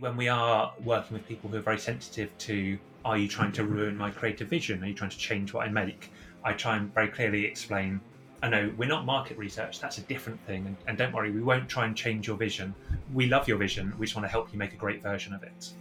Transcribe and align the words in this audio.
When 0.00 0.16
we 0.16 0.28
are 0.28 0.72
working 0.84 1.14
with 1.14 1.26
people 1.26 1.50
who 1.50 1.56
are 1.56 1.60
very 1.60 1.80
sensitive 1.80 2.30
to, 2.38 2.78
are 3.04 3.18
you 3.18 3.26
trying 3.26 3.50
to 3.52 3.64
ruin 3.64 3.96
my 3.96 4.12
creative 4.12 4.46
vision? 4.46 4.80
Are 4.84 4.86
you 4.86 4.94
trying 4.94 5.10
to 5.10 5.18
change 5.18 5.52
what 5.52 5.66
I 5.66 5.70
make? 5.70 6.12
I 6.44 6.52
try 6.52 6.76
and 6.76 6.94
very 6.94 7.08
clearly 7.08 7.44
explain, 7.44 8.00
I 8.40 8.48
know 8.48 8.72
we're 8.76 8.86
not 8.86 9.04
market 9.04 9.36
research, 9.36 9.80
that's 9.80 9.98
a 9.98 10.02
different 10.02 10.38
thing. 10.46 10.66
And, 10.66 10.76
and 10.86 10.96
don't 10.96 11.12
worry, 11.12 11.32
we 11.32 11.42
won't 11.42 11.68
try 11.68 11.84
and 11.84 11.96
change 11.96 12.28
your 12.28 12.36
vision. 12.36 12.76
We 13.12 13.26
love 13.26 13.48
your 13.48 13.56
vision, 13.58 13.92
we 13.98 14.06
just 14.06 14.14
want 14.14 14.24
to 14.24 14.30
help 14.30 14.52
you 14.52 14.58
make 14.60 14.72
a 14.72 14.76
great 14.76 15.02
version 15.02 15.34
of 15.34 15.42
it. 15.42 15.72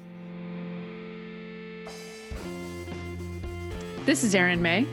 This 4.03 4.23
is 4.23 4.33
Erin 4.33 4.63
May. 4.63 4.87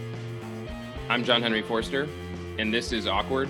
I'm 1.09 1.25
John 1.25 1.41
Henry 1.41 1.63
Forster, 1.63 2.07
and 2.59 2.75
this 2.75 2.93
is 2.93 3.07
Awkward 3.07 3.49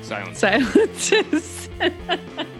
Silence. 0.00 0.38
Silences. 0.38 1.68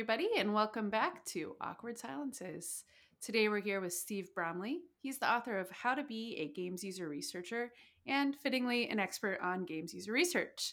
everybody, 0.00 0.30
and 0.38 0.54
welcome 0.54 0.88
back 0.88 1.22
to 1.26 1.54
Awkward 1.60 1.98
Silences. 1.98 2.84
Today 3.20 3.50
we're 3.50 3.60
here 3.60 3.82
with 3.82 3.92
Steve 3.92 4.34
Bromley. 4.34 4.78
He's 5.02 5.18
the 5.18 5.30
author 5.30 5.58
of 5.58 5.70
How 5.70 5.94
to 5.94 6.02
Be 6.02 6.36
a 6.38 6.48
Games 6.48 6.82
User 6.82 7.06
Researcher 7.06 7.70
and, 8.06 8.34
fittingly, 8.34 8.88
an 8.88 8.98
expert 8.98 9.38
on 9.42 9.66
games 9.66 9.92
user 9.92 10.12
research. 10.12 10.72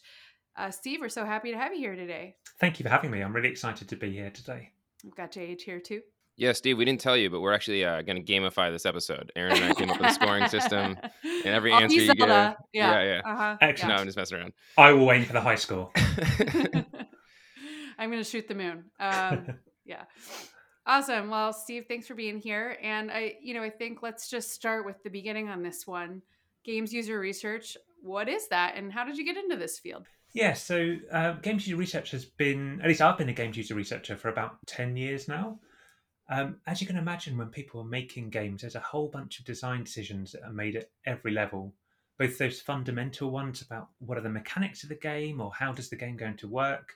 Uh, 0.56 0.72
Steve, 0.72 1.00
we're 1.02 1.10
so 1.10 1.26
happy 1.26 1.52
to 1.52 1.58
have 1.58 1.74
you 1.74 1.80
here 1.80 1.96
today. 1.98 2.38
Thank 2.62 2.80
you 2.80 2.84
for 2.84 2.90
having 2.90 3.12
me. 3.12 3.20
I'm 3.20 3.36
really 3.36 3.50
excited 3.50 3.90
to 3.90 3.98
be 3.98 4.12
here 4.14 4.30
today. 4.30 4.72
We've 5.04 5.14
got 5.14 5.34
JH 5.34 5.60
here 5.60 5.82
too. 5.82 6.00
Yeah, 6.38 6.54
Steve, 6.54 6.78
we 6.78 6.86
didn't 6.86 7.02
tell 7.02 7.18
you, 7.18 7.30
but 7.30 7.42
we're 7.42 7.54
actually 7.54 7.84
uh, 7.84 8.04
going 8.04 8.24
to 8.24 8.34
gamify 8.34 8.72
this 8.72 8.86
episode. 8.86 9.34
Erin 9.36 9.58
and 9.58 9.66
I 9.66 9.74
came 9.74 9.90
up 9.90 10.00
with 10.00 10.10
a 10.10 10.14
scoring 10.14 10.48
system, 10.48 10.96
and 11.24 11.46
every 11.48 11.74
Oh, 11.74 11.80
answer 11.80 11.98
you 12.00 12.08
give, 12.14 12.18
Zelda. 12.30 12.56
yeah, 12.72 13.02
Yeah. 13.02 13.04
yeah. 13.04 13.22
Uh-huh. 13.34 13.58
Excellent. 13.60 13.94
No, 13.94 14.00
I'm 14.00 14.06
just 14.08 14.16
messing 14.18 14.38
around. 14.38 14.54
I 14.78 14.94
will 14.94 15.12
aim 15.12 15.26
for 15.26 15.34
the 15.34 15.42
high 15.42 15.56
score. 15.56 15.92
I'm 17.98 18.10
going 18.10 18.24
to 18.24 18.30
shoot 18.30 18.48
the 18.48 18.56
moon. 18.56 18.86
Um, 19.00 19.48
yeah. 19.86 20.04
Awesome. 20.86 21.30
Well, 21.30 21.52
Steve, 21.54 21.86
thanks 21.88 22.08
for 22.08 22.16
being 22.16 22.40
here. 22.40 22.78
And 22.82 23.12
I, 23.12 23.36
you 23.42 23.54
know, 23.54 23.64
I 23.64 23.70
think 23.70 24.02
let's 24.02 24.30
just 24.30 24.52
start 24.52 24.86
with 24.86 25.02
the 25.04 25.10
beginning 25.10 25.50
on 25.50 25.64
this 25.64 25.86
one. 25.86 26.22
Games 26.64 26.94
user 26.94 27.20
research. 27.20 27.78
What 28.02 28.30
is 28.30 28.48
that, 28.50 28.76
and 28.76 28.94
how 28.94 29.04
did 29.04 29.18
you 29.18 29.26
get 29.26 29.38
into 29.38 29.56
this 29.56 29.80
field? 29.80 30.08
Yeah, 30.34 30.54
so 30.54 30.96
uh, 31.12 31.34
games 31.34 31.68
user 31.68 31.78
research 31.80 32.12
has 32.12 32.26
been, 32.26 32.80
at 32.82 32.88
least 32.88 33.02
I've 33.02 33.18
been 33.18 33.30
a 33.30 33.34
games 33.34 33.58
user 33.58 33.76
researcher 33.76 34.16
for 34.16 34.30
about 34.30 34.58
10 34.68 34.96
years 34.96 35.28
now. 35.28 35.60
Um, 36.30 36.58
as 36.68 36.82
you 36.82 36.88
can 36.88 36.98
imagine, 36.98 37.38
when 37.38 37.50
people 37.50 37.82
are 37.82 37.86
making 37.86 38.30
games, 38.30 38.62
there's 38.62 38.76
a 38.76 38.80
whole 38.82 39.08
bunch 39.08 39.40
of 39.40 39.46
design 39.46 39.84
decisions 39.84 40.34
that 40.34 40.44
are 40.44 40.54
made 40.54 40.76
at 40.76 40.90
every 41.06 41.32
level. 41.32 41.74
Both 42.20 42.38
those 42.38 42.62
fundamental 42.62 43.32
ones 43.32 43.62
about 43.62 43.90
what 44.00 44.18
are 44.18 44.22
the 44.22 44.30
mechanics 44.30 44.84
of 44.84 44.90
the 44.90 44.96
game 44.96 45.40
or 45.40 45.52
how 45.54 45.72
does 45.72 45.90
the 45.90 45.96
game 45.96 46.18
going 46.18 46.38
to 46.38 46.48
work, 46.48 46.94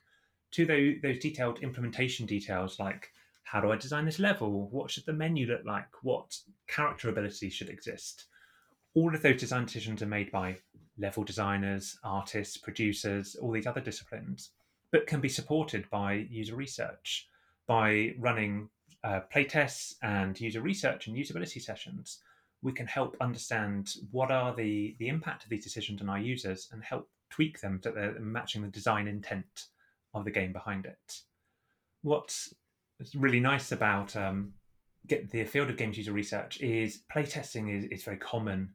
to 0.52 0.66
those, 0.66 0.96
those 1.02 1.20
detailed 1.20 1.60
implementation 1.60 2.26
details 2.26 2.80
like 2.80 3.12
how 3.44 3.60
do 3.60 3.72
I 3.72 3.76
design 3.76 4.06
this 4.06 4.20
level? 4.20 4.70
What 4.70 4.90
should 4.90 5.06
the 5.06 5.14
menu 5.14 5.46
look 5.48 5.66
like? 5.66 6.04
What 6.04 6.38
character 6.68 7.10
abilities 7.10 7.54
should 7.54 7.70
exist? 7.70 8.28
All 8.94 9.14
of 9.14 9.22
those 9.22 9.40
design 9.40 9.66
decisions 9.66 10.02
are 10.02 10.08
made 10.08 10.32
by 10.32 10.58
level 10.98 11.24
designers, 11.24 11.98
artists, 12.04 12.58
producers, 12.58 13.36
all 13.36 13.52
these 13.52 13.68
other 13.68 13.82
disciplines, 13.82 14.52
but 14.92 15.08
can 15.08 15.20
be 15.20 15.30
supported 15.30 15.90
by 15.90 16.28
user 16.30 16.56
research 16.56 17.28
by 17.68 18.14
running 18.20 18.70
uh, 19.04 19.22
playtests 19.34 19.96
and 20.04 20.40
user 20.40 20.62
research 20.62 21.08
and 21.08 21.18
usability 21.18 21.62
sessions. 21.62 22.20
We 22.62 22.74
can 22.74 22.88
help 22.88 23.18
understand 23.20 23.96
what 24.12 24.32
are 24.32 24.54
the 24.56 24.96
the 25.00 25.08
impact 25.08 25.44
of 25.44 25.50
these 25.50 25.64
decisions 25.64 26.02
on 26.02 26.10
our 26.10 26.20
users 26.20 26.70
and 26.72 26.84
help 26.84 27.10
tweak 27.30 27.60
them 27.60 27.80
so 27.84 27.92
they're 27.92 28.20
matching 28.20 28.62
the 28.62 28.68
design 28.68 29.08
intent 29.08 29.68
of 30.14 30.26
the 30.26 30.32
game 30.32 30.54
behind 30.54 30.86
it. 30.86 31.22
What's 32.02 32.54
really 33.16 33.40
nice 33.40 33.72
about 33.72 34.16
um, 34.16 34.54
get 35.08 35.30
the 35.32 35.44
field 35.46 35.70
of 35.70 35.78
games 35.78 35.98
user 35.98 36.12
research 36.12 36.60
is 36.62 37.04
playtesting 37.14 37.76
is, 37.76 37.86
is 37.86 38.04
very 38.04 38.18
common 38.18 38.74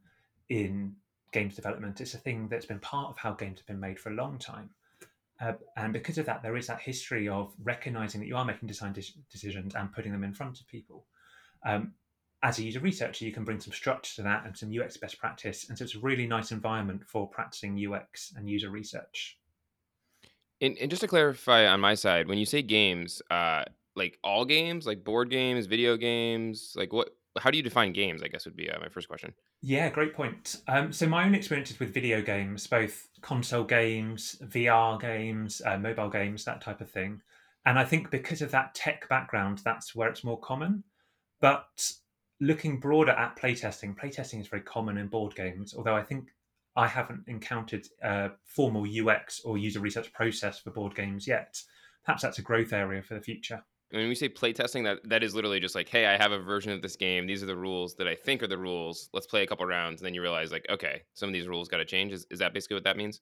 in 0.48 0.94
games 1.32 1.56
development. 1.56 2.00
It's 2.00 2.14
a 2.14 2.18
thing 2.18 2.48
that's 2.48 2.66
been 2.66 2.80
part 2.80 3.10
of 3.10 3.18
how 3.18 3.32
games 3.32 3.58
have 3.58 3.66
been 3.66 3.80
made 3.80 3.98
for 3.98 4.10
a 4.10 4.14
long 4.14 4.38
time. 4.38 4.70
Uh, 5.40 5.52
and 5.76 5.92
because 5.92 6.18
of 6.18 6.26
that, 6.26 6.42
there 6.42 6.56
is 6.56 6.66
that 6.68 6.80
history 6.80 7.28
of 7.28 7.52
recognizing 7.62 8.20
that 8.20 8.26
you 8.26 8.36
are 8.36 8.44
making 8.44 8.68
design 8.68 8.92
de- 8.92 9.02
decisions 9.30 9.74
and 9.74 9.92
putting 9.92 10.12
them 10.12 10.24
in 10.24 10.32
front 10.32 10.60
of 10.60 10.66
people. 10.66 11.06
Um, 11.64 11.92
as 12.42 12.58
a 12.58 12.62
user 12.62 12.80
researcher, 12.80 13.24
you 13.24 13.32
can 13.32 13.44
bring 13.44 13.60
some 13.60 13.72
structure 13.72 14.14
to 14.16 14.22
that 14.22 14.46
and 14.46 14.56
some 14.56 14.72
UX 14.72 14.96
best 14.96 15.18
practice. 15.18 15.68
And 15.68 15.76
so 15.76 15.84
it's 15.84 15.94
a 15.94 16.00
really 16.00 16.26
nice 16.26 16.52
environment 16.52 17.02
for 17.06 17.28
practicing 17.28 17.92
UX 17.92 18.32
and 18.36 18.48
user 18.48 18.70
research. 18.70 19.38
And, 20.60 20.76
and 20.78 20.90
just 20.90 21.00
to 21.02 21.08
clarify 21.08 21.66
on 21.66 21.80
my 21.80 21.94
side, 21.94 22.28
when 22.28 22.38
you 22.38 22.46
say 22.46 22.62
games, 22.62 23.20
uh, 23.30 23.64
like 23.94 24.18
all 24.24 24.44
games, 24.44 24.86
like 24.86 25.04
board 25.04 25.30
games, 25.30 25.66
video 25.66 25.96
games, 25.96 26.72
like 26.76 26.92
what? 26.92 27.10
How 27.38 27.50
do 27.50 27.58
you 27.58 27.62
define 27.62 27.92
games? 27.92 28.22
I 28.22 28.28
guess 28.28 28.46
would 28.46 28.56
be 28.56 28.70
uh, 28.70 28.78
my 28.80 28.88
first 28.88 29.08
question. 29.08 29.34
Yeah, 29.60 29.90
great 29.90 30.14
point. 30.14 30.56
Um, 30.68 30.90
so 30.90 31.06
my 31.06 31.24
own 31.26 31.34
experiences 31.34 31.78
with 31.78 31.92
video 31.92 32.22
games, 32.22 32.66
both 32.66 33.08
console 33.20 33.64
games, 33.64 34.36
VR 34.42 34.98
games, 34.98 35.60
uh, 35.66 35.76
mobile 35.76 36.08
games, 36.08 36.44
that 36.44 36.62
type 36.62 36.80
of 36.80 36.90
thing. 36.90 37.20
And 37.66 37.78
I 37.78 37.84
think 37.84 38.10
because 38.10 38.40
of 38.40 38.50
that 38.52 38.74
tech 38.74 39.06
background, 39.08 39.60
that's 39.64 39.94
where 39.94 40.08
it's 40.08 40.24
more 40.24 40.40
common. 40.40 40.84
But 41.40 41.92
looking 42.40 42.78
broader 42.78 43.12
at 43.12 43.36
playtesting, 43.36 43.96
playtesting 43.96 44.40
is 44.40 44.48
very 44.48 44.62
common 44.62 44.96
in 44.96 45.08
board 45.08 45.34
games, 45.34 45.74
although 45.76 45.96
I 45.96 46.02
think 46.02 46.28
I 46.76 46.86
haven't 46.86 47.24
encountered 47.26 47.86
a 48.02 48.30
formal 48.44 48.84
UX 48.84 49.40
or 49.40 49.56
user 49.56 49.80
research 49.80 50.12
process 50.12 50.58
for 50.58 50.70
board 50.70 50.94
games 50.94 51.26
yet. 51.26 51.60
Perhaps 52.04 52.22
that's 52.22 52.38
a 52.38 52.42
growth 52.42 52.72
area 52.72 53.02
for 53.02 53.14
the 53.14 53.20
future. 53.20 53.64
When 53.90 54.08
we 54.08 54.14
say 54.14 54.28
playtesting, 54.28 54.84
that 54.84 55.08
that 55.08 55.22
is 55.22 55.34
literally 55.34 55.60
just 55.60 55.74
like, 55.74 55.88
hey, 55.88 56.06
I 56.06 56.16
have 56.16 56.32
a 56.32 56.38
version 56.38 56.72
of 56.72 56.82
this 56.82 56.96
game. 56.96 57.26
These 57.26 57.42
are 57.42 57.46
the 57.46 57.56
rules 57.56 57.94
that 57.96 58.08
I 58.08 58.14
think 58.14 58.42
are 58.42 58.48
the 58.48 58.58
rules. 58.58 59.08
Let's 59.12 59.26
play 59.26 59.42
a 59.42 59.46
couple 59.46 59.64
rounds, 59.64 60.00
and 60.00 60.06
then 60.06 60.12
you 60.12 60.22
realize, 60.22 60.50
like, 60.50 60.66
okay, 60.68 61.02
some 61.14 61.28
of 61.28 61.32
these 61.32 61.46
rules 61.46 61.68
got 61.68 61.78
to 61.78 61.84
change. 61.84 62.12
Is, 62.12 62.26
is 62.30 62.40
that 62.40 62.52
basically 62.52 62.74
what 62.74 62.84
that 62.84 62.96
means? 62.96 63.20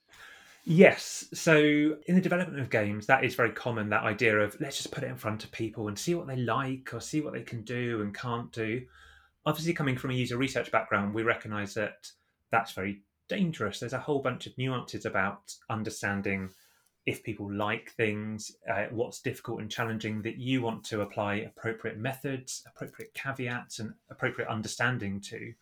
Yes. 0.64 1.26
So 1.34 1.54
in 2.06 2.14
the 2.14 2.20
development 2.20 2.60
of 2.60 2.70
games, 2.70 3.06
that 3.06 3.24
is 3.24 3.34
very 3.34 3.50
common. 3.50 3.90
That 3.90 4.04
idea 4.04 4.38
of 4.38 4.58
let's 4.58 4.78
just 4.78 4.90
put 4.90 5.04
it 5.04 5.10
in 5.10 5.16
front 5.16 5.44
of 5.44 5.52
people 5.52 5.88
and 5.88 5.98
see 5.98 6.14
what 6.14 6.26
they 6.26 6.36
like 6.36 6.94
or 6.94 7.00
see 7.00 7.20
what 7.20 7.34
they 7.34 7.42
can 7.42 7.62
do 7.62 8.00
and 8.00 8.14
can't 8.14 8.50
do. 8.50 8.82
Obviously, 9.44 9.74
coming 9.74 9.98
from 9.98 10.10
a 10.10 10.14
user 10.14 10.38
research 10.38 10.72
background, 10.72 11.14
we 11.14 11.22
recognize 11.22 11.74
that 11.74 12.08
that's 12.50 12.72
very 12.72 13.02
dangerous. 13.28 13.80
There's 13.80 13.92
a 13.92 13.98
whole 13.98 14.20
bunch 14.20 14.46
of 14.46 14.56
nuances 14.58 15.06
about 15.06 15.54
understanding 15.70 16.50
if 17.06 17.22
people 17.22 17.52
like 17.52 17.90
things, 17.92 18.56
uh, 18.70 18.86
what's 18.90 19.20
difficult 19.20 19.60
and 19.60 19.70
challenging, 19.70 20.22
that 20.22 20.38
you 20.38 20.62
want 20.62 20.84
to 20.84 21.02
apply 21.02 21.34
appropriate 21.34 21.98
methods, 21.98 22.64
appropriate 22.66 23.12
caveats, 23.12 23.78
and 23.78 23.92
appropriate 24.10 24.48
understanding 24.48 25.20
to. 25.20 25.52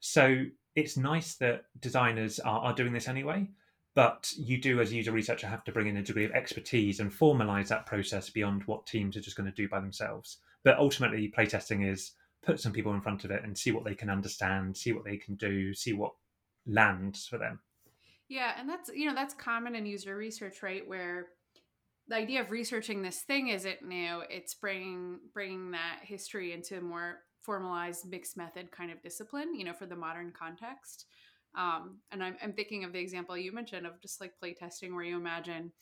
So 0.00 0.46
it's 0.74 0.96
nice 0.96 1.34
that 1.36 1.64
designers 1.80 2.38
are, 2.40 2.60
are 2.60 2.72
doing 2.72 2.92
this 2.92 3.08
anyway, 3.08 3.48
but 3.94 4.32
you 4.38 4.58
do, 4.58 4.80
as 4.80 4.92
a 4.92 4.94
user 4.94 5.12
researcher, 5.12 5.46
have 5.46 5.64
to 5.64 5.72
bring 5.72 5.88
in 5.88 5.96
a 5.98 6.02
degree 6.02 6.24
of 6.24 6.32
expertise 6.32 7.00
and 7.00 7.12
formalize 7.12 7.68
that 7.68 7.84
process 7.84 8.30
beyond 8.30 8.62
what 8.64 8.86
teams 8.86 9.16
are 9.16 9.20
just 9.20 9.36
going 9.36 9.50
to 9.50 9.56
do 9.56 9.68
by 9.68 9.80
themselves. 9.80 10.38
But 10.64 10.78
ultimately, 10.78 11.32
playtesting 11.36 11.90
is 11.90 12.12
put 12.42 12.60
some 12.60 12.72
people 12.72 12.94
in 12.94 13.00
front 13.00 13.24
of 13.24 13.30
it 13.30 13.44
and 13.44 13.58
see 13.58 13.72
what 13.72 13.84
they 13.84 13.94
can 13.94 14.08
understand, 14.08 14.76
see 14.76 14.92
what 14.92 15.04
they 15.04 15.16
can 15.16 15.34
do, 15.34 15.74
see 15.74 15.92
what 15.92 16.12
lands 16.68 17.26
for 17.26 17.38
them. 17.38 17.60
Yeah, 18.28 18.52
and 18.58 18.68
that's 18.68 18.90
you 18.94 19.06
know 19.06 19.14
that's 19.14 19.34
common 19.34 19.74
in 19.74 19.86
user 19.86 20.14
research, 20.16 20.62
right? 20.62 20.86
Where 20.86 21.28
the 22.08 22.16
idea 22.16 22.40
of 22.40 22.50
researching 22.50 23.02
this 23.02 23.22
thing 23.22 23.48
isn't 23.48 23.82
new; 23.82 24.22
it's 24.28 24.54
bringing 24.54 25.18
bringing 25.32 25.70
that 25.72 26.00
history 26.02 26.52
into 26.52 26.78
a 26.78 26.82
more 26.82 27.20
formalized 27.40 28.06
mixed 28.06 28.36
method 28.36 28.70
kind 28.70 28.90
of 28.90 29.02
discipline, 29.02 29.54
you 29.54 29.64
know, 29.64 29.72
for 29.72 29.86
the 29.86 29.96
modern 29.96 30.32
context. 30.38 31.06
Um, 31.54 31.98
and 32.12 32.22
I'm, 32.22 32.36
I'm 32.42 32.52
thinking 32.52 32.84
of 32.84 32.92
the 32.92 32.98
example 32.98 33.36
you 33.36 33.52
mentioned 33.52 33.86
of 33.86 34.00
just 34.02 34.20
like 34.20 34.34
playtesting, 34.42 34.92
where 34.92 35.04
you 35.04 35.16
imagine, 35.16 35.72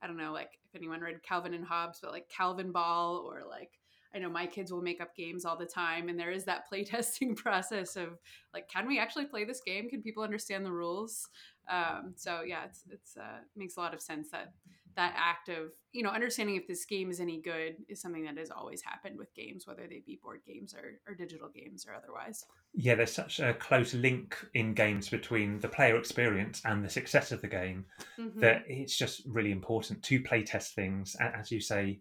I 0.00 0.06
don't 0.06 0.16
know, 0.16 0.32
like 0.32 0.52
if 0.64 0.76
anyone 0.76 1.00
read 1.00 1.22
Calvin 1.24 1.52
and 1.52 1.64
Hobbes, 1.64 1.98
but 2.00 2.12
like 2.12 2.28
Calvin 2.28 2.70
Ball 2.70 3.16
or 3.28 3.42
like 3.48 3.72
I 4.16 4.18
know 4.18 4.30
my 4.30 4.46
kids 4.46 4.72
will 4.72 4.80
make 4.82 5.02
up 5.02 5.14
games 5.14 5.44
all 5.44 5.58
the 5.58 5.66
time, 5.66 6.08
and 6.08 6.18
there 6.18 6.32
is 6.32 6.44
that 6.46 6.64
playtesting 6.72 7.36
process 7.36 7.96
of 7.96 8.18
like, 8.54 8.68
can 8.68 8.88
we 8.88 8.98
actually 8.98 9.26
play 9.26 9.44
this 9.44 9.60
game? 9.64 9.90
Can 9.90 10.02
people 10.02 10.22
understand 10.22 10.64
the 10.64 10.72
rules? 10.72 11.28
Um, 11.68 12.14
so 12.16 12.42
yeah, 12.42 12.64
it's 12.64 12.84
it's 12.90 13.16
uh, 13.16 13.40
makes 13.54 13.76
a 13.76 13.80
lot 13.80 13.92
of 13.92 14.00
sense 14.00 14.30
that 14.30 14.54
that 14.94 15.14
act 15.14 15.50
of 15.50 15.72
you 15.92 16.02
know 16.02 16.08
understanding 16.08 16.56
if 16.56 16.66
this 16.66 16.86
game 16.86 17.10
is 17.10 17.20
any 17.20 17.38
good 17.42 17.76
is 17.88 18.00
something 18.00 18.24
that 18.24 18.38
has 18.38 18.50
always 18.50 18.80
happened 18.80 19.18
with 19.18 19.34
games, 19.34 19.66
whether 19.66 19.86
they 19.86 20.02
be 20.06 20.18
board 20.22 20.40
games 20.46 20.74
or, 20.74 20.98
or 21.06 21.14
digital 21.14 21.48
games 21.48 21.86
or 21.86 21.94
otherwise. 21.94 22.46
Yeah, 22.72 22.94
there's 22.94 23.12
such 23.12 23.40
a 23.40 23.52
close 23.54 23.92
link 23.92 24.36
in 24.54 24.72
games 24.72 25.08
between 25.10 25.58
the 25.60 25.68
player 25.68 25.96
experience 25.96 26.62
and 26.64 26.84
the 26.84 26.90
success 26.90 27.32
of 27.32 27.42
the 27.42 27.48
game 27.48 27.84
Mhm. 28.18 28.40
that 28.40 28.64
it's 28.68 28.96
just 28.96 29.22
really 29.26 29.50
important 29.50 30.02
to 30.04 30.20
play 30.22 30.42
test 30.42 30.74
things. 30.74 31.16
As 31.16 31.50
you 31.50 31.60
say, 31.60 32.00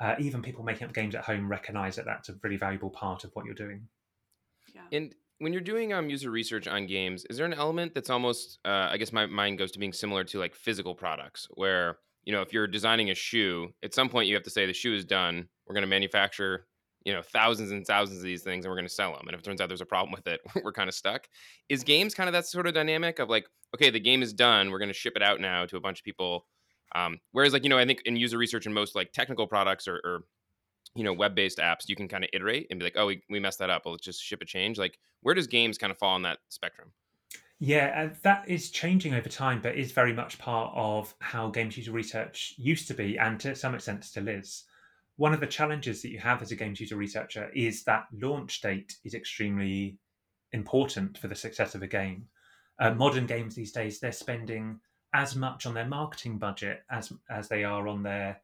uh, 0.00 0.14
even 0.18 0.42
people 0.42 0.64
making 0.64 0.86
up 0.86 0.94
games 0.94 1.14
at 1.14 1.24
home 1.24 1.48
recognize 1.48 1.96
that 1.96 2.04
that's 2.04 2.28
a 2.28 2.34
really 2.42 2.56
valuable 2.56 2.90
part 2.90 3.24
of 3.24 3.30
what 3.34 3.44
you're 3.44 3.54
doing. 3.54 3.88
yeah. 4.74 4.82
And 4.92 5.14
when 5.38 5.52
you're 5.52 5.62
doing 5.62 5.92
um 5.92 6.10
user 6.10 6.30
research 6.30 6.66
on 6.66 6.86
games, 6.86 7.24
is 7.30 7.36
there 7.36 7.46
an 7.46 7.54
element 7.54 7.94
that's 7.94 8.10
almost 8.10 8.58
uh, 8.64 8.88
I 8.90 8.96
guess 8.96 9.12
my 9.12 9.26
mind 9.26 9.58
goes 9.58 9.72
to 9.72 9.78
being 9.78 9.92
similar 9.92 10.24
to 10.24 10.38
like 10.38 10.54
physical 10.54 10.94
products 10.94 11.46
where 11.54 11.98
you 12.24 12.32
know 12.32 12.42
if 12.42 12.52
you're 12.52 12.66
designing 12.66 13.10
a 13.10 13.14
shoe, 13.14 13.72
at 13.82 13.94
some 13.94 14.08
point 14.08 14.28
you 14.28 14.34
have 14.34 14.44
to 14.44 14.50
say 14.50 14.66
the 14.66 14.72
shoe 14.72 14.94
is 14.94 15.04
done. 15.04 15.48
We're 15.66 15.74
going 15.74 15.82
to 15.82 15.88
manufacture 15.88 16.66
you 17.04 17.12
know 17.12 17.22
thousands 17.22 17.70
and 17.70 17.86
thousands 17.86 18.18
of 18.18 18.24
these 18.24 18.42
things 18.42 18.64
and 18.64 18.70
we're 18.70 18.76
going 18.76 18.86
to 18.86 18.92
sell 18.92 19.12
them 19.12 19.26
and 19.26 19.34
if 19.34 19.40
it 19.40 19.44
turns 19.44 19.60
out 19.60 19.68
there's 19.68 19.80
a 19.80 19.86
problem 19.86 20.12
with 20.12 20.26
it 20.26 20.40
we're 20.64 20.72
kind 20.72 20.88
of 20.88 20.94
stuck 20.94 21.26
is 21.68 21.84
games 21.84 22.14
kind 22.14 22.28
of 22.28 22.32
that 22.32 22.46
sort 22.46 22.66
of 22.66 22.74
dynamic 22.74 23.18
of 23.18 23.30
like 23.30 23.46
okay 23.74 23.88
the 23.88 24.00
game 24.00 24.22
is 24.22 24.32
done 24.32 24.70
we're 24.70 24.78
going 24.78 24.90
to 24.90 24.94
ship 24.94 25.14
it 25.16 25.22
out 25.22 25.40
now 25.40 25.64
to 25.64 25.76
a 25.76 25.80
bunch 25.80 26.00
of 26.00 26.04
people 26.04 26.44
um, 26.94 27.18
whereas 27.32 27.52
like 27.52 27.62
you 27.62 27.68
know 27.68 27.78
i 27.78 27.84
think 27.84 28.00
in 28.04 28.16
user 28.16 28.38
research 28.38 28.66
and 28.66 28.74
most 28.74 28.94
like 28.94 29.12
technical 29.12 29.46
products 29.46 29.86
or, 29.88 29.96
or 30.04 30.24
you 30.94 31.04
know 31.04 31.12
web-based 31.12 31.58
apps 31.58 31.88
you 31.88 31.96
can 31.96 32.08
kind 32.08 32.24
of 32.24 32.30
iterate 32.32 32.66
and 32.70 32.78
be 32.80 32.84
like 32.84 32.96
oh 32.96 33.06
we, 33.06 33.22
we 33.28 33.40
messed 33.40 33.58
that 33.58 33.70
up 33.70 33.82
well, 33.84 33.92
let's 33.92 34.04
just 34.04 34.22
ship 34.22 34.42
a 34.42 34.44
change 34.44 34.78
like 34.78 34.98
where 35.22 35.34
does 35.34 35.46
games 35.46 35.78
kind 35.78 35.90
of 35.90 35.98
fall 35.98 36.14
on 36.14 36.22
that 36.22 36.38
spectrum 36.48 36.92
yeah, 37.60 38.02
and 38.02 38.16
that 38.22 38.48
is 38.48 38.70
changing 38.70 39.14
over 39.14 39.28
time, 39.28 39.60
but 39.60 39.76
is 39.76 39.90
very 39.90 40.12
much 40.12 40.38
part 40.38 40.72
of 40.76 41.12
how 41.18 41.48
games 41.50 41.76
user 41.76 41.90
research 41.90 42.54
used 42.56 42.86
to 42.88 42.94
be, 42.94 43.18
and 43.18 43.40
to 43.40 43.56
some 43.56 43.74
extent 43.74 44.04
still 44.04 44.28
is. 44.28 44.64
One 45.16 45.34
of 45.34 45.40
the 45.40 45.46
challenges 45.48 46.00
that 46.02 46.10
you 46.10 46.20
have 46.20 46.40
as 46.40 46.52
a 46.52 46.56
games 46.56 46.80
user 46.80 46.94
researcher 46.94 47.50
is 47.54 47.82
that 47.84 48.06
launch 48.12 48.60
date 48.60 48.96
is 49.04 49.14
extremely 49.14 49.98
important 50.52 51.18
for 51.18 51.26
the 51.26 51.34
success 51.34 51.74
of 51.74 51.82
a 51.82 51.88
game. 51.88 52.28
Uh, 52.78 52.94
modern 52.94 53.26
games 53.26 53.56
these 53.56 53.72
days, 53.72 53.98
they're 53.98 54.12
spending 54.12 54.78
as 55.14 55.34
much 55.34 55.66
on 55.66 55.74
their 55.74 55.86
marketing 55.86 56.38
budget 56.38 56.82
as 56.90 57.12
as 57.30 57.48
they 57.48 57.64
are 57.64 57.88
on 57.88 58.02
their 58.02 58.40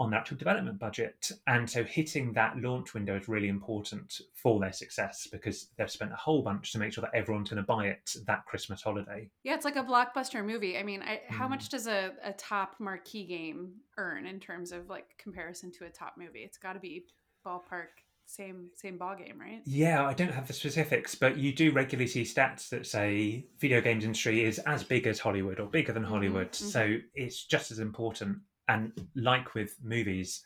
on 0.00 0.10
the 0.10 0.16
actual 0.16 0.36
development 0.36 0.78
budget. 0.80 1.30
And 1.46 1.68
so 1.68 1.84
hitting 1.84 2.32
that 2.32 2.58
launch 2.58 2.92
window 2.92 3.16
is 3.16 3.28
really 3.28 3.48
important 3.48 4.20
for 4.34 4.58
their 4.58 4.72
success 4.72 5.28
because 5.30 5.68
they've 5.76 5.90
spent 5.90 6.12
a 6.12 6.16
whole 6.16 6.42
bunch 6.42 6.72
to 6.72 6.78
make 6.78 6.92
sure 6.92 7.02
that 7.02 7.14
everyone's 7.14 7.50
going 7.50 7.62
to 7.62 7.66
buy 7.66 7.86
it 7.86 8.16
that 8.26 8.44
Christmas 8.46 8.82
holiday. 8.82 9.28
Yeah, 9.44 9.54
it's 9.54 9.64
like 9.64 9.76
a 9.76 9.84
blockbuster 9.84 10.44
movie. 10.44 10.76
I 10.76 10.82
mean, 10.82 11.02
I, 11.02 11.20
how 11.28 11.46
mm. 11.46 11.50
much 11.50 11.68
does 11.68 11.86
a, 11.86 12.12
a 12.24 12.32
top 12.32 12.76
marquee 12.80 13.24
game 13.24 13.74
earn 13.96 14.26
in 14.26 14.40
terms 14.40 14.72
of 14.72 14.88
like 14.88 15.06
comparison 15.18 15.70
to 15.72 15.84
a 15.84 15.90
top 15.90 16.14
movie? 16.18 16.40
It's 16.40 16.58
got 16.58 16.72
to 16.72 16.80
be 16.80 17.04
ballpark 17.46 18.02
same 18.26 18.70
same 18.74 18.98
ball 18.98 19.16
game, 19.16 19.38
right? 19.38 19.62
Yeah, 19.64 20.04
I 20.04 20.14
don't 20.14 20.32
have 20.32 20.46
the 20.46 20.52
specifics, 20.52 21.14
but 21.14 21.36
you 21.36 21.52
do 21.52 21.72
regularly 21.72 22.06
see 22.06 22.22
stats 22.22 22.68
that 22.70 22.86
say 22.86 23.46
video 23.58 23.80
games 23.80 24.04
industry 24.04 24.44
is 24.44 24.58
as 24.60 24.84
big 24.84 25.06
as 25.06 25.18
Hollywood 25.18 25.60
or 25.60 25.66
bigger 25.66 25.92
than 25.92 26.02
mm-hmm, 26.02 26.12
Hollywood. 26.12 26.52
Mm-hmm. 26.52 26.66
So 26.66 26.96
it's 27.14 27.44
just 27.44 27.70
as 27.70 27.78
important 27.78 28.38
and 28.68 28.92
like 29.14 29.54
with 29.54 29.76
movies, 29.82 30.44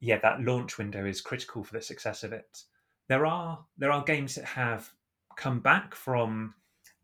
yeah, 0.00 0.18
that 0.22 0.42
launch 0.42 0.78
window 0.78 1.04
is 1.04 1.20
critical 1.20 1.62
for 1.62 1.74
the 1.74 1.82
success 1.82 2.24
of 2.24 2.32
it. 2.32 2.62
There 3.08 3.26
are 3.26 3.64
there 3.78 3.92
are 3.92 4.02
games 4.04 4.34
that 4.34 4.44
have 4.44 4.90
come 5.36 5.60
back 5.60 5.94
from 5.94 6.54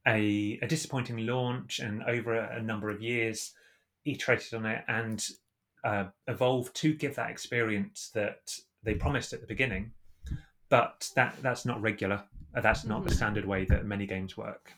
a, 0.07 0.59
a 0.63 0.67
disappointing 0.67 1.27
launch 1.27 1.81
and 1.81 2.03
over 2.05 2.35
a, 2.35 2.59
a, 2.59 2.63
number 2.63 2.89
of 2.89 3.03
years 3.03 3.53
iterated 4.05 4.55
on 4.55 4.65
it 4.65 4.83
and 4.89 5.27
uh, 5.85 6.05
evolved 6.27 6.75
to 6.77 6.95
give 6.95 7.15
that 7.17 7.31
experience 7.31 8.11
that 8.15 8.53
they 8.83 8.95
promised 8.95 9.33
at 9.33 9.41
the 9.41 9.47
beginning. 9.47 9.93
But 10.69 11.11
that 11.15 11.37
that's 11.43 11.65
not 11.65 11.81
regular. 11.81 12.23
That's 12.55 12.85
not 12.85 13.01
mm-hmm. 13.01 13.09
the 13.09 13.15
standard 13.15 13.45
way 13.45 13.65
that 13.67 13.87
many 13.87 14.07
games 14.07 14.37
work. 14.37 14.73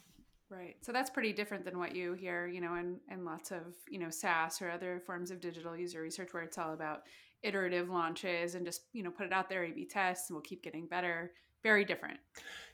Right. 0.48 0.76
So 0.80 0.90
that's 0.90 1.10
pretty 1.10 1.32
different 1.32 1.64
than 1.64 1.78
what 1.78 1.94
you 1.94 2.12
hear, 2.14 2.48
you 2.48 2.60
know, 2.60 2.74
in, 2.74 2.98
in 3.08 3.24
lots 3.24 3.52
of, 3.52 3.76
you 3.88 4.00
know, 4.00 4.10
SaaS 4.10 4.60
or 4.60 4.68
other 4.68 5.00
forms 5.06 5.30
of 5.30 5.40
digital 5.40 5.76
user 5.76 6.02
research 6.02 6.34
where 6.34 6.42
it's 6.42 6.58
all 6.58 6.72
about 6.72 7.02
iterative 7.42 7.88
launches 7.88 8.56
and 8.56 8.66
just, 8.66 8.82
you 8.92 9.04
know, 9.04 9.10
put 9.10 9.26
it 9.26 9.32
out 9.32 9.48
there, 9.48 9.64
A 9.64 9.70
B 9.70 9.84
tests, 9.84 10.28
and 10.28 10.34
we'll 10.34 10.42
keep 10.42 10.62
getting 10.62 10.86
better. 10.86 11.32
Very 11.62 11.84
different. 11.84 12.18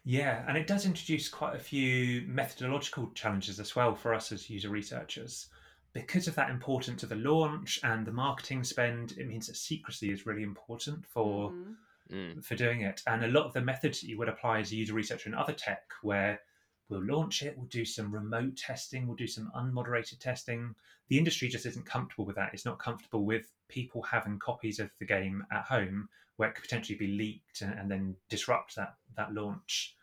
Yeah. 0.05 0.43
And 0.49 0.57
it 0.57 0.67
does 0.67 0.87
introduce 0.87 1.29
quite 1.29 1.55
a 1.55 1.59
few 1.59 2.23
methodological 2.27 3.11
challenges 3.15 3.61
as 3.61 3.77
well 3.77 3.95
for 3.95 4.15
us 4.15 4.33
as 4.33 4.49
user 4.49 4.71
researchers. 4.71 5.49
Because 5.93 6.29
of 6.29 6.35
that 6.37 6.51
importance 6.51 7.03
of 7.03 7.11
the 7.11 7.17
launch 7.17 7.81
and 7.83 8.07
the 8.07 8.13
marketing 8.13 8.65
spend, 8.65 9.13
it 9.19 9.29
means 9.29 9.49
that 9.49 9.57
secrecy 9.57 10.11
is 10.11 10.25
really 10.25 10.43
important 10.43 11.05
for 11.05 11.51
mm-hmm. 11.51 11.73
Mm. 12.13 12.45
for 12.45 12.55
doing 12.55 12.83
it. 12.83 13.03
And 13.07 13.25
a 13.25 13.29
lot 13.29 13.47
of 13.47 13.53
the 13.53 13.61
methods 13.61 14.01
that 14.01 14.09
you 14.09 14.19
would 14.19 14.29
apply 14.29 14.61
as 14.61 14.73
a 14.73 14.77
user 14.77 14.95
researcher 14.95 15.29
in 15.29 15.35
other 15.35 15.53
tech 15.53 15.83
where 16.03 16.41
We'll 16.89 17.05
launch 17.05 17.43
it, 17.43 17.57
we'll 17.57 17.67
do 17.67 17.85
some 17.85 18.15
remote 18.15 18.57
testing, 18.57 19.07
we'll 19.07 19.17
do 19.17 19.27
some 19.27 19.51
unmoderated 19.57 20.21
testing. 20.21 20.75
The 21.09 21.19
industry 21.19 21.49
just 21.49 21.67
isn't 21.67 21.85
comfortable 21.85 22.25
with 22.25 22.37
that. 22.37 22.51
It's 22.53 22.65
not 22.65 22.79
comfortable 22.79 23.25
with 23.25 23.53
people 23.69 24.03
having 24.03 24.39
copies 24.39 24.79
of 24.79 24.91
the 25.01 25.05
game 25.05 25.45
at 25.51 25.65
home 25.65 26.09
where 26.37 26.49
it 26.49 26.55
could 26.55 26.63
potentially 26.63 26.99
be 26.99 27.09
leaked 27.09 27.63
and, 27.63 27.77
and 27.77 27.91
then 27.91 28.15
disrupt 28.29 28.77
that, 28.77 28.95
that 29.17 29.35
launch. 29.35 29.97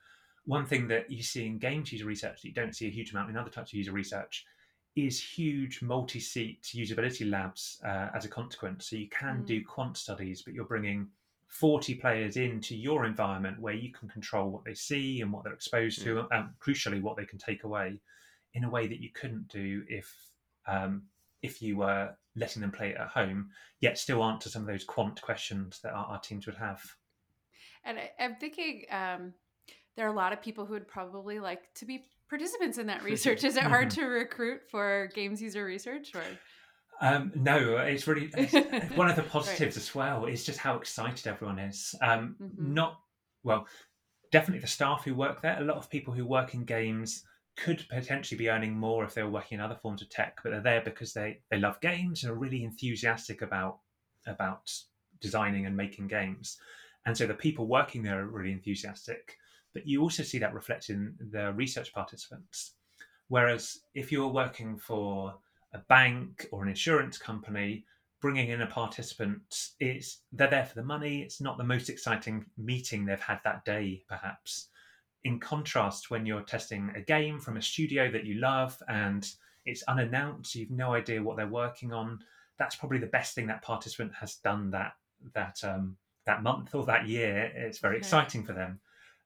One 0.45 0.65
thing 0.65 0.87
that 0.89 1.09
you 1.09 1.23
see 1.23 1.45
in 1.45 1.57
games 1.57 1.93
user 1.93 2.05
research 2.05 2.41
that 2.41 2.47
you 2.47 2.53
don't 2.53 2.75
see 2.75 2.87
a 2.87 2.91
huge 2.91 3.11
amount 3.11 3.29
in 3.29 3.37
other 3.37 3.49
types 3.49 3.71
of 3.71 3.77
user 3.77 3.93
research 3.93 4.45
is 4.97 5.21
huge 5.21 5.81
multi-seat 5.81 6.63
usability 6.75 7.29
labs 7.29 7.81
uh, 7.85 8.09
as 8.13 8.25
a 8.25 8.29
consequence. 8.29 8.89
So 8.89 8.97
you 8.97 9.07
can 9.07 9.43
mm. 9.43 9.45
do 9.45 9.63
quant 9.63 9.95
studies, 9.95 10.41
but 10.41 10.53
you're 10.53 10.65
bringing 10.65 11.07
40 11.53 11.95
players 11.95 12.35
into 12.35 12.75
your 12.75 13.05
environment 13.05 13.59
where 13.59 13.75
you 13.75 13.91
can 13.91 14.09
control 14.09 14.49
what 14.49 14.65
they 14.65 14.73
see 14.73 15.21
and 15.21 15.31
what 15.31 15.43
they're 15.43 15.53
exposed 15.53 16.01
to, 16.01 16.15
mm. 16.15 16.27
and 16.31 16.49
crucially, 16.59 16.99
what 16.99 17.15
they 17.15 17.25
can 17.25 17.37
take 17.37 17.63
away 17.63 18.01
in 18.55 18.63
a 18.63 18.69
way 18.69 18.87
that 18.87 18.99
you 18.99 19.09
couldn't 19.13 19.47
do 19.49 19.83
if 19.87 20.11
um, 20.67 21.03
if 21.43 21.61
you 21.61 21.77
were 21.77 22.09
letting 22.35 22.61
them 22.61 22.71
play 22.71 22.89
it 22.89 22.97
at 22.97 23.09
home, 23.09 23.49
yet 23.81 23.99
still 23.99 24.23
answer 24.23 24.49
some 24.49 24.63
of 24.63 24.67
those 24.67 24.83
quant 24.83 25.21
questions 25.21 25.79
that 25.83 25.93
our, 25.93 26.05
our 26.05 26.19
teams 26.19 26.47
would 26.47 26.55
have. 26.55 26.81
And 27.83 27.99
I, 27.99 28.11
am 28.17 28.37
thinking 28.37 28.85
um, 28.89 29.33
there 29.95 30.07
are 30.07 30.13
a 30.13 30.15
lot 30.15 30.33
of 30.33 30.41
people 30.41 30.65
who 30.65 30.73
would 30.73 30.87
probably 30.87 31.39
like 31.39 31.71
to 31.75 31.85
be 31.85 32.05
participants 32.29 32.79
in 32.79 32.87
that 32.87 33.03
research. 33.03 33.43
Is 33.43 33.57
it 33.57 33.63
hard 33.63 33.89
to 33.91 34.05
recruit 34.05 34.61
for 34.71 35.11
games 35.13 35.39
user 35.39 35.65
research? 35.65 36.15
Or 36.15 36.23
um, 37.01 37.31
no, 37.35 37.77
it's 37.77 38.07
really 38.07 38.29
it's 38.37 38.95
one 38.95 39.09
of 39.09 39.15
the 39.15 39.23
positives 39.23 39.77
as 39.77 39.93
well. 39.93 40.25
Is 40.25 40.43
just 40.43 40.59
how 40.59 40.75
excited 40.77 41.27
everyone 41.27 41.59
is. 41.59 41.95
Um, 42.01 42.35
mm-hmm. 42.41 42.73
Not 42.73 42.99
well, 43.43 43.67
definitely 44.31 44.61
the 44.61 44.67
staff 44.67 45.03
who 45.03 45.15
work 45.15 45.41
there. 45.41 45.57
A 45.59 45.65
lot 45.65 45.77
of 45.77 45.89
people 45.89 46.13
who 46.13 46.25
work 46.25 46.53
in 46.53 46.63
games 46.63 47.23
could 47.55 47.85
potentially 47.89 48.37
be 48.37 48.49
earning 48.49 48.73
more 48.73 49.03
if 49.03 49.13
they 49.13 49.21
were 49.21 49.29
working 49.29 49.59
in 49.59 49.63
other 49.63 49.75
forms 49.75 50.01
of 50.01 50.09
tech, 50.09 50.39
but 50.43 50.51
they're 50.51 50.61
there 50.61 50.81
because 50.81 51.13
they 51.13 51.39
they 51.51 51.59
love 51.59 51.79
games 51.81 52.23
and 52.23 52.31
are 52.31 52.35
really 52.35 52.63
enthusiastic 52.63 53.41
about 53.41 53.79
about 54.27 54.71
designing 55.19 55.65
and 55.65 55.75
making 55.75 56.07
games. 56.07 56.57
And 57.05 57.17
so 57.17 57.27
the 57.27 57.33
people 57.33 57.67
working 57.67 58.03
there 58.03 58.19
are 58.21 58.27
really 58.27 58.51
enthusiastic. 58.51 59.37
But 59.73 59.87
you 59.87 60.01
also 60.01 60.23
see 60.23 60.37
that 60.39 60.53
reflected 60.53 60.95
in 60.95 61.15
the 61.31 61.51
research 61.53 61.93
participants. 61.93 62.75
Whereas 63.27 63.79
if 63.95 64.11
you 64.11 64.21
were 64.21 64.27
working 64.27 64.77
for 64.77 65.33
a 65.73 65.79
bank 65.89 66.47
or 66.51 66.63
an 66.63 66.69
insurance 66.69 67.17
company 67.17 67.85
bringing 68.21 68.49
in 68.49 68.61
a 68.61 68.67
participant 68.67 69.41
it's 69.79 70.21
they're 70.31 70.49
there 70.49 70.65
for 70.65 70.75
the 70.75 70.83
money. 70.83 71.21
It's 71.21 71.41
not 71.41 71.57
the 71.57 71.63
most 71.63 71.89
exciting 71.89 72.45
meeting 72.57 73.05
they've 73.05 73.19
had 73.19 73.39
that 73.43 73.65
day 73.65 74.03
perhaps. 74.07 74.69
In 75.23 75.39
contrast 75.39 76.09
when 76.09 76.25
you're 76.25 76.41
testing 76.41 76.91
a 76.95 77.01
game 77.01 77.39
from 77.39 77.57
a 77.57 77.61
studio 77.61 78.11
that 78.11 78.25
you 78.25 78.35
love 78.35 78.81
and 78.87 79.27
it's 79.65 79.83
unannounced 79.83 80.55
you've 80.55 80.71
no 80.71 80.93
idea 80.93 81.23
what 81.23 81.37
they're 81.37 81.47
working 81.47 81.93
on 81.93 82.19
that's 82.57 82.75
probably 82.75 82.99
the 82.99 83.07
best 83.07 83.33
thing 83.33 83.47
that 83.47 83.61
participant 83.61 84.13
has 84.13 84.35
done 84.35 84.71
that 84.71 84.93
that 85.33 85.57
um, 85.63 85.97
that 86.25 86.43
month 86.43 86.73
or 86.75 86.85
that 86.85 87.07
year. 87.07 87.51
It's 87.55 87.79
very 87.79 87.95
okay. 87.95 87.99
exciting 87.99 88.43
for 88.43 88.53
them 88.53 88.79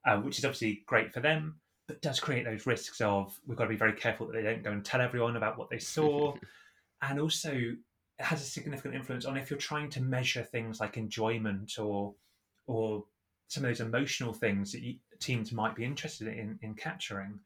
uh, 0.07 0.17
which 0.17 0.39
is 0.39 0.45
obviously 0.45 0.83
great 0.87 1.13
for 1.13 1.19
them 1.19 1.59
but 1.87 2.01
does 2.01 2.19
create 2.19 2.45
those 2.45 2.65
risks 2.65 2.99
of 3.01 3.39
we've 3.47 3.57
got 3.57 3.63
to 3.63 3.69
be 3.69 3.75
very 3.75 3.93
careful 3.93 4.27
that 4.27 4.33
they 4.33 4.43
don't 4.43 4.63
go 4.63 4.71
and 4.71 4.83
tell 4.83 5.01
everyone 5.01 5.37
about 5.37 5.57
what 5.57 5.69
they 5.69 5.79
saw. 5.79 6.35
and 7.01 7.19
also, 7.19 7.51
it 7.53 7.77
has 8.19 8.41
a 8.41 8.45
significant 8.45 8.95
influence 8.95 9.25
on 9.25 9.37
if 9.37 9.49
you're 9.49 9.59
trying 9.59 9.89
to 9.91 10.01
measure 10.01 10.43
things 10.43 10.79
like 10.79 10.97
enjoyment 10.97 11.79
or 11.79 12.13
or 12.67 13.05
some 13.47 13.63
of 13.63 13.69
those 13.69 13.79
emotional 13.79 14.33
things 14.33 14.73
that 14.73 14.81
you, 14.81 14.95
teams 15.19 15.53
might 15.53 15.75
be 15.75 15.85
interested 15.85 16.27
in 16.27 16.59
in 16.61 16.73
capturing. 16.73 17.39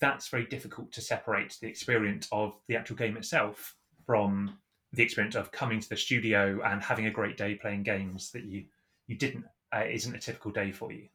That's 0.00 0.28
very 0.28 0.46
difficult 0.46 0.90
to 0.92 1.00
separate 1.00 1.58
the 1.60 1.68
experience 1.68 2.28
of 2.32 2.58
the 2.66 2.76
actual 2.76 2.96
game 2.96 3.16
itself 3.16 3.76
from 4.04 4.58
the 4.92 5.02
experience 5.02 5.36
of 5.36 5.52
coming 5.52 5.80
to 5.80 5.88
the 5.88 5.96
studio 5.96 6.60
and 6.64 6.82
having 6.82 7.06
a 7.06 7.10
great 7.10 7.36
day 7.36 7.54
playing 7.54 7.82
games 7.82 8.30
that 8.32 8.44
you 8.44 8.64
you 9.06 9.16
didn't 9.16 9.44
uh, 9.74 9.84
isn't 9.84 10.14
a 10.14 10.18
typical 10.18 10.50
day 10.50 10.72
for 10.72 10.92
you. 10.92 11.08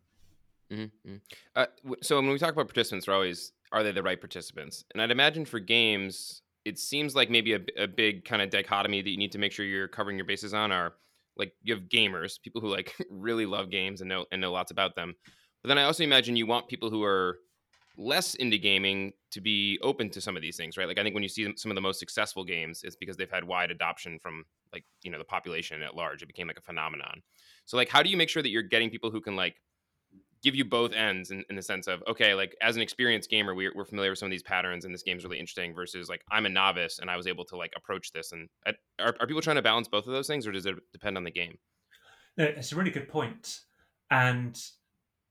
Mm-hmm. 0.71 1.15
Uh, 1.55 1.65
so 2.01 2.17
when 2.17 2.29
we 2.29 2.37
talk 2.37 2.53
about 2.53 2.67
participants, 2.67 3.07
we're 3.07 3.13
always 3.13 3.53
are 3.71 3.83
they 3.83 3.91
the 3.91 4.03
right 4.03 4.19
participants? 4.19 4.85
And 4.93 5.01
I'd 5.01 5.11
imagine 5.11 5.45
for 5.45 5.59
games, 5.59 6.41
it 6.65 6.79
seems 6.79 7.15
like 7.15 7.29
maybe 7.29 7.53
a, 7.53 7.61
a 7.77 7.87
big 7.87 8.25
kind 8.25 8.41
of 8.41 8.49
dichotomy 8.49 9.01
that 9.01 9.09
you 9.09 9.17
need 9.17 9.31
to 9.33 9.39
make 9.39 9.51
sure 9.51 9.65
you're 9.65 9.87
covering 9.87 10.17
your 10.17 10.25
bases 10.25 10.53
on 10.53 10.71
are 10.71 10.93
like 11.37 11.53
you 11.63 11.73
have 11.73 11.83
gamers, 11.83 12.41
people 12.41 12.61
who 12.61 12.69
like 12.69 12.95
really 13.09 13.45
love 13.45 13.69
games 13.69 14.01
and 14.01 14.09
know 14.09 14.25
and 14.31 14.41
know 14.41 14.51
lots 14.51 14.71
about 14.71 14.95
them. 14.95 15.15
But 15.63 15.69
then 15.69 15.77
I 15.77 15.83
also 15.83 16.03
imagine 16.03 16.35
you 16.35 16.45
want 16.45 16.67
people 16.67 16.89
who 16.89 17.03
are 17.03 17.39
less 17.97 18.35
into 18.35 18.57
gaming 18.57 19.11
to 19.31 19.41
be 19.41 19.79
open 19.81 20.09
to 20.11 20.21
some 20.21 20.35
of 20.35 20.41
these 20.41 20.55
things, 20.55 20.77
right? 20.77 20.87
Like 20.87 20.99
I 20.99 21.03
think 21.03 21.15
when 21.15 21.23
you 21.23 21.29
see 21.29 21.51
some 21.55 21.71
of 21.71 21.75
the 21.75 21.81
most 21.81 21.99
successful 21.99 22.43
games, 22.43 22.81
it's 22.83 22.95
because 22.95 23.17
they've 23.17 23.31
had 23.31 23.43
wide 23.43 23.71
adoption 23.71 24.19
from 24.19 24.43
like 24.73 24.83
you 25.03 25.11
know 25.11 25.17
the 25.17 25.25
population 25.25 25.81
at 25.81 25.95
large. 25.95 26.21
It 26.21 26.27
became 26.27 26.47
like 26.47 26.59
a 26.59 26.61
phenomenon. 26.61 27.21
So 27.65 27.77
like, 27.77 27.89
how 27.89 28.03
do 28.03 28.09
you 28.09 28.17
make 28.17 28.29
sure 28.29 28.43
that 28.43 28.49
you're 28.49 28.63
getting 28.63 28.89
people 28.89 29.11
who 29.11 29.21
can 29.21 29.35
like 29.35 29.55
give 30.47 30.55
you 30.55 30.63
both 30.63 30.93
ends 30.93 31.31
in, 31.31 31.43
in 31.49 31.57
the 31.57 31.61
sense 31.61 31.87
of 31.87 32.01
okay 32.07 32.33
like 32.33 32.55
as 32.61 32.77
an 32.77 32.81
experienced 32.81 33.29
gamer 33.29 33.53
we're, 33.53 33.73
we're 33.75 33.83
familiar 33.83 34.11
with 34.11 34.17
some 34.17 34.27
of 34.27 34.31
these 34.31 34.43
patterns 34.43 34.85
and 34.85 34.93
this 34.93 35.03
game's 35.03 35.25
really 35.25 35.37
interesting 35.37 35.75
versus 35.75 36.07
like 36.07 36.21
i'm 36.31 36.45
a 36.45 36.49
novice 36.49 36.99
and 36.99 37.09
i 37.09 37.17
was 37.17 37.27
able 37.27 37.43
to 37.43 37.57
like 37.57 37.73
approach 37.75 38.13
this 38.13 38.31
and 38.31 38.47
are, 38.99 39.13
are 39.19 39.27
people 39.27 39.41
trying 39.41 39.57
to 39.57 39.61
balance 39.61 39.89
both 39.89 40.07
of 40.07 40.13
those 40.13 40.25
things 40.27 40.47
or 40.47 40.53
does 40.53 40.65
it 40.65 40.75
depend 40.93 41.17
on 41.17 41.25
the 41.25 41.31
game? 41.31 41.57
No, 42.37 42.45
it's 42.45 42.71
a 42.71 42.75
really 42.75 42.91
good 42.91 43.09
point. 43.09 43.59
And 44.09 44.57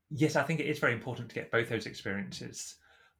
yes 0.09 0.35
i 0.35 0.43
think 0.43 0.59
it 0.59 0.67
is 0.67 0.79
very 0.79 0.93
important 0.93 1.29
to 1.29 1.35
get 1.35 1.51
both 1.51 1.67
those 1.67 1.87
experiences. 1.87 2.75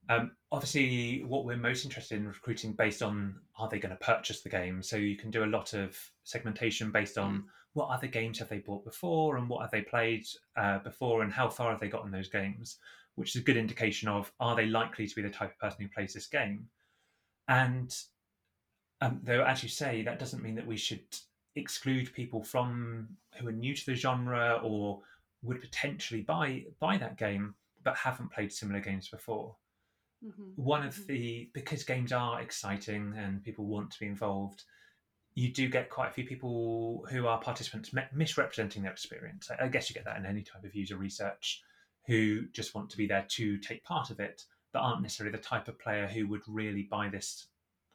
Um, 0.09 0.31
obviously 0.53 1.23
what 1.25 1.43
we're 1.45 1.57
most 1.57 1.83
interested 1.83 2.19
in 2.19 2.27
recruiting 2.27 2.73
based 2.73 3.01
on 3.01 3.35
are 3.57 3.67
they 3.67 3.79
going 3.79 3.97
to 3.97 4.05
purchase 4.05 4.41
the 4.41 4.49
game? 4.49 4.81
So 4.81 4.95
you 4.95 5.17
can 5.17 5.31
do 5.31 5.43
a 5.43 5.45
lot 5.45 5.73
of 5.73 5.97
segmentation 6.23 6.91
based 6.91 7.17
on 7.17 7.39
mm 7.39 7.43
what 7.77 7.89
other 7.89 8.07
games 8.07 8.39
have 8.39 8.49
they 8.49 8.57
bought 8.57 8.83
before 8.83 9.37
and 9.37 9.47
what 9.47 9.61
have 9.61 9.69
they 9.69 9.83
played 9.83 10.25
uh, 10.55 10.79
before 10.79 11.21
and 11.21 11.31
how 11.31 11.47
far 11.47 11.69
have 11.69 11.79
they 11.79 11.87
got 11.87 12.03
in 12.05 12.11
those 12.11 12.27
games, 12.27 12.79
which 13.13 13.35
is 13.35 13.41
a 13.41 13.45
good 13.45 13.55
indication 13.55 14.09
of 14.09 14.31
are 14.39 14.55
they 14.55 14.65
likely 14.65 15.05
to 15.05 15.15
be 15.15 15.21
the 15.21 15.29
type 15.29 15.51
of 15.51 15.59
person 15.59 15.83
who 15.83 15.87
plays 15.87 16.11
this 16.11 16.25
game. 16.25 16.65
And 17.47 17.95
um, 18.99 19.19
though, 19.23 19.43
as 19.43 19.61
you 19.61 19.69
say, 19.69 20.01
that 20.01 20.17
doesn't 20.17 20.41
mean 20.41 20.55
that 20.55 20.65
we 20.65 20.75
should 20.75 21.05
exclude 21.55 22.11
people 22.13 22.41
from 22.43 23.09
who 23.35 23.47
are 23.47 23.51
new 23.51 23.75
to 23.75 23.85
the 23.85 23.93
genre 23.95 24.59
or 24.63 25.01
would 25.43 25.61
potentially 25.61 26.21
buy 26.21 26.65
buy 26.79 26.97
that 26.97 27.17
game 27.17 27.53
but 27.83 27.95
haven't 27.95 28.31
played 28.31 28.51
similar 28.51 28.79
games 28.79 29.07
before. 29.07 29.55
Mm-hmm. 30.25 30.61
One 30.61 30.83
of 30.83 30.95
mm-hmm. 30.95 31.13
the 31.13 31.49
because 31.53 31.83
games 31.83 32.11
are 32.11 32.41
exciting 32.41 33.13
and 33.15 33.43
people 33.43 33.65
want 33.65 33.91
to 33.91 33.99
be 33.99 34.07
involved, 34.07 34.63
you 35.37 35.49
do 35.49 35.69
get 35.69 35.91
quite 35.91 36.07
a 36.09 36.11
few 36.11 36.23
people 36.23 37.05
who 37.11 37.27
are 37.27 37.39
participants 37.39 37.91
misrepresenting 38.11 38.81
their 38.81 38.91
experience. 38.91 39.51
I 39.61 39.67
guess 39.67 39.87
you 39.87 39.93
get 39.93 40.03
that 40.05 40.17
in 40.17 40.25
any 40.25 40.41
type 40.41 40.63
of 40.63 40.73
user 40.73 40.97
research 40.97 41.61
who 42.07 42.47
just 42.53 42.73
want 42.73 42.89
to 42.89 42.97
be 42.97 43.05
there 43.05 43.23
to 43.29 43.59
take 43.59 43.83
part 43.83 44.09
of 44.09 44.19
it, 44.19 44.45
but 44.73 44.79
aren't 44.79 45.03
necessarily 45.03 45.37
the 45.37 45.43
type 45.43 45.67
of 45.67 45.77
player 45.77 46.07
who 46.07 46.27
would 46.27 46.41
really 46.47 46.87
buy 46.89 47.07
this 47.07 47.49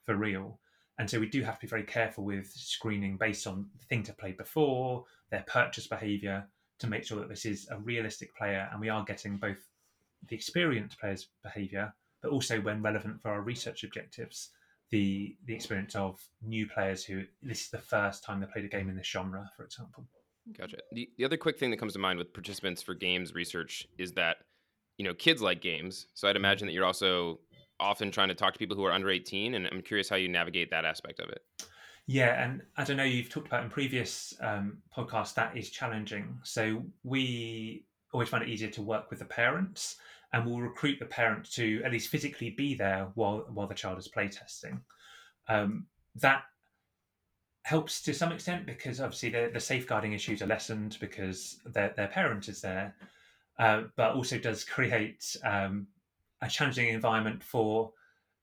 for 0.07 0.15
real. 0.15 0.61
And 0.99 1.11
so 1.11 1.19
we 1.19 1.27
do 1.27 1.43
have 1.43 1.57
to 1.57 1.67
be 1.67 1.69
very 1.69 1.83
careful 1.83 2.23
with 2.23 2.47
screening 2.47 3.17
based 3.17 3.49
on 3.49 3.67
the 3.77 3.87
things 3.87 4.07
they've 4.07 4.17
played 4.17 4.37
before, 4.37 5.05
their 5.33 5.45
purchase 5.49 5.89
behavior, 5.89 6.47
to 6.79 6.87
make 6.87 7.03
sure 7.03 7.19
that 7.19 7.29
this 7.29 7.45
is 7.45 7.67
a 7.73 7.79
realistic 7.79 8.37
player 8.37 8.69
and 8.71 8.81
we 8.81 8.89
are 8.89 9.03
getting 9.05 9.37
both 9.37 9.59
the 10.29 10.37
experienced 10.37 11.01
player's 11.01 11.27
behavior, 11.43 11.93
but 12.23 12.31
also 12.31 12.61
when 12.61 12.83
relevant 12.83 13.21
for 13.21 13.33
our 13.33 13.41
research 13.41 13.83
objectives, 13.83 14.51
the 14.93 15.35
the 15.47 15.55
experience 15.55 15.97
of 15.97 16.23
new 16.43 16.69
players 16.69 17.03
who 17.03 17.25
this 17.43 17.63
is 17.63 17.71
the 17.71 17.79
first 17.79 18.23
time 18.23 18.39
they 18.39 18.47
played 18.47 18.67
a 18.67 18.69
game 18.69 18.89
in 18.89 18.97
this 18.97 19.07
genre, 19.07 19.51
for 19.57 19.65
example. 19.65 20.07
Gotcha. 20.57 20.77
The, 20.93 21.09
the 21.19 21.25
other 21.25 21.37
quick 21.37 21.59
thing 21.59 21.71
that 21.71 21.79
comes 21.79 21.95
to 21.95 21.99
mind 21.99 22.19
with 22.19 22.33
participants 22.33 22.83
for 22.83 22.95
games 22.95 23.35
research 23.35 23.89
is 23.99 24.13
that 24.13 24.37
you 24.99 25.05
know 25.05 25.15
kids 25.15 25.43
like 25.43 25.61
games, 25.61 26.07
so 26.15 26.29
I'd 26.29 26.37
imagine 26.37 26.67
that 26.67 26.75
you're 26.75 26.85
also 26.85 27.41
often 27.81 28.13
trying 28.13 28.29
to 28.29 28.35
talk 28.35 28.53
to 28.53 28.59
people 28.59 28.77
who 28.77 28.85
are 28.85 28.93
under 28.93 29.11
18, 29.11 29.55
and 29.55 29.67
I'm 29.67 29.83
curious 29.83 30.09
how 30.09 30.17
you 30.17 30.29
navigate 30.29 30.71
that 30.71 30.85
aspect 30.85 31.19
of 31.19 31.31
it. 31.31 31.43
Yeah, 32.07 32.45
and 32.45 32.63
as 32.77 32.91
I 32.91 32.95
know 32.95 33.05
you've 33.05 33.31
talked 33.31 33.47
about 33.47 33.65
in 33.65 33.71
previous 33.71 34.35
um, 34.41 34.79
podcasts, 34.97 35.35
that 35.35 35.57
is 35.57 35.71
challenging. 35.71 36.39
So 36.43 36.85
we 37.03 37.87
always 38.13 38.29
find 38.29 38.43
it 38.43 38.51
easier 38.51 38.71
to 38.71 38.83
work 38.83 39.09
with 39.09 39.21
the 39.21 39.25
parents 39.25 39.97
and 40.33 40.47
we'll 40.47 40.61
recruit 40.61 40.99
the 40.99 41.07
parent 41.07 41.51
to 41.53 41.83
at 41.85 41.93
least 41.93 42.09
physically 42.09 42.51
be 42.51 42.75
there 42.75 43.09
while 43.15 43.47
while 43.53 43.67
the 43.67 43.75
child 43.75 43.99
is 43.99 44.09
playtesting. 44.09 44.81
Um, 45.49 45.87
that 46.17 46.45
helps 47.65 48.03
to 48.03 48.15
some 48.15 48.33
extent 48.33 48.67
because 48.67 49.01
obviously 49.01 49.31
the, 49.31 49.51
the 49.53 49.61
safeguarding 49.61 50.13
issues 50.13 50.43
are 50.43 50.47
lessened 50.47 50.97
because 51.01 51.61
their, 51.65 51.93
their 51.97 52.09
parent 52.09 52.49
is 52.49 52.61
there, 52.61 52.95
uh, 53.59 53.83
but 53.97 54.15
also 54.15 54.37
does 54.39 54.65
create 54.65 55.37
um, 55.45 55.87
a 56.41 56.49
challenging 56.49 56.89
environment 56.89 57.43
for 57.43 57.93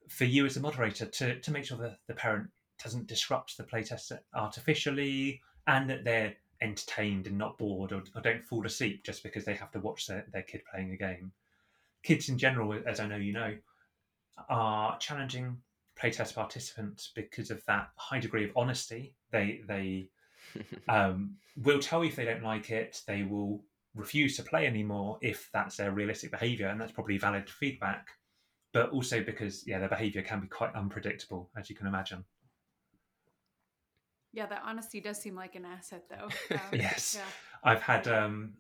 for 0.08 0.26
you 0.26 0.46
as 0.46 0.58
a 0.58 0.60
moderator 0.60 1.06
to, 1.06 1.40
to 1.40 1.52
make 1.52 1.66
sure 1.66 1.78
that 1.78 2.00
the 2.08 2.16
parent 2.16 2.50
doesn't 2.84 3.08
disrupt 3.08 3.58
the 3.58 3.64
playtest 3.64 4.12
artificially 4.34 5.40
and 5.68 5.88
that 5.90 6.04
they're 6.04 6.34
entertained 6.62 7.28
and 7.28 7.38
not 7.38 7.58
bored 7.60 7.92
or, 7.92 8.02
or, 8.16 8.22
don't 8.22 8.44
fall 8.44 8.66
asleep 8.66 9.04
just 9.04 9.22
because 9.22 9.46
they 9.46 9.54
have 9.54 9.72
to 9.72 9.80
watch 9.80 10.08
their, 10.08 10.26
their 10.34 10.42
kid 10.42 10.62
playing 10.72 10.92
a 10.92 10.98
game 10.98 11.32
kids 12.04 12.30
in 12.30 12.38
general, 12.38 12.78
as 12.86 13.00
I 13.00 13.08
know 13.08 13.18
you 13.18 13.34
know, 13.34 13.56
are 14.50 14.98
challenging 15.00 15.58
playtest 16.02 16.36
participants 16.36 17.12
because 17.16 17.52
of 17.52 17.64
that 17.66 17.90
high 17.98 18.20
degree 18.20 18.46
of 18.46 18.52
honesty. 18.56 19.16
They 19.32 19.62
they 19.68 20.10
um, 20.90 21.36
will 21.58 21.80
tell 21.80 22.04
you 22.04 22.10
if 22.10 22.16
they 22.16 22.26
don't 22.26 22.44
like 22.44 22.70
it. 22.70 23.02
They 23.08 23.24
will 23.24 23.64
refuse 23.96 24.38
to 24.38 24.44
play 24.44 24.66
anymore 24.66 25.18
if 25.22 25.50
that's 25.54 25.78
their 25.78 25.92
realistic 25.92 26.32
behaviour, 26.32 26.68
and 26.68 26.80
that's 26.80 26.92
probably 26.92 27.18
valid 27.18 27.50
feedback. 27.50 28.08
But 28.72 28.92
also 28.92 29.24
because 29.24 29.66
yeah, 29.68 29.80
their 29.80 29.90
behaviour 29.90 30.22
can 30.22 30.42
be 30.42 30.48
quite 30.48 30.76
unpredictable, 30.76 31.50
as 31.58 31.70
you 31.70 31.76
can 31.76 31.88
imagine. 31.88 32.24
Yeah, 34.32 34.46
that 34.46 34.62
honesty 34.64 35.02
does 35.02 35.20
seem 35.20 35.36
like 35.36 35.56
an 35.56 35.66
asset, 35.66 36.04
though. 36.10 36.30
Um, 36.52 36.80
yes, 36.80 37.16
yeah. 37.18 37.26
I've 37.64 37.82
had 37.82 38.08
um, 38.08 38.54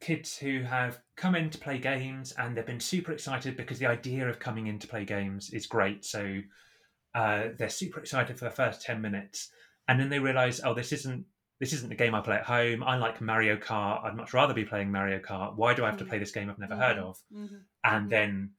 kids 0.00 0.36
who 0.36 0.62
have 0.62 1.00
come 1.16 1.34
in 1.34 1.50
to 1.50 1.58
play 1.58 1.78
games 1.78 2.32
and 2.38 2.56
they've 2.56 2.66
been 2.66 2.80
super 2.80 3.12
excited 3.12 3.56
because 3.56 3.78
the 3.78 3.86
idea 3.86 4.28
of 4.28 4.38
coming 4.38 4.66
in 4.66 4.78
to 4.78 4.88
play 4.88 5.04
games 5.04 5.50
is 5.50 5.66
great. 5.66 6.04
So 6.04 6.40
uh, 7.14 7.48
they're 7.58 7.68
super 7.68 8.00
excited 8.00 8.38
for 8.38 8.46
the 8.46 8.50
first 8.50 8.82
ten 8.82 9.00
minutes, 9.00 9.50
and 9.88 9.98
then 9.98 10.08
they 10.08 10.18
realize, 10.18 10.60
oh, 10.64 10.74
this 10.74 10.92
isn't 10.92 11.24
this 11.60 11.74
isn't 11.74 11.90
the 11.90 11.94
game 11.94 12.14
I 12.14 12.20
play 12.20 12.36
at 12.36 12.44
home. 12.44 12.82
I 12.82 12.96
like 12.96 13.20
Mario 13.20 13.56
Kart. 13.56 14.04
I'd 14.04 14.16
much 14.16 14.32
rather 14.32 14.54
be 14.54 14.64
playing 14.64 14.90
Mario 14.90 15.18
Kart. 15.18 15.56
Why 15.56 15.74
do 15.74 15.84
I 15.84 15.86
have 15.86 15.98
to 15.98 16.04
mm-hmm. 16.04 16.10
play 16.10 16.18
this 16.18 16.32
game 16.32 16.48
I've 16.48 16.58
never 16.58 16.72
mm-hmm. 16.72 16.82
heard 16.82 16.98
of? 16.98 17.18
Mm-hmm. 17.34 17.56
And 17.84 18.02
mm-hmm. 18.02 18.08
then 18.08 18.50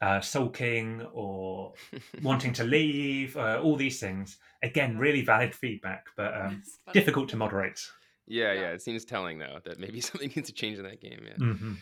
uh, 0.00 0.20
sulking 0.20 1.04
or 1.12 1.72
wanting 2.22 2.52
to 2.54 2.64
leave, 2.64 3.36
uh, 3.36 3.60
all 3.60 3.76
these 3.76 3.98
things. 3.98 4.38
Again, 4.62 4.98
really 4.98 5.22
valid 5.24 5.52
feedback, 5.52 6.06
but 6.16 6.32
um, 6.40 6.62
difficult 6.92 7.28
to 7.30 7.36
moderate. 7.36 7.80
Yeah, 8.26 8.52
yeah, 8.52 8.60
yeah, 8.60 8.70
It 8.70 8.82
seems 8.82 9.04
telling 9.04 9.38
though 9.38 9.58
that 9.64 9.78
maybe 9.78 10.00
something 10.00 10.30
needs 10.34 10.48
to 10.48 10.54
change 10.54 10.78
in 10.78 10.84
that 10.84 11.00
game. 11.00 11.20
Yeah. 11.26 11.44
Mm-hmm. 11.44 11.72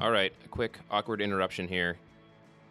All 0.00 0.10
right, 0.10 0.32
a 0.44 0.48
quick 0.48 0.78
awkward 0.90 1.20
interruption 1.20 1.68
here. 1.68 1.98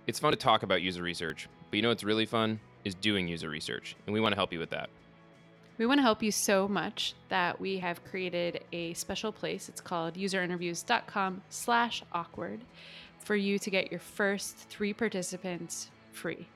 It's 0.08 0.20
fun 0.20 0.32
to 0.32 0.38
talk 0.38 0.64
about 0.64 0.82
user 0.82 1.04
research, 1.04 1.48
but 1.70 1.76
you 1.76 1.84
know 1.84 1.90
what's 1.90 2.04
really 2.04 2.26
fun 2.26 2.60
is 2.84 2.96
doing 2.96 3.28
user 3.28 3.50
research, 3.50 3.96
and 4.06 4.14
we 4.14 4.20
want 4.20 4.34
to 4.34 4.36
help 4.36 4.52
you 4.52 4.58
with 4.58 4.72
that. 4.72 4.90
We 5.78 5.86
want 5.86 6.00
to 6.00 6.04
help 6.04 6.22
you 6.22 6.32
so 6.32 6.68
much 6.68 7.14
that 7.30 7.60
we 7.60 7.78
have 7.80 8.04
created 8.04 8.64
a 8.72 8.94
special 8.94 9.32
place. 9.32 9.70
It's 9.70 9.82
called 9.82 10.16
userinterviews.com 10.16 11.42
slash 11.50 12.04
awkward 12.12 12.62
for 13.20 13.36
you 13.36 13.60
to 13.60 13.70
get 13.70 13.92
your 13.92 14.00
first 14.00 14.58
three 14.58 14.94
participants 14.94 15.92
free. 16.12 16.48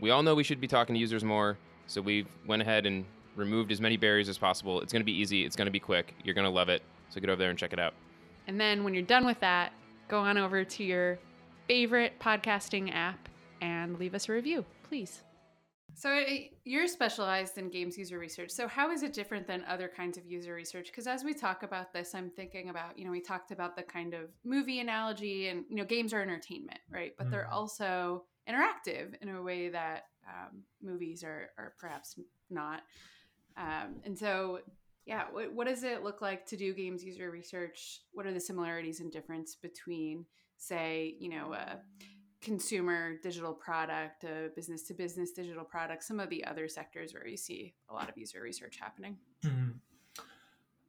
We 0.00 0.10
all 0.10 0.22
know 0.22 0.34
we 0.34 0.44
should 0.44 0.60
be 0.60 0.68
talking 0.68 0.94
to 0.94 1.00
users 1.00 1.24
more, 1.24 1.58
so 1.86 2.00
we 2.00 2.26
went 2.46 2.62
ahead 2.62 2.86
and 2.86 3.04
removed 3.36 3.70
as 3.70 3.80
many 3.80 3.96
barriers 3.96 4.28
as 4.28 4.38
possible. 4.38 4.80
It's 4.80 4.92
going 4.92 5.02
to 5.02 5.06
be 5.06 5.16
easy. 5.16 5.44
It's 5.44 5.56
going 5.56 5.66
to 5.66 5.72
be 5.72 5.80
quick. 5.80 6.14
You're 6.24 6.34
going 6.34 6.46
to 6.46 6.50
love 6.50 6.68
it. 6.68 6.82
So 7.10 7.20
get 7.20 7.30
over 7.30 7.38
there 7.38 7.50
and 7.50 7.58
check 7.58 7.72
it 7.72 7.78
out. 7.78 7.94
And 8.46 8.60
then 8.60 8.84
when 8.84 8.94
you're 8.94 9.02
done 9.02 9.26
with 9.26 9.40
that, 9.40 9.72
go 10.08 10.20
on 10.20 10.38
over 10.38 10.64
to 10.64 10.84
your 10.84 11.18
favorite 11.68 12.18
podcasting 12.20 12.94
app 12.94 13.28
and 13.60 13.98
leave 13.98 14.14
us 14.14 14.28
a 14.28 14.32
review, 14.32 14.64
please. 14.88 15.22
So 15.94 16.24
you're 16.64 16.86
specialized 16.88 17.56
in 17.56 17.70
games 17.70 17.96
user 17.96 18.18
research. 18.18 18.50
So 18.50 18.68
how 18.68 18.90
is 18.90 19.02
it 19.02 19.14
different 19.14 19.46
than 19.46 19.64
other 19.66 19.88
kinds 19.88 20.18
of 20.18 20.26
user 20.26 20.52
research? 20.52 20.88
Because 20.88 21.06
as 21.06 21.24
we 21.24 21.32
talk 21.32 21.62
about 21.62 21.92
this, 21.94 22.14
I'm 22.14 22.30
thinking 22.30 22.68
about, 22.68 22.98
you 22.98 23.06
know, 23.06 23.10
we 23.10 23.20
talked 23.20 23.50
about 23.50 23.76
the 23.76 23.82
kind 23.82 24.12
of 24.12 24.28
movie 24.44 24.80
analogy 24.80 25.48
and, 25.48 25.64
you 25.70 25.76
know, 25.76 25.84
games 25.84 26.12
are 26.12 26.20
entertainment, 26.20 26.80
right? 26.90 27.12
But 27.16 27.28
mm. 27.28 27.30
they're 27.30 27.50
also 27.50 28.24
interactive 28.46 29.14
in 29.22 29.30
a 29.30 29.42
way 29.42 29.70
that 29.70 30.04
um, 30.28 30.64
movies 30.82 31.24
are, 31.24 31.48
are 31.56 31.72
perhaps 31.78 32.20
not. 32.50 32.82
Um, 33.56 33.96
and 34.04 34.18
so, 34.18 34.60
yeah, 35.06 35.24
what, 35.30 35.52
what 35.52 35.66
does 35.66 35.82
it 35.82 36.02
look 36.02 36.20
like 36.20 36.46
to 36.46 36.56
do 36.56 36.74
games 36.74 37.04
user 37.04 37.30
research? 37.30 38.00
What 38.12 38.26
are 38.26 38.32
the 38.32 38.40
similarities 38.40 39.00
and 39.00 39.10
difference 39.10 39.54
between, 39.54 40.26
say, 40.58 41.16
you 41.18 41.30
know, 41.30 41.54
a 41.54 41.78
consumer 42.40 43.16
digital 43.22 43.54
product, 43.54 44.24
a 44.24 44.50
business 44.54 44.82
to 44.84 44.94
business 44.94 45.32
digital 45.32 45.64
product, 45.64 46.04
some 46.04 46.20
of 46.20 46.28
the 46.28 46.44
other 46.44 46.68
sectors 46.68 47.14
where 47.14 47.26
you 47.26 47.36
see 47.36 47.74
a 47.88 47.94
lot 47.94 48.08
of 48.08 48.16
user 48.18 48.40
research 48.40 48.78
happening? 48.80 49.16
Mm-hmm. 49.44 49.78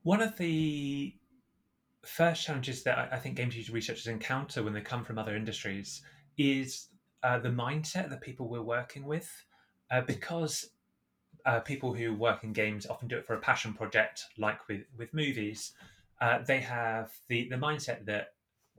One 0.04 0.22
of 0.22 0.38
the 0.38 1.16
first 2.06 2.46
challenges 2.46 2.84
that 2.84 3.10
I 3.12 3.18
think 3.18 3.36
games 3.36 3.56
user 3.56 3.74
researchers 3.74 4.08
encounter 4.08 4.64
when 4.64 4.74
they 4.74 4.82
come 4.82 5.04
from 5.04 5.18
other 5.18 5.36
industries 5.36 6.02
is 6.38 6.88
uh, 7.24 7.40
the 7.40 7.50
mindset 7.50 8.10
that 8.10 8.22
people 8.22 8.48
we're 8.48 8.62
working 8.62 9.06
with, 9.06 9.30
uh, 9.92 10.02
because 10.02 10.70
uh, 11.48 11.62
people 11.62 11.94
who 11.94 12.14
work 12.14 12.44
in 12.44 12.52
games 12.52 12.86
often 12.86 13.08
do 13.08 13.18
it 13.18 13.26
for 13.26 13.34
a 13.34 13.40
passion 13.40 13.74
project, 13.74 14.26
like 14.38 14.68
with 14.68 14.82
with 14.98 15.14
movies. 15.14 15.72
Uh, 16.20 16.40
they 16.46 16.60
have 16.60 17.12
the 17.30 17.48
the 17.48 17.56
mindset 17.56 18.06
that 18.06 18.34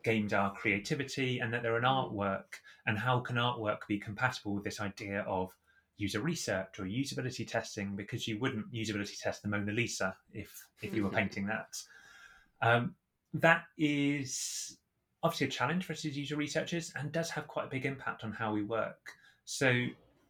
games 0.05 0.33
are 0.33 0.53
creativity 0.53 1.39
and 1.41 1.53
that 1.53 1.63
they're 1.63 1.79
an 1.79 1.85
artwork. 1.85 2.61
And 2.87 2.99
how 2.99 3.21
can 3.21 3.37
artwork 3.37 3.79
be 3.89 3.99
compatible 3.99 4.55
with 4.55 4.65
this 4.65 4.81
idea 4.81 5.23
of 5.27 5.51
user 5.97 6.21
research 6.21 6.79
or 6.79 6.85
usability 6.85 7.49
testing? 7.49 7.97
Because 7.97 8.29
you 8.29 8.39
wouldn't 8.39 8.71
usability 8.73 9.19
test 9.19 9.43
the 9.43 9.49
Mona 9.49 9.73
Lisa 9.73 10.15
if 10.35 10.53
if 10.83 10.95
you 10.95 11.05
were 11.05 11.11
painting 11.11 11.47
that. 11.47 11.75
Um, 12.61 12.95
that 13.33 13.65
is 13.79 14.77
obviously 15.23 15.47
a 15.47 15.51
challenge 15.51 15.85
for 15.85 15.95
us 15.95 16.05
as 16.05 16.17
user 16.19 16.37
researchers 16.37 16.93
and 16.97 17.13
does 17.13 17.31
have 17.31 17.47
quite 17.47 17.65
a 17.67 17.71
big 17.71 17.87
impact 17.87 18.25
on 18.25 18.33
how 18.33 18.53
we 18.53 18.63
work. 18.63 19.13
So 19.47 19.87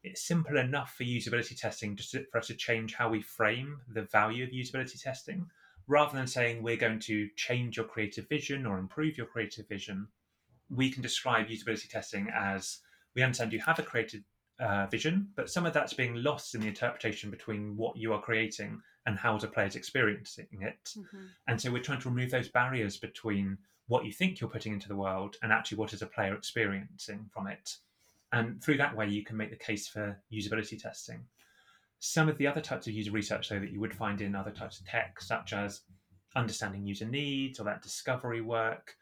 it's 0.08 0.22
simple 0.26 0.56
enough 0.58 0.94
for 0.96 1.04
usability 1.04 1.58
testing 1.58 1.96
just 1.96 2.10
to, 2.12 2.24
for 2.30 2.38
us 2.38 2.48
to 2.48 2.54
change 2.54 2.94
how 2.94 3.08
we 3.08 3.20
frame 3.22 3.80
the 3.92 4.02
value 4.02 4.44
of 4.44 4.50
usability 4.50 5.00
testing. 5.02 5.46
Rather 5.86 6.16
than 6.16 6.26
saying 6.26 6.62
we're 6.62 6.76
going 6.76 7.00
to 7.00 7.28
change 7.36 7.76
your 7.76 7.86
creative 7.86 8.28
vision 8.28 8.66
or 8.66 8.78
improve 8.78 9.16
your 9.16 9.26
creative 9.26 9.66
vision 9.68 10.08
we 10.70 10.90
can 10.90 11.02
describe 11.02 11.48
usability 11.48 11.88
testing 11.88 12.28
as 12.34 12.78
we 13.14 13.22
understand 13.22 13.52
you 13.52 13.60
have 13.60 13.78
a 13.78 13.82
creative 13.82 14.22
uh, 14.60 14.86
vision 14.86 15.28
but 15.36 15.48
some 15.48 15.64
of 15.64 15.72
that's 15.72 15.94
being 15.94 16.14
lost 16.16 16.54
in 16.54 16.60
the 16.60 16.66
interpretation 16.66 17.30
between 17.30 17.76
what 17.76 17.96
you 17.96 18.12
are 18.12 18.20
creating 18.20 18.80
and 19.06 19.16
how 19.16 19.38
the 19.38 19.46
player's 19.46 19.76
experiencing 19.76 20.46
it. 20.60 20.94
Mhm. 20.96 21.28
and 21.46 21.60
so 21.60 21.70
we're 21.70 21.82
trying 21.82 22.00
to 22.00 22.08
remove 22.08 22.30
those 22.30 22.48
barriers 22.48 22.96
between 22.96 23.56
what 23.86 24.04
you 24.04 24.12
think 24.12 24.40
you're 24.40 24.50
putting 24.50 24.74
into 24.74 24.88
the 24.88 24.96
world 24.96 25.36
and 25.42 25.52
actually 25.52 25.78
what 25.78 25.92
is 25.94 26.02
a 26.02 26.06
player 26.06 26.34
experiencing 26.34 27.30
from 27.32 27.46
it 27.46 27.76
and 28.32 28.62
through 28.62 28.76
that 28.78 28.96
way, 28.96 29.08
you 29.08 29.24
can 29.24 29.36
make 29.36 29.50
the 29.50 29.56
case 29.56 29.88
for 29.88 30.20
usability 30.32 30.80
testing. 30.80 31.24
Some 32.00 32.28
of 32.28 32.38
the 32.38 32.46
other 32.46 32.60
types 32.60 32.86
of 32.86 32.92
user 32.92 33.10
research, 33.10 33.48
though, 33.48 33.58
that 33.58 33.72
you 33.72 33.80
would 33.80 33.94
find 33.94 34.20
in 34.20 34.34
other 34.34 34.50
types 34.50 34.80
of 34.80 34.86
tech, 34.86 35.20
such 35.20 35.52
as 35.52 35.80
understanding 36.36 36.86
user 36.86 37.06
needs 37.06 37.58
or 37.58 37.64
that 37.64 37.82
discovery 37.82 38.40
work, 38.40 38.94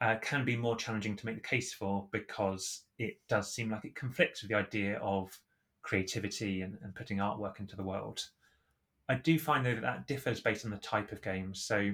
uh, 0.00 0.16
can 0.20 0.44
be 0.44 0.56
more 0.56 0.74
challenging 0.74 1.14
to 1.16 1.26
make 1.26 1.36
the 1.36 1.48
case 1.48 1.72
for 1.72 2.08
because 2.10 2.82
it 2.98 3.18
does 3.28 3.54
seem 3.54 3.70
like 3.70 3.84
it 3.84 3.94
conflicts 3.94 4.42
with 4.42 4.50
the 4.50 4.56
idea 4.56 4.98
of 4.98 5.38
creativity 5.82 6.62
and, 6.62 6.76
and 6.82 6.94
putting 6.94 7.18
artwork 7.18 7.60
into 7.60 7.76
the 7.76 7.84
world. 7.84 8.20
I 9.08 9.14
do 9.14 9.38
find 9.38 9.64
though 9.64 9.74
that 9.74 9.82
that 9.82 10.06
differs 10.08 10.40
based 10.40 10.64
on 10.64 10.70
the 10.70 10.78
type 10.78 11.12
of 11.12 11.22
games. 11.22 11.62
So, 11.62 11.92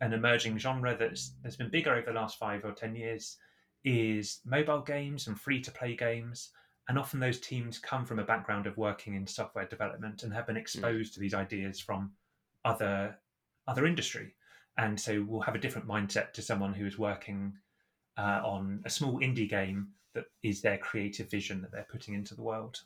an 0.00 0.12
emerging 0.12 0.58
genre 0.58 0.96
that's 0.96 1.34
that's 1.42 1.56
been 1.56 1.70
bigger 1.70 1.92
over 1.92 2.06
the 2.06 2.18
last 2.18 2.38
five 2.38 2.64
or 2.64 2.72
ten 2.72 2.94
years 2.94 3.36
is 3.84 4.40
mobile 4.44 4.80
games 4.80 5.26
and 5.26 5.40
free 5.40 5.60
to 5.60 5.70
play 5.70 5.96
games. 5.96 6.50
And 6.88 6.98
often 6.98 7.20
those 7.20 7.40
teams 7.40 7.78
come 7.78 8.04
from 8.04 8.18
a 8.18 8.24
background 8.24 8.66
of 8.66 8.76
working 8.76 9.14
in 9.14 9.26
software 9.26 9.66
development 9.66 10.22
and 10.22 10.32
have 10.32 10.46
been 10.46 10.56
exposed 10.56 11.14
to 11.14 11.20
these 11.20 11.34
ideas 11.34 11.80
from 11.80 12.12
other 12.64 13.16
other 13.68 13.86
industry. 13.86 14.34
And 14.78 14.98
so 14.98 15.24
we'll 15.28 15.42
have 15.42 15.54
a 15.54 15.58
different 15.58 15.86
mindset 15.86 16.32
to 16.32 16.42
someone 16.42 16.72
who 16.72 16.86
is 16.86 16.98
working 16.98 17.54
uh, 18.16 18.40
on 18.44 18.82
a 18.84 18.90
small 18.90 19.20
indie 19.20 19.48
game 19.48 19.88
that 20.14 20.24
is 20.42 20.60
their 20.60 20.78
creative 20.78 21.30
vision 21.30 21.62
that 21.62 21.70
they're 21.70 21.86
putting 21.90 22.14
into 22.14 22.34
the 22.34 22.42
world. 22.42 22.80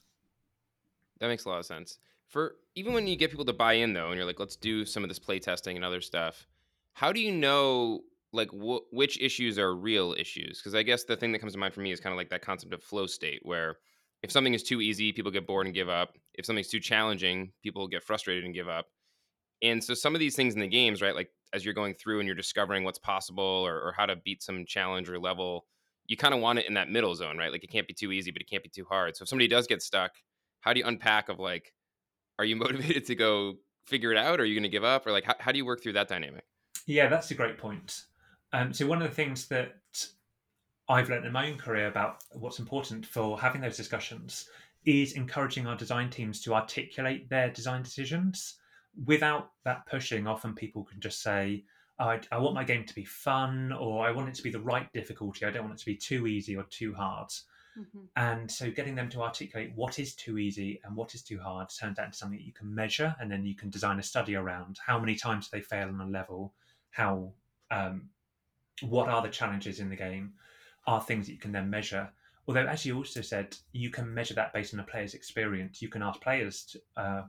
That 1.19 1.29
makes 1.29 1.45
a 1.45 1.49
lot 1.49 1.59
of 1.59 1.67
sense. 1.67 1.99
For 2.29 2.57
even 2.75 2.93
when 2.93 3.07
you 3.07 3.17
get 3.17 3.31
people 3.31 3.45
to 3.47 3.53
buy 3.53 3.75
in 3.75 3.93
though, 3.93 4.09
and 4.09 4.17
you're 4.17 4.27
like, 4.27 4.41
let's 4.41 4.57
do 4.57 4.85
some 4.85 5.03
of 5.03 5.09
this 5.09 5.19
playtesting 5.19 5.77
and 5.77 5.85
other 5.85 6.01
stuff. 6.01 6.47
How 6.93 7.13
do 7.13 7.21
you 7.21 7.33
know 7.33 8.03
like 8.37 8.51
wh- 8.51 8.93
which 8.93 9.21
issues 9.21 9.59
are 9.59 9.75
real 9.75 10.15
issues? 10.19 10.59
Because 10.59 10.75
I 10.75 10.83
guess 10.83 11.05
the 11.05 11.17
thing 11.17 11.33
that 11.33 11.41
comes 11.41 11.55
to 11.55 11.59
mind 11.59 11.75
for 11.75 11.81
me 11.81 11.93
is 11.93 12.01
kind 12.01 12.13
of 12.13 12.17
like 12.17 12.31
that 12.31 12.43
concept 12.43 12.73
of 12.73 12.83
flow 12.83 13.07
state, 13.07 13.41
where 13.43 13.77
if 14.23 14.31
something 14.31 14.55
is 14.55 14.63
too 14.63 14.81
easy, 14.81 15.13
people 15.13 15.31
get 15.31 15.47
bored 15.47 15.67
and 15.67 15.75
give 15.75 15.89
up. 15.89 16.17
If 16.35 16.47
something's 16.47 16.69
too 16.69 16.81
challenging, 16.81 17.53
people 17.63 17.89
get 17.89 18.05
frustrated 18.05 18.45
and 18.45 18.55
give 18.55 18.69
up. 18.69 18.87
And 19.63 19.83
so 19.83 19.95
some 19.95 20.15
of 20.15 20.21
these 20.21 20.37
things 20.37 20.55
in 20.55 20.61
the 20.61 20.67
games, 20.67 21.01
right? 21.01 21.15
Like 21.15 21.31
as 21.53 21.65
you're 21.65 21.75
going 21.75 21.95
through 21.95 22.21
and 22.21 22.27
you're 22.27 22.35
discovering 22.35 22.85
what's 22.85 22.99
possible 22.99 23.45
or, 23.45 23.81
or 23.81 23.95
how 23.97 24.07
to 24.07 24.17
beat 24.17 24.43
some 24.43 24.65
challenge 24.67 25.09
or 25.09 25.19
level, 25.19 25.67
you 26.07 26.17
kind 26.17 26.35
of 26.35 26.41
want 26.41 26.59
it 26.59 26.67
in 26.67 26.75
that 26.75 26.91
middle 26.91 27.15
zone, 27.15 27.39
right? 27.39 27.51
Like 27.51 27.65
it 27.65 27.71
can't 27.71 27.89
be 27.89 27.95
too 27.95 28.13
easy, 28.13 28.31
but 28.31 28.43
it 28.43 28.51
can't 28.51 28.63
be 28.63 28.69
too 28.69 28.85
hard. 28.89 29.17
So 29.17 29.23
if 29.23 29.29
somebody 29.29 29.49
does 29.49 29.67
get 29.67 29.83
stuck, 29.83 30.13
how 30.61 30.73
do 30.73 30.81
you 30.81 30.87
unpack 30.87 31.29
of 31.29 31.39
like, 31.39 31.73
are 32.39 32.45
you 32.45 32.57
motivated 32.57 33.07
to 33.07 33.15
go 33.15 33.55
figure 33.87 34.13
it 34.13 34.19
out? 34.19 34.41
Or 34.41 34.43
are 34.43 34.47
you 34.47 34.55
going 34.55 34.65
to 34.65 34.69
give 34.69 34.85
up? 34.85 35.07
Or 35.07 35.13
like, 35.13 35.25
how, 35.25 35.35
how 35.39 35.53
do 35.53 35.59
you 35.59 35.65
work 35.65 35.83
through 35.83 35.95
that 35.95 36.09
dynamic? 36.09 36.45
Yeah, 36.87 37.09
that's 37.09 37.31
a 37.31 37.35
great 37.35 37.59
point. 37.59 38.03
Um, 38.57 38.73
so 38.73 38.87
one 38.87 39.03
of 39.03 39.09
the 39.09 39.15
things 39.15 39.49
that 39.49 39.77
I've 40.89 41.11
learned 41.11 41.27
in 41.27 41.33
my 41.33 41.51
own 41.51 41.59
career 41.59 41.89
about 41.89 42.25
what's 42.33 42.59
important 42.59 43.05
for 43.05 43.39
having 43.39 43.61
those 43.61 43.77
discussions 43.77 44.49
is 44.87 45.13
encouraging 45.13 45.67
our 45.67 45.77
design 45.77 46.09
teams 46.09 46.41
to 46.43 46.55
articulate 46.55 47.29
their 47.29 47.51
design 47.51 47.83
decisions 47.83 48.55
without 49.05 49.51
that 49.65 49.85
pushing. 49.87 50.27
Often 50.27 50.55
people 50.55 50.85
can 50.85 51.01
just 51.01 51.21
say, 51.23 51.65
I, 51.99 52.21
I 52.33 52.39
want 52.39 52.55
my 52.55 52.65
game 52.65 52.87
to 52.87 52.95
be 52.95 53.05
fun, 53.05 53.73
or 53.73 54.07
I 54.07 54.11
want 54.11 54.31
it 54.31 54.35
to 54.37 54.43
be 54.43 54.51
the 54.51 54.61
right 54.61 54.91
difficulty. 54.95 55.45
I 55.45 55.51
don't 55.51 55.65
want 55.65 55.75
it 55.75 55.81
to 55.81 55.87
be 55.87 55.97
too 55.97 56.27
easy 56.27 56.57
or 56.57 56.63
too 56.65 56.95
hard. 56.95 57.29
Mhm. 57.79 58.07
And 58.17 58.51
so 58.51 58.71
getting 58.71 58.95
them 58.95 59.11
to 59.11 59.23
articulate 59.23 59.73
what 59.75 59.99
is 59.99 60.15
too 60.15 60.39
easy 60.39 60.81
and 60.83 60.97
what 60.97 61.15
is 61.15 61.23
too 61.23 61.39
hard 61.39 61.69
turns 61.69 61.99
out 61.99 62.07
into 62.07 62.17
something 62.17 62.39
that 62.39 62.47
you 62.47 62.55
can 62.55 62.75
measure, 62.75 63.15
and 63.21 63.31
then 63.31 63.45
you 63.45 63.55
can 63.55 63.69
design 63.69 63.99
a 63.99 64.03
study 64.03 64.35
around 64.35 64.79
how 64.87 64.99
many 64.99 65.15
times 65.15 65.51
they 65.51 65.61
fail 65.61 65.89
on 65.89 66.01
a 66.01 66.07
level, 66.07 66.55
how 66.91 67.35
um, 67.71 68.09
what 68.83 69.09
are 69.09 69.23
the 69.23 69.29
challenges 69.29 69.81
in 69.81 69.89
the 69.89 69.97
game, 69.97 70.33
are 70.87 71.01
things 71.01 71.27
that 71.27 71.33
you 71.33 71.39
can 71.39 71.53
then 71.53 71.71
measure. 71.71 72.09
Although, 72.47 72.67
as 72.67 72.87
you 72.87 72.97
also 72.97 73.21
said, 73.21 73.57
you 73.73 73.91
can 73.91 74.13
measure 74.13 74.35
that 74.35 74.53
based 74.53 74.73
on 74.73 74.81
a 74.81 74.85
player's 74.85 75.15
experience. 75.15 75.83
You 75.83 75.89
can 75.89 76.03
ask 76.03 76.21
players 76.21 76.65
to, 76.65 76.81
uh, 76.97 77.23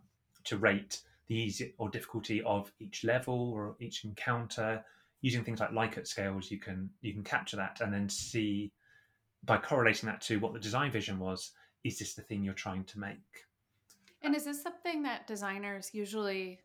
to 0.43 0.57
rate 0.57 1.01
the 1.27 1.35
easy 1.35 1.73
or 1.77 1.89
difficulty 1.89 2.41
of 2.43 2.71
each 2.79 3.03
level 3.03 3.51
or 3.53 3.75
each 3.79 4.05
encounter 4.05 4.83
using 5.21 5.43
things 5.43 5.59
like 5.59 5.71
Likert 5.71 6.07
scales. 6.07 6.51
You 6.51 6.59
can 6.59 6.89
you 7.01 7.13
can 7.13 7.23
capture 7.23 7.57
that 7.57 7.81
and 7.81 7.91
then 7.91 8.07
see 8.07 8.71
by 9.43 9.57
correlating 9.57 10.07
that 10.07 10.21
to 10.21 10.39
what 10.39 10.53
the 10.53 10.59
design 10.59 10.91
vision 10.91 11.19
was. 11.19 11.51
Is 11.83 11.99
this 11.99 12.13
the 12.13 12.21
thing 12.21 12.43
you're 12.43 12.53
trying 12.53 12.83
to 12.85 12.99
make? 12.99 13.45
And 14.21 14.35
is 14.35 14.45
this 14.45 14.61
something 14.61 15.03
that 15.03 15.27
designers 15.27 15.91
usually 15.93 16.59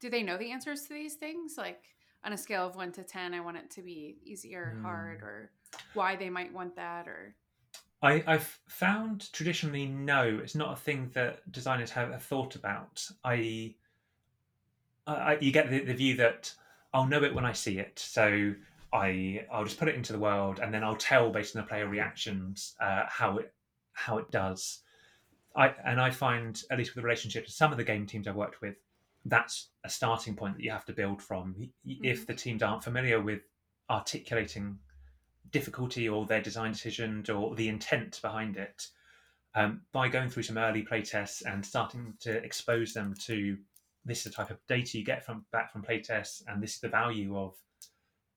do 0.00 0.10
they 0.10 0.22
know 0.22 0.36
the 0.36 0.50
answers 0.50 0.82
to 0.82 0.94
these 0.94 1.14
things? 1.14 1.54
Like 1.56 1.82
on 2.24 2.32
a 2.32 2.38
scale 2.38 2.66
of 2.66 2.76
one 2.76 2.92
to 2.92 3.02
ten, 3.02 3.34
I 3.34 3.40
want 3.40 3.56
it 3.56 3.70
to 3.72 3.82
be 3.82 4.16
easy 4.24 4.54
or 4.54 4.78
hard, 4.82 5.18
Hmm. 5.20 5.24
or 5.26 5.50
why 5.94 6.16
they 6.16 6.30
might 6.30 6.52
want 6.52 6.76
that, 6.76 7.08
or 7.08 7.34
I, 8.02 8.22
I've 8.26 8.58
found 8.68 9.32
traditionally 9.32 9.86
no, 9.86 10.40
it's 10.42 10.54
not 10.56 10.72
a 10.72 10.76
thing 10.80 11.10
that 11.14 11.50
designers 11.52 11.90
have, 11.92 12.10
have 12.10 12.22
thought 12.22 12.56
about. 12.56 13.08
I, 13.24 13.74
I, 15.06 15.14
I- 15.14 15.38
you 15.40 15.52
get 15.52 15.70
the, 15.70 15.80
the 15.80 15.94
view 15.94 16.16
that 16.16 16.52
I'll 16.92 17.06
know 17.06 17.22
it 17.22 17.34
when 17.34 17.44
I 17.44 17.52
see 17.52 17.78
it, 17.78 17.98
so 17.98 18.54
I 18.92 19.46
I'll 19.50 19.64
just 19.64 19.78
put 19.78 19.88
it 19.88 19.94
into 19.94 20.12
the 20.12 20.18
world, 20.18 20.58
and 20.60 20.72
then 20.74 20.84
I'll 20.84 20.96
tell 20.96 21.30
based 21.30 21.56
on 21.56 21.62
the 21.62 21.68
player 21.68 21.86
reactions 21.88 22.74
uh, 22.80 23.04
how 23.08 23.38
it 23.38 23.52
how 23.94 24.18
it 24.18 24.30
does. 24.30 24.80
I 25.56 25.74
and 25.84 26.00
I 26.00 26.10
find 26.10 26.62
at 26.70 26.78
least 26.78 26.90
with 26.90 27.02
the 27.02 27.06
relationship 27.06 27.46
to 27.46 27.52
some 27.52 27.72
of 27.72 27.78
the 27.78 27.84
game 27.84 28.06
teams 28.06 28.26
I've 28.28 28.36
worked 28.36 28.60
with, 28.60 28.76
that's 29.24 29.68
a 29.84 29.88
starting 29.88 30.34
point 30.34 30.56
that 30.56 30.62
you 30.62 30.70
have 30.70 30.84
to 30.86 30.92
build 30.92 31.22
from. 31.22 31.54
Y- 31.58 31.98
If 32.02 32.26
the 32.26 32.34
teams 32.34 32.62
aren't 32.62 32.84
familiar 32.84 33.20
with 33.20 33.42
articulating 33.90 34.78
difficulty 35.50 36.08
or 36.08 36.26
their 36.26 36.40
design 36.40 36.72
decisions 36.72 37.28
or 37.28 37.54
the 37.54 37.68
intent 37.68 38.18
behind 38.22 38.56
it 38.56 38.88
um, 39.54 39.82
by 39.92 40.08
going 40.08 40.30
through 40.30 40.42
some 40.42 40.58
early 40.58 40.82
playtests 40.82 41.42
and 41.44 41.64
starting 41.64 42.14
to 42.20 42.42
expose 42.42 42.92
them 42.94 43.14
to 43.26 43.56
this 44.04 44.18
is 44.18 44.24
the 44.24 44.30
type 44.30 44.50
of 44.50 44.58
data 44.66 44.98
you 44.98 45.04
get 45.04 45.24
from 45.24 45.44
back 45.52 45.70
from 45.70 45.82
playtests 45.82 46.42
and 46.48 46.62
this 46.62 46.74
is 46.74 46.80
the 46.80 46.88
value 46.88 47.36
of 47.36 47.54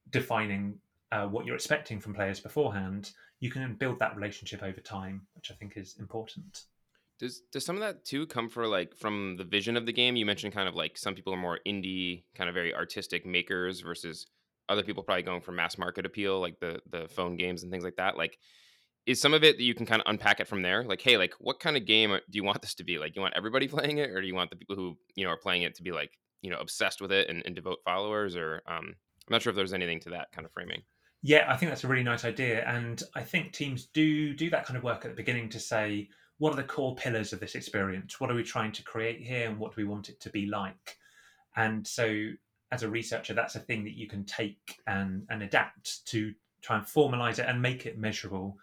defining 0.09 0.77
uh, 1.11 1.25
what 1.25 1.45
you're 1.45 1.55
expecting 1.55 1.99
from 1.99 2.13
players 2.13 2.39
beforehand 2.39 3.11
you 3.39 3.49
can 3.49 3.75
build 3.75 3.97
that 3.99 4.15
relationship 4.15 4.61
over 4.61 4.81
time 4.81 5.25
which 5.35 5.51
i 5.51 5.53
think 5.53 5.73
is 5.77 5.95
important 5.99 6.63
Does 7.19 7.41
does 7.51 7.65
some 7.65 7.75
of 7.75 7.81
that 7.81 8.03
too 8.03 8.27
come 8.27 8.49
for 8.49 8.67
like 8.67 8.95
from 8.95 9.37
the 9.37 9.43
vision 9.43 9.77
of 9.77 9.85
the 9.85 9.93
game? 9.93 10.15
You 10.15 10.25
mentioned 10.25 10.53
kind 10.53 10.67
of 10.67 10.75
like 10.75 10.97
some 10.97 11.15
people 11.15 11.33
are 11.33 11.37
more 11.37 11.59
indie, 11.65 12.23
kind 12.35 12.49
of 12.49 12.53
very 12.53 12.75
artistic 12.75 13.25
makers 13.25 13.81
versus 13.81 14.27
other 14.67 14.83
people 14.83 15.03
probably 15.03 15.23
going 15.23 15.41
for 15.41 15.51
mass 15.51 15.77
market 15.77 16.05
appeal, 16.05 16.39
like 16.39 16.59
the 16.59 16.81
the 16.89 17.07
phone 17.07 17.37
games 17.37 17.63
and 17.63 17.71
things 17.71 17.83
like 17.83 17.95
that. 17.97 18.17
Like, 18.17 18.37
is 19.05 19.21
some 19.21 19.33
of 19.33 19.43
it 19.43 19.57
that 19.57 19.63
you 19.63 19.73
can 19.73 19.85
kind 19.85 20.01
of 20.01 20.09
unpack 20.09 20.39
it 20.39 20.47
from 20.47 20.61
there? 20.61 20.83
Like, 20.83 21.01
hey, 21.01 21.17
like 21.17 21.33
what 21.39 21.59
kind 21.59 21.77
of 21.77 21.85
game 21.85 22.11
do 22.11 22.35
you 22.35 22.43
want 22.43 22.61
this 22.61 22.75
to 22.75 22.83
be? 22.83 22.97
Like, 22.97 23.15
you 23.15 23.21
want 23.21 23.35
everybody 23.37 23.67
playing 23.69 23.99
it, 23.99 24.09
or 24.09 24.21
do 24.21 24.27
you 24.27 24.35
want 24.35 24.49
the 24.49 24.57
people 24.57 24.75
who 24.75 24.97
you 25.15 25.23
know 25.23 25.31
are 25.31 25.37
playing 25.37 25.61
it 25.61 25.75
to 25.75 25.83
be 25.83 25.91
like 25.91 26.17
you 26.41 26.49
know 26.49 26.57
obsessed 26.57 27.01
with 27.01 27.11
it 27.11 27.29
and, 27.29 27.43
and 27.45 27.55
devote 27.55 27.79
followers? 27.85 28.35
Or 28.35 28.61
um, 28.67 28.87
I'm 28.87 29.31
not 29.31 29.41
sure 29.41 29.51
if 29.51 29.55
there's 29.55 29.73
anything 29.73 29.99
to 30.01 30.09
that 30.11 30.31
kind 30.33 30.45
of 30.45 30.51
framing. 30.51 30.83
Yeah, 31.21 31.45
I 31.47 31.57
think 31.57 31.71
that's 31.71 31.83
a 31.83 31.87
really 31.87 32.03
nice 32.03 32.23
idea, 32.23 32.63
and 32.67 33.01
I 33.15 33.23
think 33.23 33.53
teams 33.53 33.87
do 33.87 34.33
do 34.33 34.49
that 34.49 34.65
kind 34.65 34.77
of 34.77 34.83
work 34.83 35.05
at 35.05 35.11
the 35.11 35.15
beginning 35.15 35.49
to 35.49 35.59
say 35.59 36.09
what 36.37 36.53
are 36.53 36.57
the 36.57 36.63
core 36.63 36.95
pillars 36.95 37.33
of 37.33 37.39
this 37.39 37.55
experience? 37.55 38.19
What 38.19 38.29
are 38.29 38.35
we 38.35 38.43
trying 38.43 38.71
to 38.73 38.83
create 38.83 39.21
here, 39.21 39.49
and 39.49 39.57
what 39.57 39.75
do 39.75 39.81
we 39.81 39.87
want 39.87 40.09
it 40.09 40.19
to 40.21 40.29
be 40.29 40.45
like? 40.45 40.97
And 41.55 41.87
so, 41.87 42.31
as 42.71 42.83
a 42.83 42.89
researcher, 42.89 43.33
that's 43.33 43.55
a 43.55 43.59
thing 43.59 43.83
that 43.85 43.97
you 43.97 44.07
can 44.07 44.25
take 44.25 44.79
and 44.87 45.25
and 45.29 45.43
adapt 45.43 46.05
to 46.07 46.33
try 46.61 46.77
and 46.77 46.85
formalize 46.85 47.39
it 47.39 47.45
and 47.47 47.61
make 47.61 47.85
it 47.85 47.97
measurable. 47.97 48.57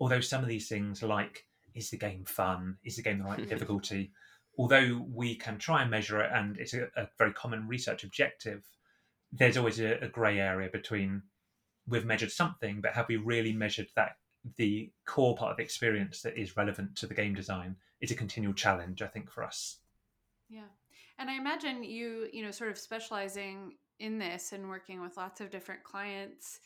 Although 0.00 0.20
some 0.20 0.42
of 0.42 0.48
these 0.48 0.68
things, 0.68 1.02
like 1.02 1.46
is 1.74 1.90
the 1.90 1.96
game 1.96 2.24
fun, 2.24 2.76
is 2.84 2.96
the 2.96 3.02
game 3.02 3.18
the 3.18 3.24
right 3.24 3.48
difficulty, 3.48 4.10
although 4.58 5.04
we 5.08 5.34
can 5.36 5.58
try 5.58 5.82
and 5.82 5.90
measure 5.90 6.20
it, 6.20 6.30
and 6.34 6.58
it's 6.58 6.74
a, 6.74 6.88
a 6.96 7.08
very 7.18 7.32
common 7.32 7.68
research 7.68 8.04
objective, 8.04 8.64
there's 9.32 9.56
always 9.56 9.80
a, 9.80 9.98
a 10.04 10.08
grey 10.08 10.40
area 10.40 10.68
between 10.70 11.22
we've 11.86 12.04
measured 12.04 12.30
something, 12.30 12.80
but 12.80 12.92
have 12.92 13.08
we 13.08 13.16
really 13.16 13.52
measured 13.52 13.88
that 13.96 14.16
the 14.56 14.90
core 15.06 15.36
part 15.36 15.52
of 15.52 15.56
the 15.56 15.62
experience 15.62 16.22
that 16.22 16.36
is 16.36 16.56
relevant 16.56 16.96
to 16.96 17.06
the 17.06 17.14
game 17.14 17.34
design 17.34 17.76
is 18.00 18.10
a 18.10 18.14
continual 18.14 18.54
challenge, 18.54 19.02
I 19.02 19.06
think, 19.06 19.30
for 19.30 19.42
us. 19.42 19.78
yeah. 20.48 20.62
And 21.18 21.30
I 21.30 21.36
imagine 21.36 21.84
you, 21.84 22.28
you 22.32 22.42
know, 22.42 22.50
sort 22.50 22.70
of 22.70 22.78
specializing 22.78 23.74
in 24.00 24.18
this 24.18 24.52
and 24.52 24.68
working 24.68 25.00
with 25.00 25.16
lots 25.16 25.40
of 25.40 25.50
different 25.50 25.84
clients, 25.84 26.58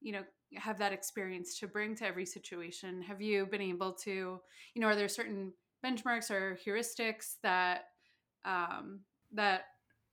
you 0.00 0.12
know, 0.12 0.22
have 0.54 0.78
that 0.78 0.92
experience 0.92 1.58
to 1.58 1.66
bring 1.66 1.96
to 1.96 2.06
every 2.06 2.26
situation. 2.26 3.02
Have 3.02 3.20
you 3.20 3.46
been 3.46 3.62
able 3.62 3.92
to, 3.92 4.40
you 4.74 4.80
know, 4.80 4.86
are 4.86 4.94
there 4.94 5.08
certain 5.08 5.52
benchmarks 5.84 6.30
or 6.30 6.56
heuristics 6.64 7.36
that 7.42 7.86
um, 8.44 9.00
that 9.32 9.64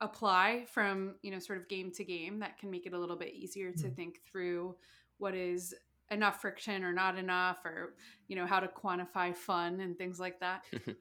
apply 0.01 0.65
from 0.73 1.15
you 1.21 1.31
know 1.31 1.39
sort 1.39 1.59
of 1.59 1.67
game 1.69 1.91
to 1.91 2.03
game 2.03 2.39
that 2.39 2.57
can 2.57 2.71
make 2.71 2.87
it 2.87 2.93
a 2.93 2.97
little 2.97 3.15
bit 3.15 3.33
easier 3.33 3.71
to 3.71 3.87
mm. 3.87 3.95
think 3.95 4.19
through 4.29 4.75
what 5.19 5.35
is 5.35 5.75
enough 6.11 6.41
friction 6.41 6.83
or 6.83 6.93
not 6.93 7.17
enough 7.17 7.57
or 7.65 7.95
you 8.27 8.35
know 8.35 8.45
how 8.45 8.59
to 8.59 8.67
quantify 8.67 9.35
fun 9.35 9.79
and 9.79 9.97
things 9.97 10.19
like 10.19 10.39
that? 10.39 10.63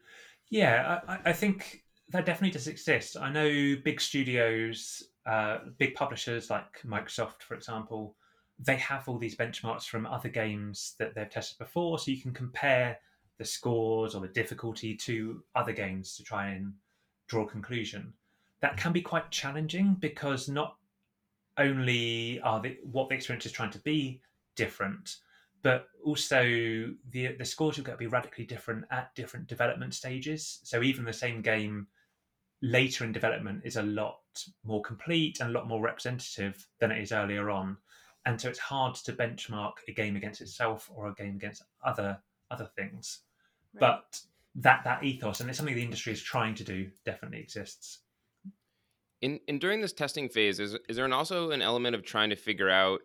Yeah 0.52 0.98
I, 1.06 1.18
I, 1.26 1.32
think 1.32 1.84
that 2.08 2.26
definitely 2.26 2.50
does 2.50 2.66
exist. 2.66 3.16
I 3.16 3.30
know 3.30 3.76
big 3.84 4.00
studios 4.00 5.00
uh, 5.26 5.58
big 5.78 5.94
publishers 5.94 6.50
like 6.50 6.82
microsoft 6.84 7.42
for 7.42 7.54
example 7.54 8.16
they 8.58 8.76
have 8.76 9.08
all 9.08 9.18
these 9.18 9.36
benchmarks 9.36 9.84
from 9.84 10.06
other 10.06 10.28
games 10.28 10.94
that 10.98 11.14
they've 11.14 11.30
tested 11.30 11.58
before 11.58 11.98
so 11.98 12.10
you 12.10 12.20
can 12.20 12.32
compare 12.32 12.98
the 13.38 13.44
scores 13.44 14.14
or 14.14 14.20
the 14.20 14.28
difficulty 14.28 14.94
to 14.94 15.42
other 15.54 15.72
games 15.72 16.14
to 16.16 16.22
try 16.22 16.48
and 16.50 16.74
draw 17.26 17.44
a 17.44 17.48
conclusion. 17.48 18.12
That 18.60 18.76
can 18.76 18.92
be 18.92 19.00
quite 19.00 19.30
challenging 19.30 19.96
because 19.98 20.48
not 20.48 20.76
only 21.56 22.40
are 22.42 22.60
the 22.60 22.76
what 22.82 23.08
the 23.08 23.14
experience 23.14 23.46
is 23.46 23.52
trying 23.52 23.70
to 23.70 23.78
be 23.78 24.20
different, 24.64 25.16
but 25.62 25.86
also 26.04 26.42
the 27.10 27.36
the 27.38 27.44
scores 27.44 27.76
you'll 27.76 27.86
get 27.86 27.92
to 27.92 27.98
be 27.98 28.06
radically 28.06 28.44
different 28.44 28.84
at 28.90 29.14
different 29.14 29.46
development 29.46 29.94
stages. 29.94 30.60
So 30.64 30.82
even 30.82 31.04
the 31.04 31.12
same 31.12 31.42
game 31.42 31.86
later 32.62 33.04
in 33.04 33.12
development 33.12 33.62
is 33.64 33.76
a 33.76 33.82
lot 33.82 34.18
more 34.64 34.82
complete 34.82 35.40
and 35.40 35.50
a 35.50 35.52
lot 35.52 35.66
more 35.66 35.80
representative 35.80 36.66
than 36.78 36.90
it 36.90 37.02
is 37.02 37.12
earlier 37.12 37.50
on. 37.50 37.76
And 38.26 38.38
so 38.40 38.48
it's 38.50 38.58
hard 38.58 38.94
to 38.96 39.12
benchmark 39.12 39.72
a 39.88 39.92
game 39.92 40.16
against 40.16 40.42
itself 40.42 40.90
or 40.94 41.08
a 41.08 41.14
game 41.14 41.36
against 41.36 41.62
other 41.84 42.18
other 42.50 42.68
things. 42.76 43.20
Right. 43.74 43.80
But 43.80 44.20
that 44.56 44.82
that 44.84 45.04
ethos 45.04 45.40
and 45.40 45.48
it's 45.48 45.58
something 45.58 45.74
the 45.74 45.82
industry 45.82 46.12
is 46.12 46.22
trying 46.22 46.54
to 46.56 46.64
do 46.64 46.90
definitely 47.04 47.40
exists. 47.40 48.00
In 49.20 49.40
in 49.46 49.58
during 49.58 49.80
this 49.80 49.92
testing 49.92 50.28
phase, 50.28 50.60
is 50.60 50.76
is 50.88 50.96
there 50.96 51.04
an, 51.04 51.12
also 51.12 51.50
an 51.50 51.62
element 51.62 51.94
of 51.94 52.02
trying 52.02 52.30
to 52.30 52.36
figure 52.36 52.70
out 52.70 53.00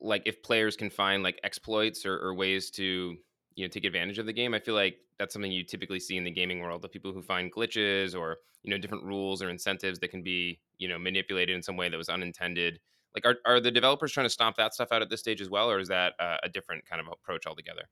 like 0.00 0.22
if 0.26 0.42
players 0.42 0.76
can 0.76 0.90
find 0.90 1.22
like 1.22 1.40
exploits 1.44 2.06
or, 2.06 2.18
or 2.18 2.34
ways 2.34 2.70
to 2.72 3.16
you 3.54 3.64
know 3.64 3.68
take 3.68 3.84
advantage 3.84 4.18
of 4.18 4.26
the 4.26 4.32
game? 4.32 4.54
I 4.54 4.60
feel 4.60 4.74
like 4.74 4.98
that's 5.18 5.32
something 5.32 5.50
you 5.50 5.64
typically 5.64 6.00
see 6.00 6.16
in 6.16 6.24
the 6.24 6.30
gaming 6.30 6.60
world. 6.60 6.82
The 6.82 6.88
people 6.88 7.12
who 7.12 7.22
find 7.22 7.52
glitches 7.52 8.18
or 8.18 8.38
you 8.62 8.70
know 8.70 8.78
different 8.78 9.04
rules 9.04 9.42
or 9.42 9.50
incentives 9.50 9.98
that 10.00 10.10
can 10.10 10.22
be 10.22 10.60
you 10.78 10.88
know 10.88 10.98
manipulated 10.98 11.54
in 11.54 11.62
some 11.62 11.76
way 11.76 11.88
that 11.88 11.96
was 11.96 12.08
unintended. 12.08 12.80
Like, 13.14 13.26
are 13.26 13.36
are 13.46 13.60
the 13.60 13.70
developers 13.70 14.12
trying 14.12 14.26
to 14.26 14.30
stomp 14.30 14.56
that 14.56 14.74
stuff 14.74 14.92
out 14.92 15.02
at 15.02 15.10
this 15.10 15.20
stage 15.20 15.40
as 15.40 15.50
well, 15.50 15.70
or 15.70 15.78
is 15.78 15.88
that 15.88 16.14
uh, 16.20 16.36
a 16.42 16.48
different 16.48 16.84
kind 16.86 17.00
of 17.00 17.08
approach 17.08 17.46
altogether? 17.46 17.88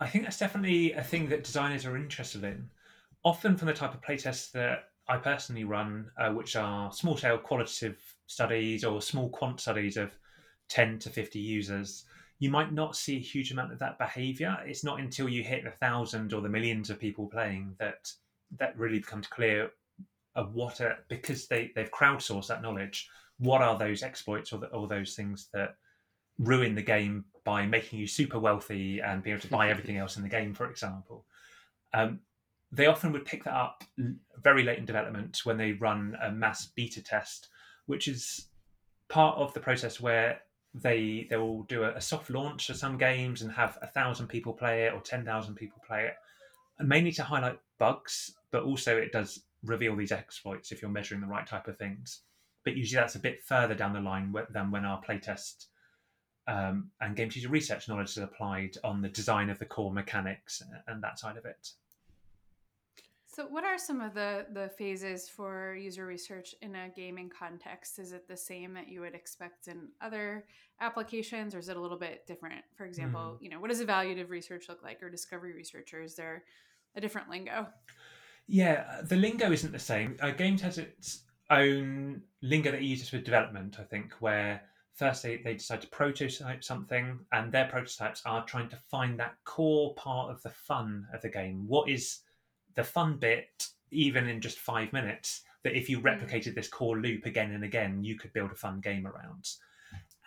I 0.00 0.08
think 0.08 0.24
that's 0.24 0.38
definitely 0.38 0.92
a 0.92 1.02
thing 1.02 1.28
that 1.28 1.44
designers 1.44 1.84
are 1.84 1.96
interested 1.96 2.44
in. 2.44 2.70
Often 3.24 3.56
from 3.56 3.66
the 3.66 3.74
type 3.74 3.94
of 3.94 4.00
playtests 4.00 4.52
that 4.52 4.90
I 5.08 5.16
personally 5.16 5.64
run, 5.64 6.10
uh, 6.16 6.30
which 6.30 6.54
are 6.54 6.92
small 6.92 7.16
scale 7.16 7.38
qualitative 7.38 7.98
studies 8.26 8.84
or 8.84 9.02
small 9.02 9.28
quant 9.30 9.60
studies 9.60 9.96
of 9.96 10.16
10 10.68 10.98
to 11.00 11.10
50 11.10 11.38
users, 11.38 12.04
you 12.38 12.50
might 12.50 12.72
not 12.72 12.96
see 12.96 13.16
a 13.16 13.20
huge 13.20 13.50
amount 13.50 13.72
of 13.72 13.78
that 13.80 13.98
behavior. 13.98 14.56
It's 14.64 14.84
not 14.84 15.00
until 15.00 15.28
you 15.28 15.42
hit 15.42 15.64
the 15.64 15.70
thousand 15.70 16.32
or 16.32 16.40
the 16.40 16.48
millions 16.48 16.90
of 16.90 17.00
people 17.00 17.26
playing 17.26 17.74
that 17.78 18.10
that 18.58 18.78
really 18.78 18.98
becomes 18.98 19.26
clear 19.26 19.70
of 20.34 20.54
what 20.54 20.80
are, 20.80 20.98
because 21.08 21.48
they, 21.48 21.72
they've 21.74 21.90
crowdsourced 21.90 22.46
that 22.46 22.62
knowledge, 22.62 23.08
what 23.38 23.60
are 23.60 23.78
those 23.78 24.02
exploits 24.02 24.52
or, 24.52 24.58
the, 24.58 24.68
or 24.68 24.86
those 24.86 25.14
things 25.14 25.48
that 25.52 25.74
ruin 26.38 26.74
the 26.74 26.82
game 26.82 27.24
by 27.44 27.66
making 27.66 27.98
you 27.98 28.06
super 28.06 28.38
wealthy 28.38 29.00
and 29.00 29.22
be 29.22 29.30
able 29.30 29.40
to 29.40 29.48
buy 29.48 29.68
everything 29.70 29.96
else 29.96 30.16
in 30.16 30.22
the 30.22 30.28
game, 30.28 30.54
for 30.54 30.70
example. 30.70 31.26
Um, 31.92 32.20
they 32.70 32.86
often 32.86 33.12
would 33.12 33.24
pick 33.24 33.44
that 33.44 33.54
up 33.54 33.82
very 34.42 34.62
late 34.62 34.78
in 34.78 34.84
development 34.84 35.40
when 35.44 35.56
they 35.56 35.72
run 35.72 36.16
a 36.22 36.30
mass 36.30 36.66
beta 36.66 37.02
test, 37.02 37.48
which 37.86 38.06
is 38.06 38.48
part 39.08 39.38
of 39.38 39.52
the 39.54 39.60
process 39.60 40.00
where 40.00 40.40
they 40.74 41.26
they 41.30 41.36
will 41.36 41.62
do 41.64 41.84
a, 41.84 41.94
a 41.94 42.00
soft 42.00 42.30
launch 42.30 42.66
for 42.66 42.74
some 42.74 42.98
games 42.98 43.42
and 43.42 43.50
have 43.52 43.78
a 43.82 43.86
thousand 43.86 44.28
people 44.28 44.52
play 44.52 44.84
it 44.84 44.92
or 44.92 45.00
ten 45.00 45.24
thousand 45.24 45.54
people 45.54 45.82
play 45.86 46.06
it, 46.06 46.14
and 46.78 46.88
mainly 46.88 47.12
to 47.12 47.22
highlight 47.22 47.58
bugs, 47.78 48.34
but 48.50 48.62
also 48.62 48.96
it 48.96 49.12
does 49.12 49.40
reveal 49.64 49.96
these 49.96 50.12
exploits 50.12 50.70
if 50.70 50.80
you're 50.80 50.90
measuring 50.90 51.20
the 51.20 51.26
right 51.26 51.46
type 51.46 51.68
of 51.68 51.76
things. 51.78 52.20
But 52.64 52.76
usually 52.76 53.00
that's 53.00 53.14
a 53.14 53.20
bit 53.20 53.42
further 53.42 53.74
down 53.74 53.92
the 53.92 54.00
line 54.00 54.34
than 54.50 54.70
when 54.70 54.84
our 54.84 55.02
playtest 55.02 55.66
um, 56.46 56.90
and 57.00 57.14
game 57.14 57.30
user 57.32 57.48
research 57.48 57.88
knowledge 57.88 58.10
is 58.10 58.18
applied 58.18 58.76
on 58.82 59.02
the 59.02 59.08
design 59.08 59.50
of 59.50 59.58
the 59.58 59.64
core 59.64 59.92
mechanics 59.92 60.62
and 60.86 61.02
that 61.02 61.18
side 61.18 61.36
of 61.36 61.44
it. 61.44 61.70
So, 63.38 63.46
what 63.46 63.62
are 63.62 63.78
some 63.78 64.00
of 64.00 64.14
the 64.14 64.46
the 64.52 64.68
phases 64.68 65.28
for 65.28 65.76
user 65.76 66.04
research 66.04 66.56
in 66.60 66.74
a 66.74 66.88
gaming 66.88 67.30
context? 67.30 68.00
Is 68.00 68.10
it 68.10 68.26
the 68.26 68.36
same 68.36 68.74
that 68.74 68.88
you 68.88 69.00
would 69.00 69.14
expect 69.14 69.68
in 69.68 69.90
other 70.00 70.44
applications, 70.80 71.54
or 71.54 71.60
is 71.60 71.68
it 71.68 71.76
a 71.76 71.80
little 71.80 71.96
bit 71.96 72.26
different? 72.26 72.64
For 72.74 72.84
example, 72.84 73.36
mm. 73.38 73.40
you 73.40 73.48
know, 73.48 73.60
what 73.60 73.70
does 73.70 73.80
evaluative 73.80 74.28
research 74.28 74.68
look 74.68 74.82
like, 74.82 75.00
or 75.04 75.08
discovery 75.08 75.52
research, 75.52 75.94
or 75.94 76.02
is 76.02 76.16
there 76.16 76.42
a 76.96 77.00
different 77.00 77.30
lingo? 77.30 77.68
Yeah, 78.48 78.84
uh, 78.90 79.02
the 79.02 79.14
lingo 79.14 79.52
isn't 79.52 79.70
the 79.70 79.78
same. 79.78 80.16
Uh, 80.20 80.32
Games 80.32 80.60
has 80.62 80.78
its 80.78 81.22
own 81.48 82.22
lingo 82.42 82.72
that 82.72 82.82
it 82.82 82.86
uses 82.86 83.08
for 83.08 83.18
development. 83.18 83.76
I 83.78 83.84
think 83.84 84.14
where 84.14 84.62
first 84.94 85.22
they, 85.22 85.36
they 85.36 85.54
decide 85.54 85.82
to 85.82 85.86
prototype 85.86 86.64
something, 86.64 87.20
and 87.30 87.52
their 87.52 87.68
prototypes 87.68 88.20
are 88.26 88.44
trying 88.46 88.68
to 88.70 88.78
find 88.90 89.16
that 89.20 89.36
core 89.44 89.94
part 89.94 90.32
of 90.32 90.42
the 90.42 90.50
fun 90.50 91.06
of 91.14 91.22
the 91.22 91.28
game. 91.28 91.68
What 91.68 91.88
is 91.88 92.22
the 92.78 92.84
fun 92.84 93.16
bit, 93.16 93.66
even 93.90 94.28
in 94.28 94.40
just 94.40 94.60
five 94.60 94.92
minutes, 94.92 95.42
that 95.64 95.76
if 95.76 95.90
you 95.90 96.00
mm. 96.00 96.04
replicated 96.04 96.54
this 96.54 96.68
core 96.68 96.96
loop 96.96 97.26
again 97.26 97.50
and 97.50 97.64
again, 97.64 98.04
you 98.04 98.16
could 98.16 98.32
build 98.32 98.52
a 98.52 98.54
fun 98.54 98.80
game 98.80 99.04
around. 99.04 99.48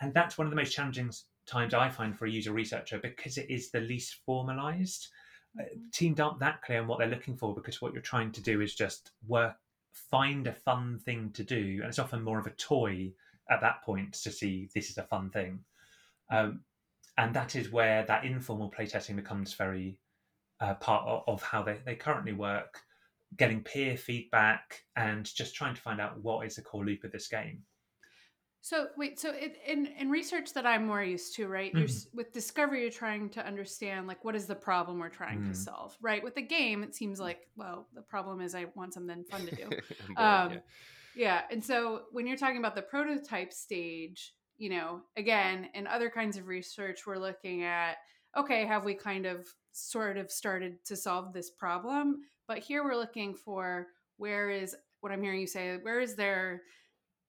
And 0.02 0.14
that's 0.14 0.38
one 0.38 0.48
of 0.48 0.52
the 0.52 0.58
most 0.58 0.74
challenging 0.74 1.12
times 1.46 1.74
I 1.74 1.88
find 1.90 2.16
for 2.16 2.26
a 2.26 2.30
user 2.30 2.52
researcher 2.52 3.00
because 3.00 3.38
it 3.38 3.50
is 3.50 3.72
the 3.72 3.80
least 3.80 4.18
formalized. 4.26 5.08
Uh, 5.58 5.64
mm-hmm. 5.64 5.80
teams 5.94 6.20
aren't 6.20 6.40
that 6.40 6.62
clear 6.62 6.82
on 6.82 6.88
what 6.88 7.00
they're 7.00 7.08
looking 7.08 7.38
for 7.38 7.56
because 7.56 7.82
what 7.82 7.94
you're 7.94 8.02
trying 8.02 8.34
to 8.34 8.42
do 8.42 8.60
is 8.60 8.76
just 8.76 9.12
work, 9.26 9.56
find 9.94 10.46
a 10.46 10.54
fun 10.54 11.00
thing 11.00 11.32
to 11.34 11.46
do, 11.46 11.80
and 11.80 11.86
it's 11.86 12.00
often 12.00 12.22
more 12.22 12.40
of 12.40 12.48
a 12.48 12.52
toy 12.52 13.14
at 13.50 13.62
that 13.62 13.82
point 13.82 14.12
to 14.14 14.32
see 14.32 14.68
this 14.76 14.90
is 14.90 14.98
a 14.98 15.04
fun 15.04 15.30
thing. 15.30 15.60
Um, 16.30 16.66
and 17.18 17.34
that 17.34 17.56
is 17.56 17.72
where 17.72 18.06
that 18.08 18.26
informal 18.26 18.70
playtesting 18.78 19.16
becomes 19.16 19.54
very 19.54 20.00
uh, 20.62 20.76
part 20.76 21.08
of, 21.08 21.24
of, 21.28 21.42
how 21.42 21.64
they, 21.64 21.80
they 21.86 21.96
currently 21.96 22.34
work, 22.34 22.80
getting 23.38 23.62
peer 23.64 23.98
feedback 23.98 24.84
and 24.96 25.26
just 25.26 25.56
trying 25.56 25.76
to 25.76 25.82
find 25.82 26.00
out 26.00 26.22
what 26.22 26.46
is 26.46 26.56
the 26.56 26.62
core 26.62 26.86
loop 26.86 27.04
of 27.04 27.12
this 27.12 27.28
game. 27.28 27.64
So 28.64 28.90
wait, 28.96 29.20
so 29.20 29.32
it, 29.32 29.58
in 29.66 29.88
in 29.88 30.12
research 30.12 30.54
that 30.54 30.68
I'm 30.68 30.86
more 30.86 31.04
used 31.04 31.36
to, 31.38 31.48
right? 31.48 31.74
Mm. 31.74 31.80
You're 31.80 31.88
mm-hmm. 31.88 32.18
with 32.18 32.32
discovery, 32.32 32.82
you're 32.84 32.92
trying 32.92 33.30
to 33.30 33.46
understand 33.46 34.06
like 34.06 34.24
what 34.24 34.36
is 34.36 34.46
the 34.46 34.54
problem 34.54 35.00
we're 35.00 35.10
trying 35.10 35.40
mm. 35.42 35.50
to 35.50 35.56
solve, 35.56 35.98
right? 36.00 36.24
With 36.24 36.36
the 36.36 36.44
game, 36.44 36.84
it 36.84 36.94
seems 36.94 37.20
like 37.20 37.48
well, 37.56 37.88
the 37.96 38.04
problem 38.04 38.40
is 38.40 38.54
I 38.54 38.68
want 38.76 38.94
something 38.94 39.24
fun 39.24 39.48
to 39.48 39.56
do. 39.56 39.64
bored, 39.70 39.80
um, 40.18 40.52
yeah. 40.52 40.60
yeah, 41.16 41.42
and 41.50 41.64
so 41.64 42.04
when 42.12 42.28
you're 42.28 42.38
talking 42.38 42.58
about 42.58 42.76
the 42.76 42.84
prototype 42.84 43.52
stage, 43.52 44.36
you 44.60 44.70
know, 44.70 45.02
again, 45.18 45.70
in 45.74 45.88
other 45.88 46.12
kinds 46.12 46.38
of 46.38 46.48
research, 46.48 47.08
we're 47.08 47.18
looking 47.18 47.64
at 47.64 47.98
okay, 48.38 48.66
have 48.66 48.84
we 48.86 48.94
kind 48.94 49.26
of 49.26 49.48
sort 49.72 50.18
of 50.18 50.32
started 50.32 50.84
to 50.86 50.96
solve 50.96 51.34
this 51.34 51.50
problem. 51.50 52.22
But 52.48 52.60
here 52.60 52.84
we're 52.84 52.96
looking 52.96 53.34
for 53.34 53.88
where 54.18 54.50
is 54.50 54.76
what 55.00 55.12
I'm 55.12 55.24
hearing 55.24 55.42
you 55.42 55.48
say, 55.48 55.78
where 55.82 56.00
is 56.00 56.16
there 56.16 56.62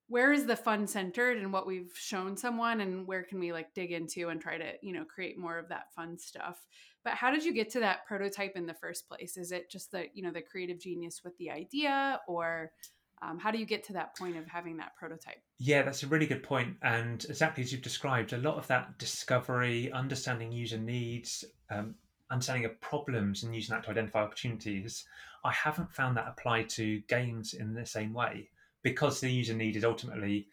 where 0.09 0.33
is 0.33 0.45
the 0.45 0.57
fun 0.57 0.87
centered 0.87 1.39
and 1.39 1.53
what 1.53 1.67
we've 1.67 1.93
shown 1.95 2.37
someone? 2.37 2.83
And 2.83 3.07
where 3.07 3.23
can 3.23 3.39
we 3.39 3.51
like 3.51 3.73
dig 3.73 3.93
into 3.93 4.29
and 4.29 4.41
try 4.41 4.59
to 4.59 4.73
you 4.83 4.93
know 4.93 5.05
create 5.05 5.39
more 5.39 5.59
of 5.59 5.69
that 5.69 5.93
fun 5.95 6.19
stuff? 6.19 6.67
But 7.05 7.15
how 7.15 7.31
did 7.31 7.45
you 7.45 7.53
get 7.53 7.71
to 7.71 7.81
that 7.81 8.05
prototype 8.07 8.53
in 8.57 8.67
the 8.67 8.75
first 8.75 9.09
place? 9.09 9.37
Is 9.37 9.53
it 9.53 9.71
just 9.71 9.91
the 9.91 10.07
you 10.13 10.23
know 10.23 10.33
the 10.33 10.43
creative 10.43 10.81
genius 10.81 11.23
with 11.25 11.37
the 11.39 11.51
idea 11.51 12.21
or 12.29 12.73
um, 13.23 13.39
how 13.39 13.51
do 13.51 13.59
you 13.59 13.67
get 13.67 13.85
to 13.85 13.93
that 13.93 14.17
point 14.17 14.37
of 14.37 14.47
having 14.47 14.77
that 14.77 14.95
prototype 14.97 15.41
yeah 15.59 15.83
that's 15.83 16.03
a 16.03 16.07
really 16.07 16.27
good 16.27 16.43
point 16.43 16.77
and 16.83 17.25
exactly 17.29 17.63
as 17.63 17.73
you've 17.73 17.83
described 17.83 18.33
a 18.33 18.39
lot 18.39 18.57
of 18.57 18.67
that 18.67 18.99
discovery 18.99 19.91
understanding 19.93 20.51
user 20.51 20.79
needs 20.79 21.45
um, 21.71 21.95
understanding 22.33 22.65
of 22.65 22.81
problems 22.81 23.43
and 23.43 23.55
using 23.55 23.75
that 23.75 23.85
to 23.85 23.91
identify 23.91 24.23
opportunities, 24.23 25.05
I 25.45 25.53
haven't 25.53 25.93
found 25.93 26.17
that 26.17 26.27
applied 26.27 26.69
to 26.71 27.01
games 27.03 27.53
in 27.55 27.75
the 27.75 27.87
same 27.87 28.13
way 28.13 28.49
because 28.83 29.21
the 29.21 29.31
user 29.31 29.55
need 29.55 29.77
is 29.77 29.85
ultimately 29.85 30.49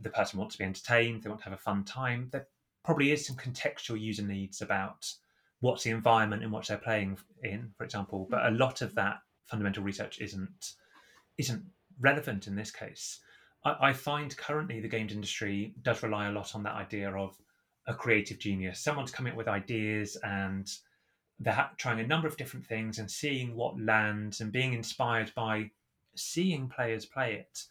the 0.00 0.10
person 0.10 0.38
wants 0.38 0.54
to 0.54 0.58
be 0.58 0.64
entertained, 0.64 1.22
they 1.22 1.28
want 1.28 1.40
to 1.42 1.44
have 1.44 1.58
a 1.58 1.62
fun 1.62 1.84
time. 1.84 2.28
There 2.32 2.48
probably 2.84 3.12
is 3.12 3.26
some 3.26 3.36
contextual 3.36 4.00
user 4.00 4.22
needs 4.22 4.62
about 4.62 5.12
what's 5.60 5.84
the 5.84 5.90
environment 5.90 6.42
in 6.42 6.50
which 6.50 6.68
they're 6.68 6.78
playing 6.78 7.18
in, 7.42 7.70
for 7.76 7.84
example. 7.84 8.26
But 8.30 8.46
a 8.46 8.50
lot 8.52 8.80
of 8.80 8.94
that 8.94 9.18
fundamental 9.44 9.84
research 9.84 10.20
isn't 10.20 10.72
isn't 11.36 11.62
relevant 12.00 12.46
in 12.46 12.56
this 12.56 12.70
case. 12.70 13.20
I, 13.64 13.76
I 13.88 13.92
find 13.92 14.36
currently 14.36 14.80
the 14.80 14.88
games 14.88 15.12
industry 15.12 15.74
does 15.82 16.02
rely 16.02 16.28
a 16.28 16.32
lot 16.32 16.54
on 16.54 16.62
that 16.64 16.74
idea 16.74 17.10
of 17.10 17.36
a 17.86 17.94
creative 17.94 18.38
genius. 18.38 18.80
Someone's 18.80 19.10
coming 19.10 19.32
up 19.32 19.36
with 19.36 19.48
ideas 19.48 20.16
and 20.22 20.70
they're 21.38 21.70
trying 21.78 22.00
a 22.00 22.06
number 22.06 22.28
of 22.28 22.36
different 22.36 22.66
things 22.66 22.98
and 22.98 23.10
seeing 23.10 23.54
what 23.54 23.80
lands 23.80 24.40
and 24.40 24.52
being 24.52 24.74
inspired 24.74 25.32
by 25.34 25.70
seeing 26.14 26.68
players 26.68 27.06
play 27.06 27.34
it, 27.34 27.64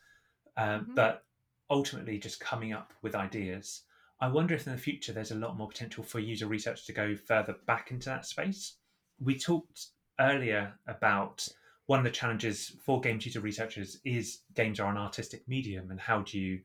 um, 0.58 0.82
mm-hmm. 0.82 0.96
but 0.96 1.24
ultimately 1.70 2.18
just 2.18 2.40
coming 2.40 2.74
up 2.74 2.94
with 3.02 3.16
ideas. 3.16 3.84
I 4.22 4.28
wonder 4.28 4.56
if 4.56 4.66
in 4.66 4.74
the 4.74 4.80
future 4.80 5.14
there's 5.14 5.32
a 5.32 5.36
lot 5.36 5.56
more 5.56 5.68
potential 5.68 6.04
for 6.04 6.20
user 6.20 6.48
research 6.48 6.86
to 6.88 6.94
go 6.94 7.16
further 7.16 7.56
back 7.68 7.92
into 7.92 8.10
that 8.10 8.26
space. 8.26 8.74
We 9.20 9.38
talked 9.38 9.88
earlier 10.20 10.74
about 10.88 11.48
one 11.90 11.98
of 11.98 12.06
the 12.06 12.12
challenges 12.12 12.74
for 12.86 13.02
game 13.02 13.20
user 13.20 13.40
researchers 13.40 13.98
is 14.06 14.42
games 14.54 14.80
are 14.80 14.92
an 14.92 14.98
artistic 14.98 15.42
medium, 15.48 15.90
and 15.90 16.00
how 16.00 16.22
do 16.22 16.38
you 16.38 16.60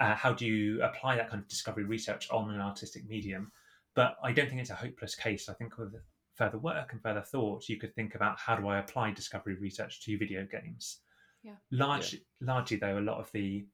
uh, 0.00 0.14
how 0.14 0.32
do 0.32 0.46
you 0.46 0.82
apply 0.82 1.16
that 1.16 1.28
kind 1.28 1.42
of 1.42 1.48
discovery 1.48 1.84
research 1.84 2.30
on 2.30 2.48
an 2.50 2.58
artistic 2.58 3.06
medium? 3.06 3.52
But 3.94 4.16
I 4.24 4.32
don't 4.32 4.48
think 4.48 4.62
it's 4.62 4.70
a 4.70 4.74
hopeless 4.74 5.14
case. 5.14 5.50
I 5.50 5.52
think 5.52 5.76
with 5.76 5.94
further 6.34 6.56
work 6.56 6.92
and 6.92 7.02
further 7.02 7.20
thought, 7.20 7.68
you 7.68 7.76
could 7.76 7.94
think 7.94 8.14
about 8.14 8.38
how 8.38 8.56
do 8.56 8.66
I 8.68 8.78
apply 8.78 9.10
discovery 9.10 9.56
research 9.56 10.02
to 10.06 10.16
video 10.16 10.46
games. 10.50 11.00
Yeah. 11.42 11.56
Large, 11.70 12.14
yeah. 12.14 12.20
Largely, 12.40 12.78
though, 12.78 12.98
a 12.98 13.00
lot 13.10 13.20
of 13.20 13.30
the 13.32 13.66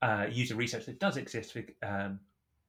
uh, 0.00 0.24
user 0.30 0.54
research 0.54 0.86
that 0.86 0.98
does 1.00 1.18
exist 1.18 1.52
for, 1.52 1.62
um, 1.86 2.20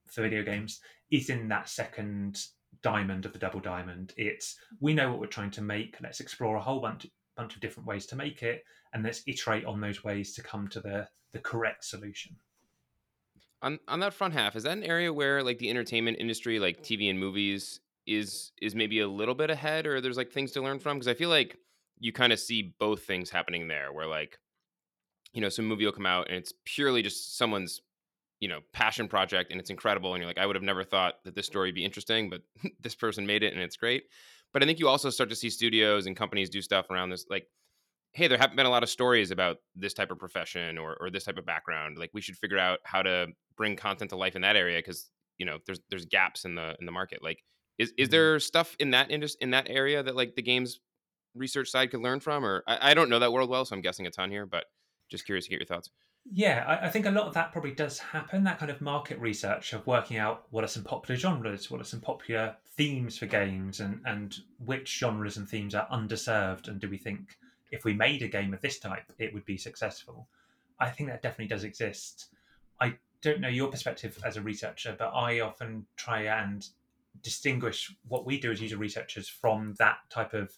for 0.07 0.23
video 0.23 0.43
games 0.43 0.81
is 1.09 1.29
in 1.29 1.47
that 1.47 1.69
second 1.69 2.47
diamond 2.81 3.25
of 3.25 3.33
the 3.33 3.39
double 3.39 3.59
diamond. 3.59 4.13
It's 4.17 4.57
we 4.79 4.93
know 4.93 5.09
what 5.09 5.19
we're 5.19 5.27
trying 5.27 5.51
to 5.51 5.61
make. 5.61 5.97
Let's 6.01 6.19
explore 6.19 6.55
a 6.55 6.61
whole 6.61 6.79
bunch 6.79 7.07
bunch 7.35 7.55
of 7.55 7.61
different 7.61 7.87
ways 7.87 8.05
to 8.07 8.15
make 8.15 8.43
it, 8.43 8.63
and 8.93 9.03
let's 9.03 9.23
iterate 9.27 9.65
on 9.65 9.79
those 9.79 10.03
ways 10.03 10.33
to 10.35 10.43
come 10.43 10.67
to 10.69 10.79
the 10.79 11.07
the 11.33 11.39
correct 11.39 11.85
solution. 11.85 12.35
On 13.61 13.79
on 13.87 13.99
that 13.99 14.13
front 14.13 14.33
half, 14.33 14.55
is 14.55 14.63
that 14.63 14.77
an 14.77 14.83
area 14.83 15.11
where 15.11 15.43
like 15.43 15.59
the 15.59 15.69
entertainment 15.69 16.17
industry, 16.19 16.59
like 16.59 16.83
TV 16.83 17.09
and 17.09 17.19
movies, 17.19 17.79
is 18.05 18.51
is 18.61 18.75
maybe 18.75 18.99
a 18.99 19.07
little 19.07 19.35
bit 19.35 19.49
ahead, 19.49 19.85
or 19.87 20.01
there's 20.01 20.17
like 20.17 20.31
things 20.31 20.51
to 20.51 20.61
learn 20.61 20.79
from? 20.79 20.97
Because 20.97 21.07
I 21.07 21.13
feel 21.13 21.29
like 21.29 21.57
you 21.99 22.11
kind 22.11 22.31
of 22.31 22.39
see 22.39 22.75
both 22.79 23.03
things 23.03 23.29
happening 23.29 23.67
there, 23.67 23.91
where 23.91 24.07
like 24.07 24.39
you 25.33 25.41
know 25.41 25.49
some 25.49 25.65
movie 25.65 25.85
will 25.85 25.91
come 25.91 26.05
out 26.05 26.27
and 26.29 26.37
it's 26.37 26.53
purely 26.65 27.01
just 27.01 27.37
someone's 27.37 27.81
you 28.39 28.47
know 28.47 28.59
passion 28.73 29.07
project 29.07 29.51
and 29.51 29.59
it's 29.59 29.69
incredible 29.69 30.13
and 30.13 30.21
you're 30.21 30.29
like 30.29 30.37
i 30.37 30.45
would 30.45 30.55
have 30.55 30.63
never 30.63 30.83
thought 30.83 31.15
that 31.25 31.33
this 31.33 31.47
story 31.47 31.69
would 31.69 31.75
be 31.75 31.83
interesting 31.83 32.29
but 32.29 32.41
this 32.81 32.95
person 32.95 33.25
made 33.25 33.43
it 33.43 33.53
and 33.53 33.61
it's 33.61 33.77
great. 33.77 34.03
But 34.53 34.63
i 34.63 34.65
think 34.65 34.79
you 34.79 34.87
also 34.87 35.09
start 35.09 35.29
to 35.29 35.35
see 35.35 35.49
studios 35.49 36.05
and 36.05 36.15
companies 36.15 36.49
do 36.49 36.61
stuff 36.61 36.89
around 36.89 37.09
this 37.09 37.25
like 37.29 37.47
hey 38.17 38.27
there 38.27 38.37
haven't 38.37 38.55
been 38.55 38.65
a 38.65 38.69
lot 38.69 38.81
of 38.81 38.89
stories 38.89 39.29
about 39.29 39.57
this 39.75 39.93
type 39.93 40.09
of 40.09 40.17
profession 40.17 40.79
or, 40.79 40.97
or 40.99 41.11
this 41.11 41.25
type 41.25 41.37
of 41.37 41.45
background. 41.45 41.99
Like 41.99 42.09
we 42.13 42.21
should 42.21 42.35
figure 42.35 42.57
out 42.57 42.79
how 42.83 43.03
to 43.03 43.27
bring 43.55 43.75
content 43.75 44.09
to 44.09 44.15
life 44.15 44.35
in 44.35 44.41
that 44.41 44.55
area 44.55 44.79
because 44.79 45.11
you 45.37 45.45
know 45.45 45.59
there's 45.67 45.79
there's 45.89 46.05
gaps 46.05 46.43
in 46.43 46.55
the 46.55 46.75
in 46.79 46.87
the 46.87 46.91
market. 46.91 47.19
Like 47.21 47.43
is 47.77 47.93
is 47.97 48.07
mm-hmm. 48.07 48.11
there 48.13 48.39
stuff 48.39 48.75
in 48.79 48.89
that 48.91 49.11
industry 49.11 49.37
in 49.41 49.51
that 49.51 49.69
area 49.69 50.01
that 50.01 50.15
like 50.15 50.35
the 50.35 50.41
games 50.41 50.79
research 51.35 51.69
side 51.69 51.91
could 51.91 52.01
learn 52.01 52.19
from? 52.19 52.43
Or 52.43 52.63
I, 52.67 52.91
I 52.91 52.93
don't 52.95 53.09
know 53.09 53.19
that 53.19 53.31
world 53.31 53.49
well 53.49 53.65
so 53.65 53.75
i'm 53.75 53.81
guessing 53.81 54.07
a 54.07 54.11
ton 54.11 54.31
here 54.31 54.47
but 54.47 54.65
just 55.09 55.25
curious 55.25 55.45
to 55.45 55.51
get 55.51 55.59
your 55.59 55.67
thoughts 55.67 55.89
yeah, 56.31 56.65
I, 56.67 56.87
I, 56.87 56.89
think 56.89 57.05
a 57.05 57.11
lot 57.11 57.27
of 57.27 57.33
that 57.35 57.51
probably 57.51 57.71
does 57.71 57.99
happen. 57.99 58.43
That 58.43 58.59
kind 58.59 58.71
of 58.71 58.81
market 58.81 59.19
research 59.19 59.73
of 59.73 59.85
working 59.87 60.17
out 60.17 60.45
what 60.49 60.63
are 60.63 60.67
some 60.67 60.83
popular 60.83 61.17
genres, 61.17 61.71
what 61.71 61.79
are 61.79 61.85
some 61.85 62.01
popular 62.01 62.55
themes 62.75 63.17
for 63.17 63.25
games, 63.25 63.79
and 63.79 64.01
and 64.05 64.37
which 64.65 64.97
genres 64.97 65.37
and 65.37 65.47
themes 65.47 65.75
are 65.75 65.87
underserved, 65.87 66.67
and 66.67 66.79
do 66.79 66.89
we 66.89 66.97
think 66.97 67.37
if 67.71 67.85
we 67.85 67.93
made 67.93 68.21
a 68.21 68.27
game 68.27 68.53
of 68.53 68.61
this 68.61 68.79
type, 68.79 69.11
it 69.19 69.33
would 69.33 69.45
be 69.45 69.57
successful? 69.57 70.27
I 70.79 70.89
think 70.89 71.09
that 71.09 71.21
definitely 71.21 71.47
does 71.47 71.63
exist. 71.63 72.27
I 72.79 72.95
don't 73.21 73.41
know 73.41 73.47
your 73.47 73.69
perspective 73.69 74.17
as 74.23 74.37
a 74.37 74.41
researcher, 74.41 74.95
but 74.97 75.09
I 75.09 75.39
often 75.39 75.85
try 75.95 76.23
and 76.23 76.67
distinguish 77.23 77.93
what 78.07 78.25
we 78.25 78.39
do 78.39 78.51
as 78.51 78.61
user 78.61 78.77
researchers 78.77 79.27
from 79.27 79.73
that 79.79 79.97
type 80.09 80.33
of 80.33 80.55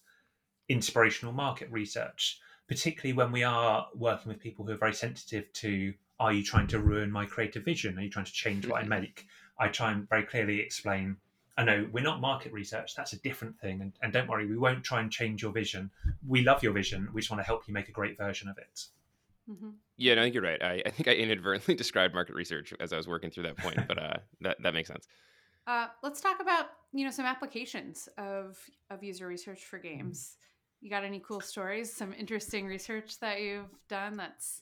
inspirational 0.67 1.33
market 1.33 1.71
research 1.71 2.39
particularly 2.69 3.13
when 3.13 3.31
we 3.31 3.43
are 3.43 3.87
working 3.95 4.29
with 4.29 4.39
people 4.39 4.63
who 4.63 4.71
are 4.71 4.77
very 4.77 4.93
sensitive 4.93 5.51
to 5.53 5.93
are 6.19 6.31
you 6.31 6.43
trying 6.43 6.67
to 6.67 6.79
ruin 6.79 7.11
my 7.11 7.25
creative 7.25 7.63
vision? 7.63 7.97
Are 7.97 8.01
you 8.01 8.09
trying 8.09 8.25
to 8.25 8.31
change 8.31 8.67
what 8.67 8.77
I 8.77 8.81
mm-hmm. 8.81 9.01
make? 9.01 9.25
I 9.57 9.67
try 9.69 9.91
and 9.91 10.07
very 10.07 10.23
clearly 10.23 10.59
explain 10.59 11.17
I 11.57 11.63
know 11.63 11.89
we're 11.91 12.03
not 12.03 12.21
market 12.21 12.53
research, 12.53 12.95
that's 12.95 13.11
a 13.11 13.19
different 13.19 13.59
thing. 13.59 13.81
And, 13.81 13.91
and, 14.01 14.13
don't 14.13 14.29
worry, 14.29 14.45
we 14.45 14.57
won't 14.57 14.81
try 14.81 15.01
and 15.01 15.11
change 15.11 15.41
your 15.41 15.51
vision. 15.51 15.91
We 16.25 16.41
love 16.41 16.63
your 16.63 16.71
vision. 16.71 17.09
We 17.11 17.19
just 17.19 17.29
want 17.29 17.41
to 17.41 17.45
help 17.45 17.67
you 17.67 17.73
make 17.73 17.89
a 17.89 17.91
great 17.91 18.17
version 18.17 18.47
of 18.47 18.57
it. 18.57 18.85
Mm-hmm. 19.51 19.71
Yeah, 19.97 20.15
no, 20.15 20.21
I 20.21 20.23
think 20.23 20.35
you're 20.35 20.43
right. 20.43 20.63
I, 20.63 20.81
I, 20.85 20.89
think 20.89 21.09
I 21.09 21.15
inadvertently 21.15 21.75
described 21.75 22.13
market 22.13 22.33
research 22.33 22.73
as 22.79 22.93
I 22.93 22.97
was 22.97 23.09
working 23.09 23.29
through 23.29 23.43
that 23.43 23.57
point, 23.57 23.77
but 23.89 23.97
uh, 24.01 24.13
that, 24.41 24.55
that 24.63 24.73
makes 24.73 24.87
sense. 24.87 25.05
Uh, 25.67 25.87
let's 26.01 26.21
talk 26.21 26.39
about 26.41 26.67
you 26.93 27.03
know 27.03 27.11
some 27.11 27.25
applications 27.25 28.09
of 28.17 28.57
of 28.89 29.03
user 29.03 29.27
research 29.27 29.65
for 29.65 29.77
games 29.77 30.37
you 30.81 30.89
got 30.89 31.03
any 31.03 31.19
cool 31.19 31.41
stories 31.41 31.93
some 31.93 32.13
interesting 32.13 32.65
research 32.65 33.19
that 33.19 33.41
you've 33.41 33.65
done 33.87 34.17
that's 34.17 34.61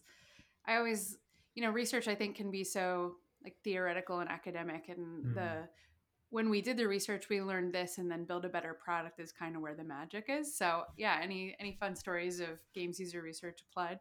i 0.66 0.76
always 0.76 1.18
you 1.56 1.64
know 1.64 1.70
research 1.70 2.08
i 2.08 2.16
think 2.16 2.36
can 2.36 2.52
be 2.52 2.64
so 2.64 3.16
like 3.44 3.56
theoretical 3.64 4.20
and 4.20 4.30
academic 4.30 4.90
and 4.90 5.26
mm. 5.26 5.36
the 5.36 5.68
when 6.30 6.50
we 6.50 6.62
did 6.62 6.78
the 6.78 6.88
research 6.88 7.30
we 7.30 7.42
learned 7.42 7.74
this 7.74 7.98
and 7.98 8.12
then 8.12 8.26
build 8.26 8.46
a 8.46 8.50
better 8.50 8.74
product 8.74 9.20
is 9.20 9.32
kind 9.32 9.56
of 9.56 9.62
where 9.62 9.76
the 9.76 9.84
magic 9.84 10.26
is. 10.28 10.56
So 10.56 10.84
yeah 10.98 11.20
any 11.22 11.56
any 11.60 11.78
fun 11.80 11.96
stories 11.96 12.40
of 12.40 12.50
games 12.74 13.00
user 13.00 13.22
research 13.22 13.62
applied? 13.70 14.00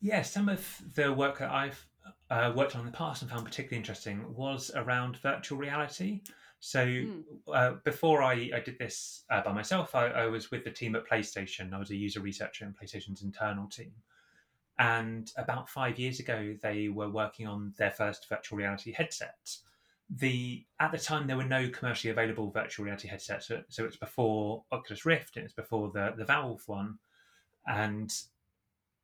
Yeah 0.00 0.22
some 0.22 0.48
of 0.48 0.64
the 0.94 1.12
work 1.12 1.38
that 1.38 1.50
i've 1.50 1.86
uh, 2.30 2.52
worked 2.54 2.76
on 2.76 2.82
in 2.82 2.86
the 2.86 2.96
past 2.96 3.22
and 3.22 3.30
found 3.30 3.44
particularly 3.44 3.78
interesting 3.78 4.32
was 4.32 4.70
around 4.76 5.16
virtual 5.16 5.58
reality 5.58 6.20
so 6.60 6.86
mm. 6.86 7.22
uh, 7.52 7.74
before 7.84 8.22
I, 8.22 8.50
I, 8.54 8.60
did 8.60 8.78
this 8.78 9.24
uh, 9.30 9.42
by 9.42 9.52
myself, 9.52 9.94
I, 9.94 10.06
I, 10.06 10.26
was 10.26 10.50
with 10.50 10.64
the 10.64 10.70
team 10.70 10.96
at 10.96 11.08
PlayStation. 11.08 11.72
I 11.72 11.78
was 11.78 11.90
a 11.90 11.96
user 11.96 12.20
researcher 12.20 12.64
in 12.64 12.72
PlayStation's 12.72 13.22
internal 13.22 13.68
team. 13.68 13.92
And 14.78 15.30
about 15.36 15.68
five 15.68 15.98
years 15.98 16.20
ago, 16.20 16.54
they 16.62 16.88
were 16.88 17.10
working 17.10 17.46
on 17.46 17.72
their 17.78 17.90
first 17.90 18.28
virtual 18.28 18.58
reality 18.58 18.92
headset. 18.92 19.56
The 20.08 20.64
at 20.78 20.92
the 20.92 20.98
time 20.98 21.26
there 21.26 21.36
were 21.36 21.44
no 21.44 21.68
commercially 21.68 22.10
available 22.10 22.50
virtual 22.50 22.84
reality 22.84 23.08
headsets, 23.08 23.48
so, 23.48 23.62
so 23.68 23.84
it's 23.84 23.96
before 23.96 24.64
Oculus 24.70 25.04
Rift 25.04 25.36
and 25.36 25.44
it's 25.44 25.54
before 25.54 25.90
the 25.92 26.14
the 26.16 26.24
Valve 26.24 26.62
one, 26.66 26.98
and 27.66 28.14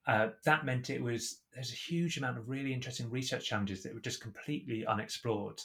uh, 0.06 0.28
that 0.44 0.64
meant 0.64 0.90
it 0.90 1.02
was 1.02 1.40
there's 1.54 1.72
a 1.72 1.76
huge 1.76 2.18
amount 2.18 2.38
of 2.38 2.48
really 2.48 2.72
interesting 2.72 3.10
research 3.10 3.46
challenges 3.48 3.82
that 3.82 3.94
were 3.94 4.00
just 4.00 4.20
completely 4.20 4.86
unexplored 4.86 5.60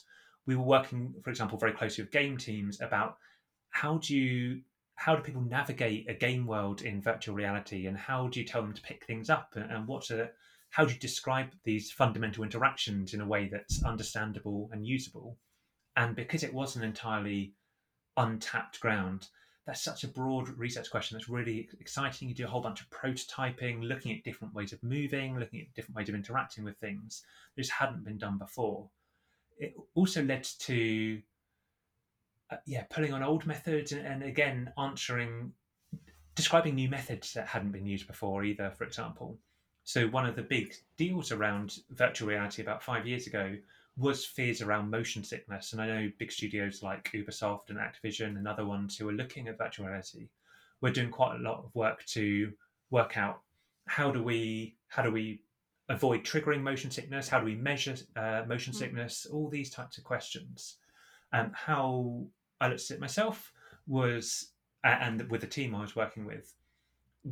we 0.47 0.55
were 0.55 0.63
working, 0.63 1.13
for 1.23 1.29
example, 1.29 1.57
very 1.57 1.73
closely 1.73 2.03
with 2.03 2.11
game 2.11 2.37
teams 2.37 2.81
about 2.81 3.17
how 3.69 3.97
do 3.97 4.15
you 4.15 4.61
how 4.95 5.15
do 5.15 5.21
people 5.21 5.43
navigate 5.43 6.09
a 6.09 6.13
game 6.13 6.47
world 6.47 6.81
in 6.81 6.99
virtual 6.99 7.35
reality 7.35 7.85
and 7.85 7.95
how 7.95 8.27
do 8.27 8.39
you 8.39 8.45
tell 8.45 8.63
them 8.63 8.73
to 8.73 8.81
pick 8.81 9.05
things 9.05 9.29
up? 9.29 9.53
And, 9.55 9.69
and 9.69 9.87
what 9.87 10.09
are 10.09 10.31
how 10.69 10.85
do 10.85 10.93
you 10.93 10.99
describe 10.99 11.49
these 11.63 11.91
fundamental 11.91 12.43
interactions 12.43 13.13
in 13.13 13.21
a 13.21 13.27
way 13.27 13.47
that's 13.47 13.83
understandable 13.83 14.69
and 14.71 14.87
usable? 14.87 15.37
And 15.95 16.15
because 16.15 16.43
it 16.43 16.53
was 16.53 16.75
an 16.75 16.83
entirely 16.83 17.53
untapped 18.15 18.79
ground 18.79 19.27
that's 19.67 19.83
such 19.83 20.05
a 20.05 20.07
broad 20.07 20.47
research 20.57 20.89
question 20.89 21.17
that's 21.17 21.27
really 21.27 21.67
exciting. 21.81 22.29
You 22.29 22.33
do 22.33 22.45
a 22.45 22.47
whole 22.47 22.61
bunch 22.61 22.79
of 22.79 22.89
prototyping 22.89 23.83
looking 23.83 24.15
at 24.15 24.23
different 24.23 24.53
ways 24.53 24.71
of 24.71 24.81
moving 24.81 25.37
looking 25.37 25.59
at 25.59 25.73
different 25.73 25.97
ways 25.97 26.07
of 26.07 26.15
interacting 26.15 26.63
with 26.63 26.77
things. 26.77 27.23
This 27.57 27.69
hadn't 27.69 28.05
been 28.05 28.17
done 28.17 28.37
before 28.37 28.89
it 29.57 29.75
also 29.95 30.23
led 30.23 30.43
to 30.59 31.21
uh, 32.51 32.57
yeah 32.65 32.83
pulling 32.89 33.13
on 33.13 33.23
old 33.23 33.45
methods 33.45 33.91
and, 33.91 34.05
and, 34.05 34.23
again 34.23 34.71
answering 34.77 35.51
describing 36.35 36.75
new 36.75 36.89
methods 36.89 37.33
that 37.33 37.47
hadn't 37.47 37.71
been 37.71 37.85
used 37.85 38.07
before 38.07 38.43
either 38.43 38.71
for 38.71 38.83
example. 38.83 39.37
So 39.83 40.07
one 40.07 40.25
of 40.25 40.35
the 40.35 40.43
big 40.43 40.75
deals 40.97 41.31
around 41.31 41.77
virtual 41.91 42.27
reality 42.27 42.61
about 42.61 42.83
five 42.83 43.07
years 43.07 43.25
ago 43.25 43.55
was 43.95 44.25
fears 44.25 44.61
around 44.61 44.91
motion 44.91 45.23
sickness. 45.23 45.73
And 45.73 45.81
i 45.81 45.87
know 45.87 46.11
big 46.19 46.31
studios 46.31 46.83
like 46.83 47.11
ubisoft 47.13 47.69
and 47.69 47.79
activision 47.79 48.37
and 48.37 48.47
other 48.47 48.65
ones 48.65 48.97
who 48.97 49.09
are 49.09 49.13
looking 49.13 49.47
at 49.47 49.57
virtual 49.57 49.87
reality 49.87 50.29
we're 50.81 50.93
doing 50.93 51.09
quite 51.09 51.35
a 51.35 51.43
lot 51.43 51.63
of 51.63 51.73
work 51.73 52.05
to 52.05 52.51
work 52.91 53.17
out 53.17 53.41
how 53.87 54.11
do 54.11 54.21
we 54.21 54.75
how 54.87 55.01
do 55.01 55.11
we 55.11 55.41
avoid 55.89 56.23
triggering 56.23 56.61
motion 56.61 56.91
sickness? 56.91 57.27
How 57.27 57.39
do 57.39 57.45
we 57.45 57.55
measure 57.55 57.95
uh, 58.15 58.43
motion 58.47 58.73
mm. 58.73 58.77
sickness? 58.77 59.25
All 59.31 59.49
these 59.49 59.69
types 59.69 59.97
of 59.97 60.03
questions. 60.03 60.77
And 61.33 61.47
um, 61.47 61.53
how 61.53 62.25
I 62.61 62.69
looked 62.69 62.89
at 62.89 62.97
it 62.97 63.01
myself 63.01 63.51
was, 63.87 64.51
and 64.83 65.29
with 65.29 65.41
the 65.41 65.47
team 65.47 65.75
I 65.75 65.81
was 65.81 65.95
working 65.95 66.25
with, 66.25 66.53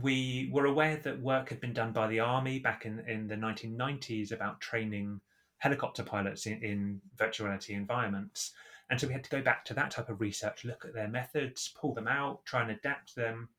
we 0.02 0.50
were 0.52 0.66
aware 0.66 0.98
that 0.98 1.22
work 1.22 1.50
had 1.50 1.62
been 1.62 1.74
done 1.74 1.94
by 1.94 2.08
the 2.08 2.20
army 2.20 2.60
back 2.60 2.86
in, 2.86 3.00
in 3.08 3.28
the 3.28 3.36
1990s 3.36 4.32
about 4.32 4.60
training 4.60 5.22
helicopter 5.58 6.04
pilots 6.04 6.48
in, 6.48 6.62
in 6.62 7.02
virtual 7.18 7.48
reality 7.48 7.74
environments. 7.74 8.52
And 8.90 9.00
so 9.00 9.08
we 9.08 9.14
had 9.14 9.24
to 9.24 9.30
go 9.30 9.42
back 9.42 9.64
to 9.66 9.74
that 9.74 9.92
type 9.92 10.10
of 10.10 10.22
research, 10.22 10.66
look 10.66 10.86
at 10.86 10.94
their 10.94 11.08
methods, 11.08 11.74
pull 11.80 11.94
them 11.94 12.08
out, 12.08 12.46
try 12.46 12.62
and 12.62 12.72
adapt 12.72 13.16
them, 13.16 13.50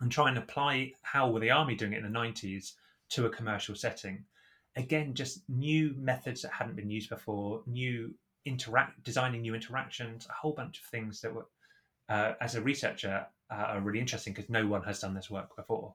and 0.00 0.10
try 0.10 0.28
and 0.28 0.38
apply 0.38 0.92
how 1.02 1.30
were 1.30 1.40
the 1.40 1.50
army 1.50 1.74
doing 1.74 1.92
it 1.92 2.04
in 2.04 2.12
the 2.12 2.18
90s 2.18 2.72
to 3.10 3.26
a 3.26 3.30
commercial 3.30 3.74
setting. 3.74 4.24
again, 4.76 5.14
just 5.14 5.42
new 5.48 5.94
methods 5.96 6.42
that 6.42 6.52
hadn't 6.52 6.76
been 6.76 6.90
used 6.90 7.08
before, 7.08 7.62
new 7.66 8.14
interact, 8.44 9.02
designing 9.04 9.40
new 9.40 9.54
interactions, 9.54 10.26
a 10.28 10.34
whole 10.34 10.52
bunch 10.52 10.78
of 10.78 10.84
things 10.86 11.22
that 11.22 11.34
were, 11.34 11.46
uh, 12.10 12.34
as 12.42 12.56
a 12.56 12.60
researcher, 12.60 13.26
uh, 13.50 13.54
are 13.54 13.80
really 13.80 14.00
interesting 14.00 14.34
because 14.34 14.50
no 14.50 14.66
one 14.66 14.82
has 14.82 15.00
done 15.00 15.14
this 15.14 15.30
work 15.30 15.56
before. 15.56 15.94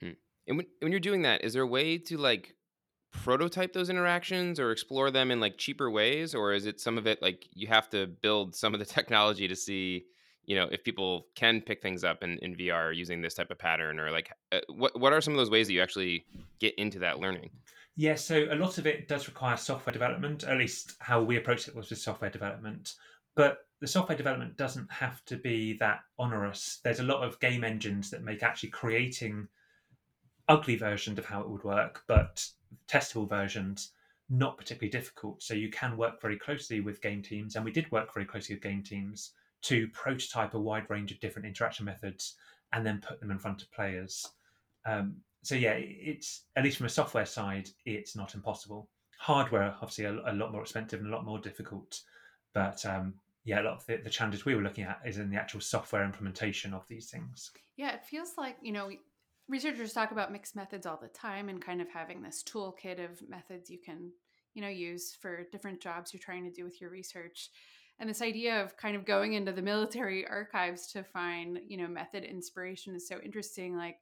Hmm. 0.00 0.12
And 0.46 0.58
when, 0.58 0.66
when 0.80 0.92
you're 0.92 1.00
doing 1.00 1.22
that, 1.22 1.42
is 1.42 1.54
there 1.54 1.62
a 1.62 1.66
way 1.66 1.98
to 1.98 2.16
like 2.16 2.54
prototype 3.10 3.72
those 3.72 3.90
interactions 3.90 4.60
or 4.60 4.70
explore 4.70 5.10
them 5.10 5.30
in 5.30 5.40
like 5.40 5.56
cheaper 5.56 5.90
ways 5.90 6.34
or 6.34 6.52
is 6.52 6.66
it 6.66 6.80
some 6.80 6.98
of 6.98 7.06
it 7.06 7.22
like 7.22 7.46
you 7.52 7.66
have 7.66 7.88
to 7.88 8.06
build 8.06 8.54
some 8.54 8.74
of 8.74 8.80
the 8.80 8.86
technology 8.96 9.48
to 9.48 9.56
see 9.56 10.04
you 10.48 10.56
know 10.56 10.66
if 10.72 10.82
people 10.82 11.26
can 11.36 11.60
pick 11.60 11.80
things 11.80 12.02
up 12.02 12.24
in, 12.24 12.38
in 12.38 12.56
vr 12.56 12.96
using 12.96 13.20
this 13.20 13.34
type 13.34 13.50
of 13.50 13.58
pattern 13.58 14.00
or 14.00 14.10
like 14.10 14.32
uh, 14.50 14.58
what, 14.68 14.98
what 14.98 15.12
are 15.12 15.20
some 15.20 15.34
of 15.34 15.38
those 15.38 15.50
ways 15.50 15.68
that 15.68 15.74
you 15.74 15.82
actually 15.82 16.24
get 16.58 16.74
into 16.76 16.98
that 16.98 17.20
learning? 17.20 17.50
Yeah 17.94 18.16
so 18.16 18.48
a 18.50 18.56
lot 18.56 18.78
of 18.78 18.86
it 18.86 19.06
does 19.06 19.28
require 19.28 19.56
software 19.56 19.92
development 19.92 20.42
at 20.44 20.58
least 20.58 20.96
how 20.98 21.22
we 21.22 21.36
approached 21.36 21.68
it 21.68 21.76
was 21.76 21.90
with 21.90 22.00
software 22.00 22.30
development. 22.30 22.94
But 23.36 23.58
the 23.80 23.86
software 23.86 24.18
development 24.18 24.56
doesn't 24.56 24.90
have 24.90 25.24
to 25.26 25.36
be 25.36 25.74
that 25.74 26.00
onerous. 26.18 26.80
There's 26.82 26.98
a 26.98 27.04
lot 27.04 27.22
of 27.22 27.38
game 27.38 27.62
engines 27.62 28.10
that 28.10 28.24
make 28.24 28.42
actually 28.42 28.70
creating 28.70 29.46
ugly 30.48 30.74
versions 30.74 31.18
of 31.18 31.26
how 31.26 31.42
it 31.42 31.48
would 31.48 31.62
work 31.62 32.02
but 32.08 32.44
testable 32.88 33.28
versions 33.28 33.92
not 34.30 34.58
particularly 34.58 34.90
difficult. 34.90 35.42
So 35.42 35.54
you 35.54 35.70
can 35.70 35.96
work 35.96 36.20
very 36.20 36.38
closely 36.38 36.80
with 36.80 37.00
game 37.00 37.22
teams, 37.22 37.56
and 37.56 37.64
we 37.64 37.72
did 37.72 37.90
work 37.90 38.12
very 38.12 38.26
closely 38.26 38.54
with 38.54 38.62
game 38.62 38.82
teams 38.82 39.30
to 39.62 39.88
prototype 39.88 40.54
a 40.54 40.60
wide 40.60 40.88
range 40.88 41.12
of 41.12 41.20
different 41.20 41.46
interaction 41.46 41.84
methods 41.84 42.36
and 42.72 42.86
then 42.86 43.02
put 43.06 43.20
them 43.20 43.30
in 43.30 43.38
front 43.38 43.62
of 43.62 43.72
players. 43.72 44.26
Um, 44.86 45.16
so 45.42 45.54
yeah, 45.54 45.74
it's 45.76 46.44
at 46.56 46.64
least 46.64 46.78
from 46.78 46.86
a 46.86 46.90
software 46.90 47.26
side, 47.26 47.68
it's 47.84 48.16
not 48.16 48.34
impossible. 48.34 48.88
Hardware, 49.18 49.74
obviously, 49.80 50.04
a, 50.04 50.12
a 50.26 50.32
lot 50.32 50.52
more 50.52 50.62
expensive 50.62 51.00
and 51.00 51.08
a 51.08 51.16
lot 51.16 51.24
more 51.24 51.38
difficult. 51.38 52.00
But 52.54 52.84
um, 52.86 53.14
yeah, 53.44 53.62
a 53.62 53.64
lot 53.64 53.74
of 53.74 53.86
the, 53.86 53.96
the 53.96 54.10
challenges 54.10 54.44
we 54.44 54.54
were 54.54 54.62
looking 54.62 54.84
at 54.84 55.00
is 55.04 55.18
in 55.18 55.30
the 55.30 55.36
actual 55.36 55.60
software 55.60 56.04
implementation 56.04 56.74
of 56.74 56.86
these 56.88 57.10
things. 57.10 57.50
Yeah, 57.76 57.94
it 57.94 58.04
feels 58.04 58.32
like 58.36 58.56
you 58.62 58.72
know 58.72 58.90
researchers 59.48 59.92
talk 59.92 60.12
about 60.12 60.32
mixed 60.32 60.54
methods 60.54 60.86
all 60.86 60.98
the 61.00 61.08
time 61.08 61.48
and 61.48 61.60
kind 61.60 61.80
of 61.80 61.88
having 61.88 62.22
this 62.22 62.42
toolkit 62.42 63.02
of 63.02 63.26
methods 63.28 63.70
you 63.70 63.78
can 63.78 64.10
you 64.54 64.62
know 64.62 64.68
use 64.68 65.16
for 65.20 65.46
different 65.50 65.80
jobs 65.80 66.12
you're 66.12 66.20
trying 66.20 66.44
to 66.44 66.50
do 66.50 66.64
with 66.64 66.80
your 66.80 66.90
research 66.90 67.48
and 68.00 68.08
this 68.08 68.22
idea 68.22 68.62
of 68.62 68.76
kind 68.76 68.96
of 68.96 69.04
going 69.04 69.32
into 69.32 69.52
the 69.52 69.62
military 69.62 70.26
archives 70.28 70.86
to 70.92 71.02
find 71.02 71.60
you 71.66 71.76
know 71.76 71.88
method 71.88 72.24
inspiration 72.24 72.94
is 72.94 73.06
so 73.06 73.18
interesting 73.24 73.76
like 73.76 73.98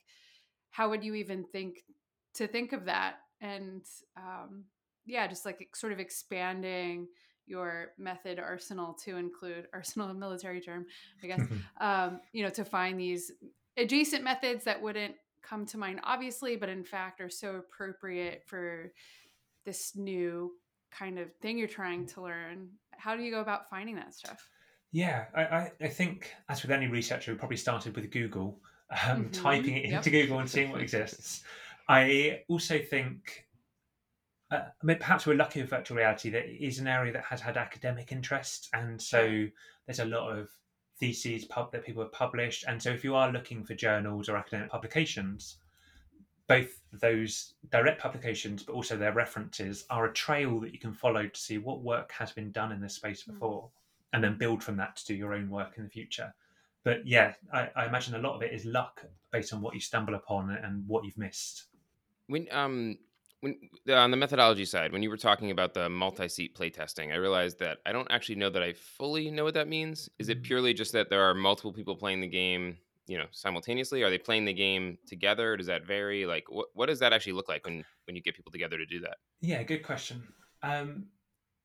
how 0.70 0.90
would 0.90 1.02
you 1.02 1.14
even 1.14 1.42
think 1.42 1.84
to 2.34 2.46
think 2.46 2.74
of 2.74 2.84
that? 2.84 3.14
And 3.40 3.82
um, 4.16 4.64
yeah 5.06 5.26
just 5.26 5.46
like 5.46 5.68
sort 5.74 5.92
of 5.92 6.00
expanding 6.00 7.06
your 7.46 7.92
method 7.96 8.38
arsenal 8.38 8.92
to 9.04 9.16
include 9.16 9.66
arsenal 9.72 10.10
a 10.10 10.14
military 10.14 10.60
term 10.60 10.84
i 11.22 11.26
guess 11.26 11.40
um, 11.80 12.20
you 12.32 12.42
know 12.42 12.50
to 12.50 12.64
find 12.64 13.00
these 13.00 13.32
adjacent 13.76 14.22
methods 14.22 14.64
that 14.64 14.82
wouldn't 14.82 15.14
come 15.42 15.64
to 15.64 15.78
mind 15.78 16.00
obviously 16.02 16.56
but 16.56 16.68
in 16.68 16.82
fact 16.82 17.20
are 17.20 17.30
so 17.30 17.56
appropriate 17.56 18.42
for 18.46 18.92
this 19.64 19.94
new 19.94 20.52
kind 20.98 21.18
of 21.18 21.32
thing 21.40 21.58
you're 21.58 21.68
trying 21.68 22.06
to 22.06 22.22
learn 22.22 22.68
how 22.92 23.16
do 23.16 23.22
you 23.22 23.30
go 23.30 23.40
about 23.40 23.68
finding 23.68 23.96
that 23.96 24.14
stuff 24.14 24.48
yeah 24.92 25.24
i, 25.34 25.70
I 25.80 25.88
think 25.88 26.32
as 26.48 26.62
with 26.62 26.70
any 26.70 26.86
researcher 26.86 27.32
we 27.32 27.38
probably 27.38 27.56
started 27.56 27.94
with 27.94 28.10
google 28.10 28.60
um, 28.90 29.24
mm-hmm. 29.24 29.30
typing 29.30 29.76
it 29.76 29.86
yep. 29.86 29.98
into 29.98 30.10
google 30.10 30.38
and 30.38 30.48
seeing 30.48 30.70
what 30.70 30.80
exists 30.80 31.42
i 31.88 32.42
also 32.48 32.78
think 32.78 33.46
uh, 34.50 34.60
I 34.80 34.86
mean, 34.86 34.98
perhaps 34.98 35.26
we're 35.26 35.34
lucky 35.34 35.60
with 35.60 35.70
virtual 35.70 35.96
reality 35.96 36.30
that 36.30 36.46
it 36.46 36.64
is 36.64 36.78
an 36.78 36.86
area 36.86 37.12
that 37.12 37.24
has 37.24 37.40
had 37.40 37.56
academic 37.56 38.12
interest, 38.12 38.68
and 38.72 39.00
so 39.00 39.46
there's 39.86 39.98
a 39.98 40.04
lot 40.04 40.38
of 40.38 40.48
theses 41.00 41.44
pub- 41.46 41.72
that 41.72 41.84
people 41.84 42.02
have 42.02 42.12
published. 42.12 42.64
And 42.68 42.80
so, 42.80 42.90
if 42.90 43.02
you 43.02 43.16
are 43.16 43.32
looking 43.32 43.64
for 43.64 43.74
journals 43.74 44.28
or 44.28 44.36
academic 44.36 44.70
publications, 44.70 45.56
both 46.48 46.80
those 46.92 47.54
direct 47.70 48.00
publications, 48.00 48.62
but 48.62 48.74
also 48.74 48.96
their 48.96 49.12
references, 49.12 49.84
are 49.90 50.06
a 50.06 50.12
trail 50.12 50.60
that 50.60 50.72
you 50.72 50.78
can 50.78 50.92
follow 50.92 51.26
to 51.26 51.40
see 51.40 51.58
what 51.58 51.82
work 51.82 52.12
has 52.12 52.32
been 52.32 52.52
done 52.52 52.72
in 52.72 52.80
this 52.80 52.94
space 52.94 53.22
hmm. 53.22 53.32
before, 53.32 53.70
and 54.12 54.22
then 54.22 54.38
build 54.38 54.62
from 54.62 54.76
that 54.76 54.96
to 54.96 55.06
do 55.06 55.14
your 55.14 55.34
own 55.34 55.50
work 55.50 55.74
in 55.76 55.84
the 55.84 55.90
future. 55.90 56.32
But 56.84 57.06
yeah, 57.06 57.34
I, 57.52 57.68
I 57.74 57.86
imagine 57.86 58.14
a 58.14 58.20
lot 58.20 58.36
of 58.36 58.42
it 58.42 58.52
is 58.52 58.64
luck 58.64 59.04
based 59.32 59.52
on 59.52 59.60
what 59.60 59.74
you 59.74 59.80
stumble 59.80 60.14
upon 60.14 60.50
and 60.50 60.86
what 60.86 61.04
you've 61.04 61.18
missed. 61.18 61.64
When 62.28 62.46
um 62.52 62.98
when 63.40 63.56
on 63.88 64.12
the 64.12 64.16
methodology 64.16 64.64
side, 64.64 64.92
when 64.92 65.02
you 65.02 65.10
were 65.10 65.16
talking 65.16 65.50
about 65.50 65.74
the 65.74 65.88
multi-seat 65.88 66.56
playtesting, 66.56 67.12
I 67.12 67.16
realized 67.16 67.58
that 67.58 67.78
I 67.84 67.92
don't 67.92 68.10
actually 68.10 68.36
know 68.36 68.50
that 68.50 68.62
I 68.62 68.72
fully 68.72 69.30
know 69.30 69.44
what 69.44 69.54
that 69.54 69.68
means. 69.68 70.08
Is 70.18 70.28
it 70.28 70.38
mm-hmm. 70.38 70.44
purely 70.44 70.74
just 70.74 70.92
that 70.92 71.10
there 71.10 71.22
are 71.22 71.34
multiple 71.34 71.72
people 71.72 71.96
playing 71.96 72.20
the 72.20 72.28
game, 72.28 72.78
you 73.06 73.18
know, 73.18 73.26
simultaneously? 73.30 74.02
Are 74.02 74.10
they 74.10 74.18
playing 74.18 74.44
the 74.44 74.52
game 74.52 74.98
together? 75.06 75.56
Does 75.56 75.66
that 75.66 75.86
vary? 75.86 76.26
Like, 76.26 76.44
what 76.48 76.68
what 76.74 76.86
does 76.86 76.98
that 77.00 77.12
actually 77.12 77.34
look 77.34 77.48
like 77.48 77.64
when 77.64 77.84
when 78.06 78.16
you 78.16 78.22
get 78.22 78.34
people 78.34 78.52
together 78.52 78.78
to 78.78 78.86
do 78.86 79.00
that? 79.00 79.16
Yeah, 79.40 79.62
good 79.62 79.82
question. 79.82 80.22
Um, 80.62 81.06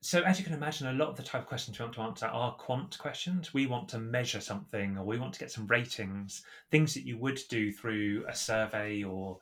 so 0.02 0.22
as 0.24 0.40
you 0.40 0.46
can 0.46 0.54
imagine, 0.54 0.88
a 0.88 0.94
lot 0.94 1.10
of 1.10 1.16
the 1.16 1.24
type 1.24 1.42
of 1.42 1.48
questions 1.48 1.78
we 1.78 1.84
want 1.84 1.96
to 1.96 2.02
answer 2.02 2.26
are 2.26 2.56
quant 2.56 2.98
questions. 2.98 3.54
We 3.54 3.68
want 3.68 3.90
to 3.90 4.00
measure 4.00 4.42
something, 4.42 4.98
or 4.98 5.06
we 5.06 5.20
want 5.20 5.34
to 5.34 5.40
get 5.40 5.52
some 5.52 5.68
ratings, 5.68 6.44
things 6.72 6.94
that 6.96 7.06
you 7.06 7.18
would 7.18 7.40
do 7.50 7.72
through 7.72 8.26
a 8.28 8.36
survey 8.36 9.04
or 9.04 9.40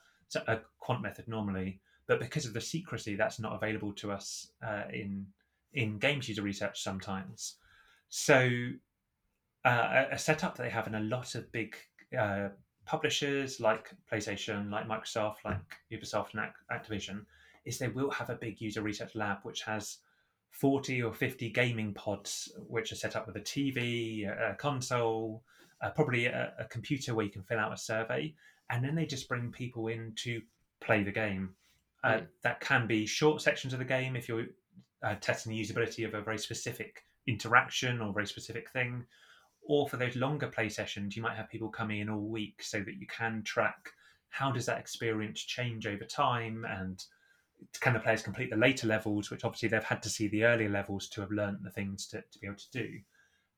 a 0.48 0.60
quant 0.80 1.02
method 1.02 1.28
normally 1.28 1.80
but 2.10 2.20
because 2.20 2.48
of 2.48 2.54
the 2.54 2.60
secrecy, 2.60 3.16
that's 3.16 3.40
not 3.40 3.54
available 3.54 3.94
to 3.94 4.12
us 4.12 4.48
uh, 4.66 4.86
in 4.92 5.28
in 5.74 6.00
games 6.00 6.28
user 6.28 6.42
research 6.42 6.82
sometimes. 6.82 7.58
So 8.10 8.50
uh, 9.64 10.06
a 10.12 10.18
setup 10.18 10.58
that 10.58 10.64
they 10.64 10.72
have 10.72 10.88
in 10.88 10.96
a 10.96 11.02
lot 11.02 11.36
of 11.36 11.52
big 11.52 11.76
uh, 12.18 12.50
publishers 12.86 13.60
like 13.60 13.92
PlayStation, 14.12 14.72
like 14.72 14.88
Microsoft, 14.88 15.36
like 15.46 15.60
Ubisoft 15.92 16.34
and 16.34 16.50
Activision 16.72 17.26
is 17.66 17.78
they 17.78 17.88
will 17.88 18.10
have 18.10 18.30
a 18.30 18.36
big 18.36 18.60
user 18.62 18.82
research 18.82 19.16
lab 19.16 19.38
which 19.44 19.62
has 19.64 19.98
40 20.52 21.04
or 21.04 21.14
50 21.14 21.50
gaming 21.52 21.94
pods 21.94 22.52
which 22.68 22.92
are 22.92 22.96
set 22.96 23.16
up 23.16 23.28
with 23.28 23.36
a 23.36 23.42
TV, 23.42 24.28
a 24.28 24.56
console, 24.56 25.44
uh, 25.82 25.90
probably 25.92 26.26
a, 26.26 26.54
a, 26.60 26.66
computer 26.66 27.14
where 27.14 27.26
you 27.26 27.32
can 27.32 27.44
fill 27.44 27.60
out 27.60 27.74
a 27.74 27.78
survey, 27.78 28.34
and 28.70 28.84
then 28.84 28.96
they 28.96 29.06
just 29.06 29.30
bring 29.30 29.52
people 29.52 29.88
in 29.88 30.14
to 30.16 30.42
play 30.82 31.04
the 31.04 31.12
game. 31.12 31.52
Uh, 32.04 32.14
mm. 32.14 32.28
That 32.44 32.60
can 32.60 32.88
be 32.88 33.06
short 33.06 33.42
sections 33.42 33.74
of 33.74 33.80
the 33.80 33.86
game 33.86 34.16
if 34.16 34.28
you're 34.28 34.48
uh, 35.04 35.16
testing 35.22 35.52
the 35.52 35.62
usability 35.62 36.06
of 36.06 36.14
a 36.14 36.22
very 36.22 36.38
specific 36.38 37.04
interaction 37.28 38.02
or 38.02 38.12
very 38.14 38.28
specific 38.28 38.70
thing. 38.72 39.06
Or 39.62 39.88
for 39.88 39.98
those 39.98 40.16
longer 40.16 40.48
play 40.48 40.70
sessions, 40.70 41.16
you 41.16 41.22
might 41.22 41.38
have 41.38 41.50
people 41.50 41.70
coming 41.70 42.00
in 42.00 42.10
all 42.10 42.28
week 42.28 42.64
so 42.64 42.80
that 42.80 42.96
you 42.96 43.08
can 43.08 43.44
track 43.44 43.92
how 44.30 44.52
does 44.52 44.66
that 44.66 44.80
experience 44.80 45.42
change 45.42 45.88
over 45.88 46.06
time 46.06 46.66
and 46.70 47.04
can 47.82 47.94
the 47.94 48.00
players 48.00 48.22
complete 48.22 48.50
the 48.50 48.56
later 48.56 48.88
levels, 48.88 49.30
which 49.30 49.44
obviously 49.44 49.70
they've 49.70 49.84
had 49.84 50.02
to 50.04 50.10
see 50.10 50.28
the 50.28 50.46
earlier 50.46 50.70
levels 50.70 51.08
to 51.10 51.22
have 51.22 51.32
learned 51.32 51.58
the 51.62 51.72
things 51.72 52.08
to, 52.08 52.22
to 52.32 52.40
be 52.40 52.48
able 52.48 52.58
to 52.58 52.72
do. 52.72 52.90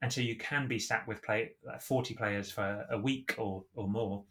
And 0.01 0.11
so 0.11 0.21
you 0.21 0.35
can 0.35 0.67
be 0.67 0.79
sat 0.79 1.07
with 1.07 1.21
play, 1.21 1.51
40 1.79 2.15
players 2.15 2.49
for 2.49 2.85
a 2.89 2.97
week 2.97 3.35
or, 3.37 3.63
or 3.75 3.87
more 3.87 4.23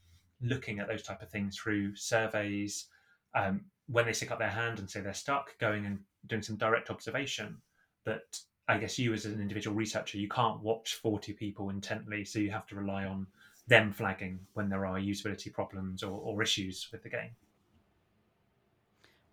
looking 0.43 0.81
at 0.81 0.89
those 0.89 1.03
type 1.03 1.23
of 1.23 1.31
things 1.31 1.57
through 1.57 1.95
surveys, 1.95 2.87
um, 3.35 3.61
when 3.87 4.07
they 4.07 4.13
stick 4.13 4.31
up 4.31 4.39
their 4.39 4.49
hand 4.49 4.79
and 4.79 4.91
say 4.91 5.01
they're 5.01 5.15
stuck, 5.15 5.57
going 5.59 5.87
and 5.87 6.01
doing 6.27 6.43
some 6.43 6.57
direct 6.57 6.91
observation. 6.91 7.57
But 8.05 8.41
I 8.71 8.79
guess 8.79 8.99
you, 8.99 9.13
as 9.13 9.27
an 9.27 9.41
individual 9.41 9.77
researcher, 9.77 10.17
you 10.19 10.29
can't 10.29 10.61
watch 10.63 10.95
40 10.95 11.33
people 11.33 11.71
intently, 11.71 12.25
so 12.25 12.39
you 12.39 12.51
have 12.51 12.67
to 12.69 12.77
rely 12.77 13.05
on 13.05 13.27
them 13.67 13.93
flagging 13.93 14.39
when 14.55 14.69
there 14.69 14.87
are 14.87 14.99
usability 14.99 15.53
problems 15.53 16.03
or, 16.03 16.13
or 16.13 16.43
issues 16.43 16.89
with 16.93 17.03
the 17.03 17.09
game. 17.09 17.31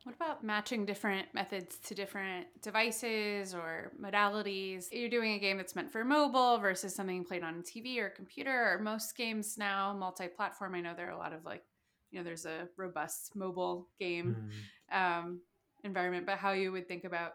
What 0.04 0.16
about 0.16 0.44
matching 0.44 0.86
different 0.86 1.28
methods 1.34 1.78
to 1.86 1.94
different 1.94 2.48
devices 2.62 3.54
or 3.54 3.92
modalities? 4.02 4.88
You're 4.92 5.10
doing 5.10 5.34
a 5.34 5.40
game 5.40 5.58
that's 5.58 5.76
meant 5.76 5.92
for 5.92 6.04
mobile 6.06 6.58
versus 6.58 6.96
something 6.96 7.24
played 7.26 7.44
on 7.44 7.62
TV 7.62 8.00
or 8.00 8.10
computer, 8.10 8.74
or 8.74 8.80
most 8.80 9.18
games 9.18 9.58
now 9.58 9.94
multi 9.94 10.28
platform. 10.28 10.76
I 10.76 10.82
know 10.82 10.94
there 10.96 11.10
are 11.10 11.12
a 11.12 11.18
lot 11.18 11.34
of 11.34 11.44
like 11.46 11.64
you 12.12 12.18
know 12.18 12.24
there's 12.24 12.46
a 12.46 12.70
robust 12.78 13.36
mobile 13.36 13.90
game 14.00 14.50
mm. 14.92 15.20
um, 15.20 15.42
environment 15.84 16.26
but 16.26 16.38
how 16.38 16.52
you 16.52 16.72
would 16.72 16.88
think 16.88 17.04
about 17.04 17.34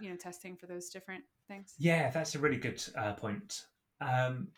you 0.00 0.10
know 0.10 0.16
testing 0.16 0.56
for 0.56 0.66
those 0.66 0.90
different 0.90 1.24
things? 1.48 1.74
Yeah 1.78 2.10
that's 2.10 2.34
a 2.34 2.38
really 2.38 2.56
good 2.56 2.82
uh, 2.96 3.12
point. 3.14 3.66
Um, 4.00 4.48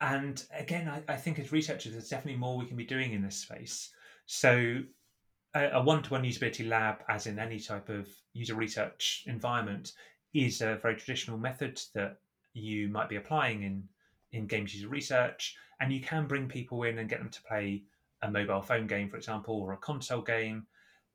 and 0.00 0.42
again 0.56 0.88
I, 0.88 1.12
I, 1.12 1.16
think 1.16 1.38
as 1.38 1.52
researchers 1.52 1.92
there's 1.92 2.08
definitely 2.08 2.40
more 2.40 2.56
we 2.56 2.66
can 2.66 2.76
be 2.76 2.84
doing 2.84 3.12
in 3.12 3.22
this 3.22 3.36
space. 3.36 3.90
So 4.26 4.82
a, 5.54 5.70
a 5.72 5.82
one-to-one 5.82 6.22
usability 6.22 6.68
lab 6.68 6.96
as 7.08 7.26
in 7.26 7.38
any 7.38 7.58
type 7.58 7.88
of 7.88 8.08
user 8.32 8.54
research 8.54 9.24
environment 9.26 9.92
is 10.34 10.60
a 10.60 10.78
very 10.82 10.96
traditional 10.96 11.38
method 11.38 11.80
that 11.94 12.18
you 12.52 12.88
might 12.88 13.08
be 13.08 13.16
applying 13.16 13.62
in 13.62 13.88
in 14.32 14.46
games 14.46 14.74
user 14.74 14.88
research. 14.88 15.56
And 15.80 15.92
you 15.92 16.00
can 16.00 16.26
bring 16.26 16.46
people 16.46 16.82
in 16.84 16.98
and 16.98 17.08
get 17.08 17.20
them 17.20 17.30
to 17.30 17.42
play 17.42 17.82
a 18.22 18.30
mobile 18.30 18.62
phone 18.62 18.86
game, 18.86 19.08
for 19.08 19.16
example, 19.16 19.56
or 19.56 19.72
a 19.72 19.78
console 19.78 20.22
game. 20.22 20.66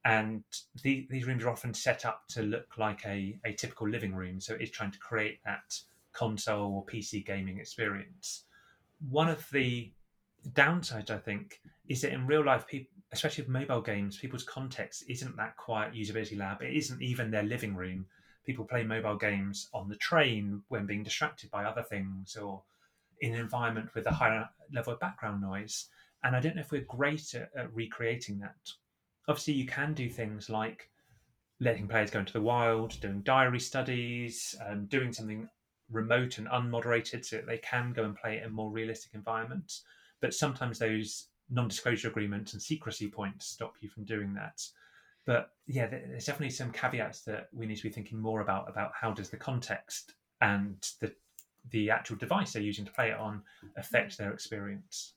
And 0.05 0.43
the, 0.83 1.07
these 1.09 1.25
rooms 1.25 1.43
are 1.43 1.49
often 1.49 1.73
set 1.73 2.05
up 2.05 2.27
to 2.29 2.43
look 2.43 2.77
like 2.77 3.03
a, 3.07 3.35
a 3.43 3.53
typical 3.53 3.89
living 3.89 4.13
room. 4.13 4.39
So 4.39 4.53
it 4.53 4.61
is 4.61 4.69
trying 4.69 4.91
to 4.91 4.99
create 4.99 5.39
that 5.45 5.79
console 6.13 6.71
or 6.73 6.85
PC 6.85 7.25
gaming 7.25 7.57
experience. 7.57 8.43
One 9.09 9.27
of 9.27 9.49
the 9.51 9.91
downsides, 10.53 11.09
I 11.09 11.17
think, 11.17 11.59
is 11.89 12.01
that 12.01 12.13
in 12.13 12.27
real 12.27 12.45
life, 12.45 12.67
people, 12.67 12.91
especially 13.11 13.43
with 13.45 13.49
mobile 13.49 13.81
games, 13.81 14.17
people's 14.17 14.43
context 14.43 15.05
isn't 15.09 15.35
that 15.37 15.57
quiet 15.57 15.95
usability 15.95 16.37
lab. 16.37 16.61
It 16.61 16.75
isn't 16.75 17.01
even 17.01 17.31
their 17.31 17.43
living 17.43 17.75
room. 17.75 18.05
People 18.45 18.65
play 18.65 18.83
mobile 18.83 19.17
games 19.17 19.69
on 19.73 19.89
the 19.89 19.95
train 19.95 20.61
when 20.67 20.85
being 20.85 21.01
distracted 21.01 21.49
by 21.49 21.65
other 21.65 21.81
things 21.81 22.35
or 22.35 22.61
in 23.21 23.33
an 23.33 23.39
environment 23.39 23.89
with 23.95 24.05
a 24.05 24.11
higher 24.11 24.47
level 24.71 24.93
of 24.93 24.99
background 24.99 25.41
noise. 25.41 25.87
And 26.23 26.35
I 26.35 26.39
don't 26.39 26.55
know 26.55 26.61
if 26.61 26.71
we're 26.71 26.81
great 26.81 27.33
at, 27.33 27.49
at 27.57 27.73
recreating 27.73 28.37
that. 28.39 28.55
Obviously, 29.27 29.53
you 29.53 29.65
can 29.65 29.93
do 29.93 30.09
things 30.09 30.49
like 30.49 30.89
letting 31.59 31.87
players 31.87 32.11
go 32.11 32.19
into 32.19 32.33
the 32.33 32.41
wild, 32.41 32.99
doing 33.01 33.21
diary 33.21 33.59
studies, 33.59 34.55
um, 34.67 34.85
doing 34.85 35.13
something 35.13 35.49
remote 35.91 36.37
and 36.37 36.47
unmoderated 36.47 37.23
so 37.23 37.37
that 37.37 37.47
they 37.47 37.57
can 37.59 37.93
go 37.93 38.03
and 38.03 38.15
play 38.15 38.41
in 38.43 38.51
more 38.51 38.71
realistic 38.71 39.13
environments. 39.13 39.83
But 40.19 40.33
sometimes 40.33 40.79
those 40.79 41.27
non-disclosure 41.49 42.09
agreements 42.09 42.53
and 42.53 42.61
secrecy 42.61 43.07
points 43.07 43.45
stop 43.45 43.75
you 43.79 43.89
from 43.89 44.03
doing 44.03 44.33
that. 44.33 44.61
But 45.25 45.51
yeah, 45.67 45.87
there's 45.87 46.25
definitely 46.25 46.51
some 46.51 46.71
caveats 46.71 47.21
that 47.21 47.49
we 47.51 47.65
need 47.65 47.77
to 47.77 47.83
be 47.83 47.89
thinking 47.89 48.19
more 48.19 48.41
about 48.41 48.69
about 48.69 48.91
how 48.99 49.11
does 49.11 49.29
the 49.29 49.37
context 49.37 50.13
and 50.41 50.77
the 50.99 51.11
the 51.71 51.89
actual 51.89 52.15
device 52.17 52.53
they're 52.53 52.61
using 52.61 52.85
to 52.85 52.91
play 52.91 53.09
it 53.09 53.17
on 53.17 53.41
affect 53.75 54.17
their 54.17 54.31
experience. 54.31 55.13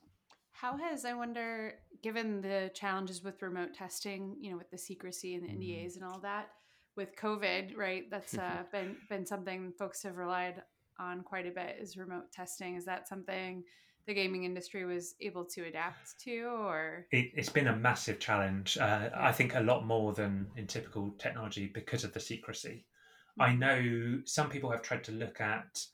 How 0.59 0.75
has 0.75 1.05
I 1.05 1.13
wonder, 1.13 1.75
given 2.03 2.41
the 2.41 2.69
challenges 2.73 3.23
with 3.23 3.41
remote 3.41 3.73
testing, 3.73 4.35
you 4.41 4.51
know, 4.51 4.57
with 4.57 4.69
the 4.69 4.77
secrecy 4.77 5.35
and 5.35 5.43
the 5.43 5.47
mm. 5.47 5.59
NDAs 5.59 5.95
and 5.95 6.03
all 6.03 6.19
that, 6.19 6.49
with 6.97 7.15
COVID, 7.15 7.77
right? 7.77 8.09
That's 8.11 8.37
uh, 8.37 8.63
been 8.71 8.97
been 9.09 9.25
something 9.25 9.71
folks 9.79 10.03
have 10.03 10.17
relied 10.17 10.61
on 10.99 11.23
quite 11.23 11.47
a 11.47 11.51
bit 11.51 11.77
is 11.79 11.95
remote 11.95 12.31
testing. 12.33 12.75
Is 12.75 12.83
that 12.85 13.07
something 13.07 13.63
the 14.05 14.13
gaming 14.13 14.43
industry 14.43 14.83
was 14.83 15.15
able 15.21 15.45
to 15.45 15.65
adapt 15.65 16.19
to, 16.25 16.41
or 16.41 17.05
it, 17.11 17.31
has 17.37 17.47
been 17.47 17.67
a 17.67 17.75
massive 17.75 18.19
challenge. 18.19 18.77
Uh. 18.77 19.09
I 19.15 19.31
think 19.31 19.55
a 19.55 19.61
lot 19.61 19.85
more 19.85 20.11
than 20.13 20.47
in 20.57 20.67
typical 20.67 21.11
technology 21.19 21.71
because 21.73 22.03
of 22.03 22.11
the 22.11 22.19
secrecy. 22.19 22.85
Mm-hmm. 23.39 23.41
I 23.41 23.55
know 23.55 24.21
some 24.25 24.49
people 24.49 24.71
have 24.71 24.81
tried 24.81 25.05
to 25.05 25.13
look 25.13 25.39
at 25.39 25.85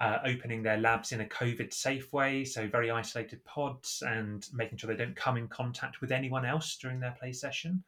uh, 0.00 0.18
opening 0.24 0.62
their 0.62 0.76
labs 0.76 1.12
in 1.12 1.20
a 1.20 1.26
COVID 1.26 1.72
safe 1.72 2.12
way, 2.12 2.44
so 2.44 2.68
very 2.68 2.90
isolated 2.90 3.44
pods 3.44 4.02
and 4.06 4.46
making 4.52 4.78
sure 4.78 4.88
they 4.88 5.04
don't 5.04 5.16
come 5.16 5.36
in 5.36 5.48
contact 5.48 6.00
with 6.00 6.12
anyone 6.12 6.44
else 6.44 6.76
during 6.76 7.00
their 7.00 7.16
play 7.18 7.32
session. 7.32 7.82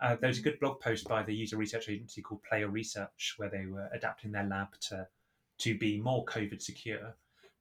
Uh, 0.00 0.16
there 0.16 0.28
was 0.28 0.38
a 0.38 0.40
mm-hmm. 0.40 0.50
good 0.50 0.60
blog 0.60 0.80
post 0.80 1.06
by 1.06 1.22
the 1.22 1.34
user 1.34 1.58
research 1.58 1.88
agency 1.88 2.22
called 2.22 2.42
Player 2.42 2.68
Research 2.68 3.34
where 3.36 3.50
they 3.50 3.66
were 3.66 3.90
adapting 3.92 4.32
their 4.32 4.46
lab 4.46 4.68
to 4.80 5.06
to 5.58 5.76
be 5.76 6.00
more 6.00 6.24
COVID 6.24 6.62
secure. 6.62 7.14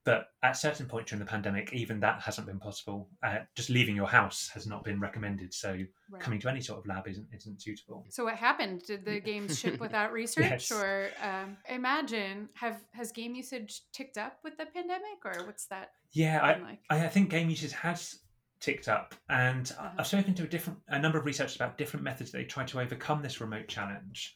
But 0.05 0.27
at 0.43 0.53
certain 0.53 0.85
point 0.85 1.07
during 1.07 1.19
the 1.19 1.29
pandemic, 1.29 1.73
even 1.73 1.99
that 1.99 2.21
hasn't 2.21 2.47
been 2.47 2.59
possible. 2.59 3.09
Uh, 3.21 3.39
just 3.55 3.69
leaving 3.69 3.95
your 3.95 4.07
house 4.07 4.49
has 4.53 4.65
not 4.65 4.83
been 4.83 4.99
recommended. 4.99 5.53
So 5.53 5.77
right. 6.09 6.21
coming 6.21 6.39
to 6.39 6.49
any 6.49 6.61
sort 6.61 6.79
of 6.79 6.87
lab 6.87 7.07
isn't 7.07 7.27
isn't 7.33 7.61
suitable. 7.61 8.05
So 8.09 8.23
what 8.23 8.35
happened? 8.35 8.83
Did 8.87 9.03
the 9.03 9.19
games 9.31 9.59
ship 9.59 9.79
without 9.79 10.13
research, 10.13 10.71
yes. 10.71 10.71
or 10.71 11.09
um, 11.21 11.57
imagine 11.67 12.49
have 12.53 12.81
has 12.93 13.11
game 13.11 13.35
usage 13.35 13.81
ticked 13.91 14.17
up 14.17 14.39
with 14.43 14.57
the 14.57 14.65
pandemic, 14.65 15.25
or 15.25 15.45
what's 15.45 15.65
that? 15.65 15.91
Yeah, 16.11 16.39
I, 16.41 16.59
like? 16.59 16.79
I, 16.89 17.05
I 17.05 17.09
think 17.09 17.29
game 17.29 17.49
usage 17.49 17.73
has 17.73 18.19
ticked 18.61 18.87
up, 18.87 19.15
and 19.29 19.71
uh-huh. 19.77 19.89
I've 19.99 20.07
spoken 20.07 20.33
to 20.35 20.43
a 20.43 20.47
different 20.47 20.79
a 20.87 20.99
number 20.99 21.17
of 21.17 21.25
researchers 21.25 21.55
about 21.55 21.77
different 21.77 22.03
methods 22.03 22.31
they 22.31 22.45
try 22.45 22.65
to 22.65 22.79
overcome 22.79 23.21
this 23.21 23.41
remote 23.41 23.67
challenge. 23.67 24.35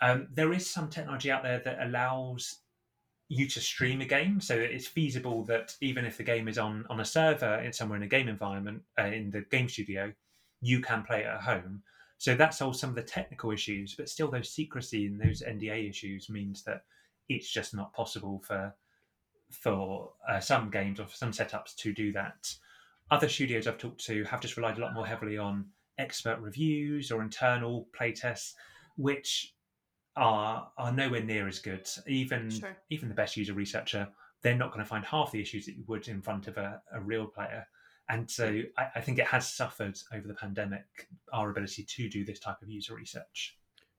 Um, 0.00 0.26
there 0.32 0.52
is 0.52 0.68
some 0.68 0.88
technology 0.88 1.30
out 1.30 1.42
there 1.44 1.60
that 1.64 1.78
allows 1.80 2.61
you 3.32 3.48
to 3.48 3.60
stream 3.60 4.02
a 4.02 4.04
game. 4.04 4.42
So 4.42 4.54
it's 4.54 4.86
feasible 4.86 5.42
that 5.44 5.74
even 5.80 6.04
if 6.04 6.18
the 6.18 6.22
game 6.22 6.48
is 6.48 6.58
on 6.58 6.84
on 6.90 7.00
a 7.00 7.04
server 7.04 7.54
in 7.64 7.72
somewhere 7.72 7.96
in 7.96 8.02
a 8.02 8.08
game 8.08 8.28
environment 8.28 8.82
uh, 8.98 9.04
in 9.04 9.30
the 9.30 9.40
game 9.40 9.70
studio, 9.70 10.12
you 10.60 10.80
can 10.80 11.02
play 11.02 11.20
it 11.20 11.26
at 11.26 11.40
home. 11.40 11.82
So 12.18 12.34
that 12.34 12.52
solves 12.52 12.78
some 12.78 12.90
of 12.90 12.96
the 12.96 13.02
technical 13.02 13.50
issues, 13.50 13.94
but 13.94 14.10
still 14.10 14.30
those 14.30 14.50
secrecy 14.50 15.06
and 15.06 15.18
those 15.18 15.42
NDA 15.42 15.88
issues 15.88 16.28
means 16.28 16.62
that 16.64 16.84
it's 17.30 17.50
just 17.50 17.74
not 17.74 17.94
possible 17.94 18.42
for 18.46 18.74
for 19.50 20.12
uh, 20.28 20.40
some 20.40 20.70
games 20.70 21.00
or 21.00 21.06
for 21.06 21.16
some 21.16 21.32
setups 21.32 21.74
to 21.76 21.92
do 21.92 22.12
that. 22.12 22.54
Other 23.10 23.30
studios 23.30 23.66
I've 23.66 23.78
talked 23.78 24.04
to 24.06 24.24
have 24.24 24.42
just 24.42 24.58
relied 24.58 24.76
a 24.76 24.82
lot 24.82 24.94
more 24.94 25.06
heavily 25.06 25.38
on 25.38 25.66
expert 25.96 26.38
reviews 26.38 27.10
or 27.10 27.22
internal 27.22 27.88
playtests, 27.98 28.54
which 28.96 29.54
are 30.16 30.70
are 30.76 30.92
nowhere 30.92 31.22
near 31.22 31.48
as 31.48 31.58
good. 31.58 31.88
Even 32.06 32.50
sure. 32.50 32.76
even 32.90 33.08
the 33.08 33.14
best 33.14 33.36
user 33.36 33.54
researcher, 33.54 34.08
they're 34.42 34.56
not 34.56 34.72
going 34.72 34.84
to 34.84 34.88
find 34.88 35.04
half 35.04 35.32
the 35.32 35.40
issues 35.40 35.66
that 35.66 35.76
you 35.76 35.84
would 35.86 36.08
in 36.08 36.20
front 36.20 36.48
of 36.48 36.56
a, 36.56 36.80
a 36.92 37.00
real 37.00 37.26
player. 37.26 37.66
And 38.08 38.30
so 38.30 38.50
hmm. 38.50 38.60
I, 38.76 38.86
I, 38.96 39.00
think 39.00 39.18
it 39.18 39.26
has 39.26 39.50
suffered 39.50 39.98
over 40.12 40.26
the 40.26 40.34
pandemic 40.34 40.84
our 41.32 41.50
ability 41.50 41.84
to 41.84 42.08
do 42.08 42.24
this 42.24 42.40
type 42.40 42.60
of 42.60 42.68
user 42.68 42.94
research. 42.94 43.56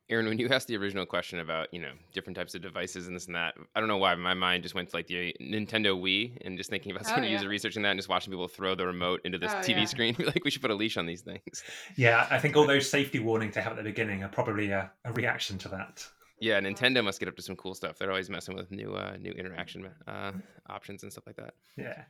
Erin, 0.10 0.28
when 0.28 0.38
you 0.38 0.50
asked 0.50 0.68
the 0.68 0.76
original 0.76 1.06
question 1.06 1.40
about 1.40 1.74
you 1.74 1.82
know 1.82 1.92
different 2.14 2.36
types 2.36 2.54
of 2.56 2.62
devices 2.62 3.08
and 3.08 3.16
this 3.16 3.28
and 3.28 3.36
that, 3.36 3.54
I 3.74 3.80
don't 3.80 3.88
know 3.88 3.98
why 3.98 4.14
my 4.16 4.34
mind 4.34 4.64
just 4.64 4.76
went 4.76 4.90
to 4.90 4.96
like 4.96 5.08
the 5.08 5.34
Nintendo 5.42 6.00
Wii 6.00 6.38
and 6.46 6.58
just 6.58 6.70
thinking 6.70 6.92
about 6.92 7.06
someone 7.06 7.24
oh, 7.26 7.28
yeah. 7.28 7.34
user 7.34 7.48
researching 7.48 7.84
that 7.84 7.92
and 7.92 8.00
just 8.00 8.10
watching 8.10 8.32
people 8.32 8.48
throw 8.48 8.76
the 8.76 8.86
remote 8.86 9.22
into 9.24 9.38
this 9.38 9.52
oh, 9.54 9.60
TV 9.60 9.78
yeah. 9.78 9.86
screen. 9.86 10.16
like 10.20 10.44
we 10.44 10.52
should 10.52 10.62
put 10.62 10.72
a 10.72 10.76
leash 10.76 10.98
on 10.98 11.06
these 11.06 11.22
things. 11.22 11.64
Yeah, 11.96 12.28
I 12.30 12.38
think 12.40 12.56
all 12.56 12.68
those 12.68 12.90
safety 12.90 13.20
warnings 13.20 13.56
they 13.56 13.62
have 13.62 13.74
at 13.74 13.78
the 13.78 13.84
beginning 13.84 14.24
are 14.24 14.30
probably 14.30 14.72
a, 14.72 14.92
a 15.06 15.14
reaction 15.14 15.58
to 15.60 15.70
that. 15.70 16.06
Yeah, 16.40 16.60
Nintendo 16.60 17.04
must 17.04 17.20
get 17.20 17.30
up 17.30 17.38
to 17.38 17.42
some 17.42 17.56
cool 17.56 17.74
stuff. 17.74 17.98
They're 17.98 18.10
always 18.10 18.30
messing 18.30 18.56
with 18.56 18.72
new 18.72 18.96
uh, 18.96 19.16
new 19.20 19.32
interaction 19.32 19.90
uh, 20.08 20.34
options 20.70 21.04
and 21.04 21.12
stuff 21.12 21.26
like 21.26 21.38
that. 21.38 21.54
Yeah. 21.78 22.04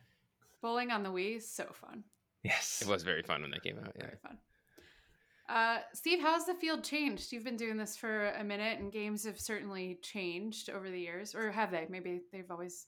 Bowling 0.60 0.90
on 0.90 1.02
the 1.02 1.10
Wii 1.10 1.36
is 1.36 1.48
so 1.48 1.66
fun. 1.72 2.02
Yes. 2.42 2.82
It 2.84 2.88
was 2.88 3.02
very 3.02 3.22
fun 3.22 3.42
when 3.42 3.50
that 3.52 3.62
came 3.62 3.78
out. 3.78 3.92
Yeah. 3.96 4.06
Very 4.06 4.16
fun. 4.22 4.38
Uh, 5.48 5.78
Steve, 5.92 6.20
how's 6.20 6.46
the 6.46 6.54
field 6.54 6.82
changed? 6.82 7.32
You've 7.32 7.44
been 7.44 7.56
doing 7.56 7.76
this 7.76 7.96
for 7.96 8.30
a 8.30 8.44
minute, 8.44 8.78
and 8.78 8.90
games 8.90 9.24
have 9.24 9.38
certainly 9.38 9.98
changed 10.02 10.70
over 10.70 10.88
the 10.88 11.00
years, 11.00 11.34
or 11.34 11.50
have 11.50 11.70
they? 11.70 11.86
Maybe 11.88 12.22
they've 12.32 12.50
always. 12.50 12.86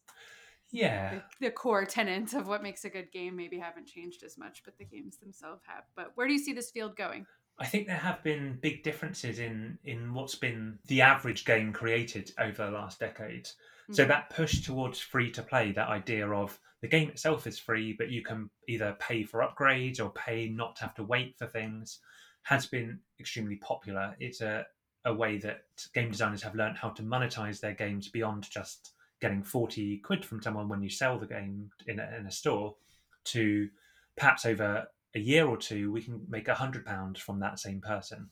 Yeah. 0.72 1.20
The, 1.40 1.46
the 1.46 1.50
core 1.52 1.84
tenets 1.84 2.34
of 2.34 2.48
what 2.48 2.62
makes 2.62 2.84
a 2.84 2.90
good 2.90 3.12
game 3.12 3.36
maybe 3.36 3.58
haven't 3.58 3.86
changed 3.86 4.22
as 4.24 4.36
much, 4.36 4.62
but 4.64 4.76
the 4.78 4.84
games 4.84 5.18
themselves 5.18 5.62
have. 5.66 5.84
But 5.94 6.12
where 6.16 6.26
do 6.26 6.32
you 6.32 6.38
see 6.38 6.54
this 6.54 6.70
field 6.70 6.96
going? 6.96 7.26
I 7.58 7.66
think 7.66 7.86
there 7.86 7.96
have 7.96 8.22
been 8.22 8.58
big 8.60 8.82
differences 8.82 9.38
in 9.38 9.78
in 9.84 10.12
what's 10.12 10.34
been 10.34 10.78
the 10.86 11.02
average 11.02 11.44
game 11.44 11.72
created 11.72 12.32
over 12.38 12.64
the 12.64 12.70
last 12.70 12.98
decade. 12.98 13.44
Mm-hmm. 13.44 13.94
So 13.94 14.04
that 14.06 14.30
push 14.30 14.62
towards 14.62 14.98
free 14.98 15.30
to 15.32 15.42
play, 15.42 15.72
that 15.72 15.88
idea 15.88 16.28
of 16.28 16.58
the 16.82 16.88
game 16.88 17.08
itself 17.08 17.46
is 17.46 17.58
free, 17.58 17.94
but 17.96 18.10
you 18.10 18.22
can 18.22 18.50
either 18.68 18.96
pay 18.98 19.24
for 19.24 19.40
upgrades 19.40 20.00
or 20.00 20.10
pay 20.10 20.48
not 20.48 20.76
to 20.76 20.82
have 20.82 20.94
to 20.96 21.04
wait 21.04 21.36
for 21.38 21.46
things 21.46 22.00
has 22.46 22.64
been 22.64 23.00
extremely 23.18 23.56
popular. 23.56 24.14
It's 24.20 24.40
a, 24.40 24.64
a 25.04 25.12
way 25.12 25.36
that 25.38 25.62
game 25.94 26.12
designers 26.12 26.42
have 26.42 26.54
learned 26.54 26.78
how 26.78 26.90
to 26.90 27.02
monetize 27.02 27.58
their 27.58 27.74
games 27.74 28.08
beyond 28.08 28.48
just 28.48 28.92
getting 29.20 29.42
40 29.42 29.98
quid 29.98 30.24
from 30.24 30.40
someone 30.40 30.68
when 30.68 30.80
you 30.80 30.88
sell 30.88 31.18
the 31.18 31.26
game 31.26 31.70
in 31.88 31.98
a, 31.98 32.08
in 32.16 32.26
a 32.26 32.30
store 32.30 32.76
to 33.24 33.68
perhaps 34.16 34.46
over 34.46 34.86
a 35.16 35.18
year 35.18 35.48
or 35.48 35.56
two, 35.56 35.90
we 35.90 36.00
can 36.00 36.20
make 36.28 36.46
a 36.46 36.54
hundred 36.54 36.86
pounds 36.86 37.18
from 37.18 37.40
that 37.40 37.58
same 37.58 37.80
person. 37.80 38.30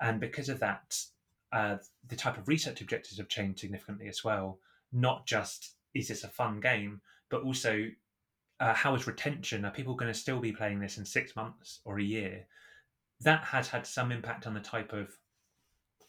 And 0.00 0.18
because 0.18 0.48
of 0.48 0.58
that, 0.58 0.98
uh, 1.52 1.76
the 2.08 2.16
type 2.16 2.36
of 2.36 2.48
research 2.48 2.80
objectives 2.80 3.18
have 3.18 3.28
changed 3.28 3.60
significantly 3.60 4.08
as 4.08 4.24
well. 4.24 4.58
Not 4.92 5.26
just 5.26 5.76
is 5.94 6.08
this 6.08 6.24
a 6.24 6.28
fun 6.28 6.58
game, 6.58 7.02
but 7.30 7.42
also 7.42 7.86
uh, 8.58 8.74
how 8.74 8.96
is 8.96 9.06
retention? 9.06 9.64
Are 9.64 9.70
people 9.70 9.94
going 9.94 10.12
to 10.12 10.18
still 10.18 10.40
be 10.40 10.50
playing 10.50 10.80
this 10.80 10.98
in 10.98 11.04
six 11.04 11.36
months 11.36 11.78
or 11.84 12.00
a 12.00 12.02
year? 12.02 12.46
That 13.20 13.44
has 13.44 13.68
had 13.68 13.86
some 13.86 14.12
impact 14.12 14.46
on 14.46 14.54
the 14.54 14.60
type 14.60 14.92
of 14.92 15.16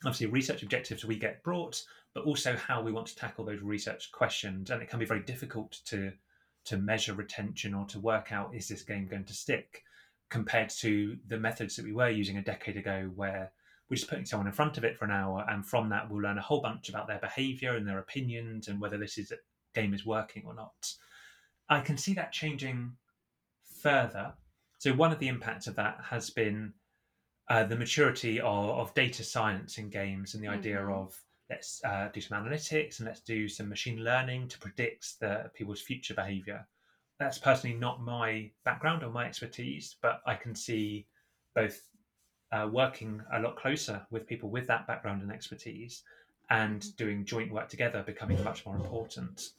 obviously 0.03 0.27
research 0.27 0.63
objectives 0.63 1.05
we 1.05 1.17
get 1.17 1.43
brought, 1.43 1.81
but 2.13 2.25
also 2.25 2.55
how 2.55 2.81
we 2.81 2.91
want 2.91 3.07
to 3.07 3.15
tackle 3.15 3.45
those 3.45 3.61
research 3.61 4.11
questions. 4.11 4.69
And 4.69 4.81
it 4.81 4.89
can 4.89 4.99
be 4.99 5.05
very 5.05 5.21
difficult 5.21 5.79
to 5.85 6.11
to 6.65 6.77
measure 6.77 7.13
retention 7.13 7.73
or 7.73 7.85
to 7.85 7.99
work 7.99 8.31
out 8.31 8.53
is 8.53 8.67
this 8.67 8.81
game 8.81 9.07
going 9.07 9.23
to 9.23 9.33
stick 9.33 9.83
compared 10.29 10.69
to 10.69 11.15
the 11.27 11.37
methods 11.37 11.75
that 11.75 11.85
we 11.85 11.93
were 11.93 12.09
using 12.09 12.37
a 12.37 12.43
decade 12.43 12.75
ago 12.75 13.09
where 13.15 13.51
we're 13.89 13.95
just 13.95 14.09
putting 14.09 14.25
someone 14.25 14.47
in 14.47 14.53
front 14.53 14.77
of 14.77 14.83
it 14.83 14.97
for 14.97 15.05
an 15.05 15.11
hour 15.11 15.45
and 15.49 15.65
from 15.65 15.89
that 15.89 16.09
we'll 16.09 16.21
learn 16.21 16.39
a 16.39 16.41
whole 16.41 16.61
bunch 16.61 16.89
about 16.89 17.07
their 17.07 17.19
behavior 17.19 17.75
and 17.75 17.87
their 17.87 17.99
opinions 17.99 18.67
and 18.67 18.81
whether 18.81 18.97
this 18.97 19.17
is 19.17 19.31
game 19.75 19.93
is 19.93 20.05
working 20.05 20.43
or 20.45 20.55
not 20.55 20.93
i 21.69 21.79
can 21.79 21.97
see 21.97 22.13
that 22.13 22.31
changing 22.31 22.91
further 23.81 24.33
so 24.79 24.91
one 24.93 25.11
of 25.11 25.19
the 25.19 25.27
impacts 25.27 25.67
of 25.67 25.75
that 25.75 25.99
has 26.09 26.31
been 26.31 26.73
uh, 27.49 27.63
the 27.63 27.75
maturity 27.75 28.39
of, 28.39 28.69
of, 28.69 28.93
data 28.93 29.23
science 29.23 29.77
in 29.77 29.89
games 29.89 30.33
and 30.33 30.43
the 30.43 30.47
mm-hmm. 30.47 30.57
idea 30.57 30.85
of 30.87 31.15
let's 31.49 31.81
uh, 31.83 32.09
do 32.11 32.19
some 32.19 32.43
analytics 32.43 32.99
and 32.99 33.07
let's 33.07 33.21
do 33.21 33.47
some 33.47 33.69
machine 33.69 34.03
learning 34.03 34.47
to 34.47 34.57
predict 34.57 35.19
the 35.19 35.49
people's 35.53 35.81
future 35.81 36.15
behavior. 36.15 36.67
That's 37.19 37.37
personally 37.37 37.77
not 37.77 38.01
my 38.01 38.49
background 38.63 39.03
or 39.03 39.11
my 39.11 39.25
expertise, 39.25 39.95
but 40.01 40.21
I 40.25 40.35
can 40.35 40.55
see 40.55 41.05
both 41.53 41.81
uh, 42.51 42.67
working 42.71 43.21
a 43.33 43.39
lot 43.39 43.57
closer 43.57 44.05
with 44.09 44.27
people 44.27 44.49
with 44.49 44.67
that 44.67 44.87
background 44.87 45.21
and 45.21 45.31
expertise 45.31 46.03
and 46.49 46.95
doing 46.97 47.25
joint 47.25 47.51
work 47.51 47.69
together 47.69 48.03
becoming 48.03 48.43
much 48.43 48.65
more 48.65 48.75
important. 48.75 49.49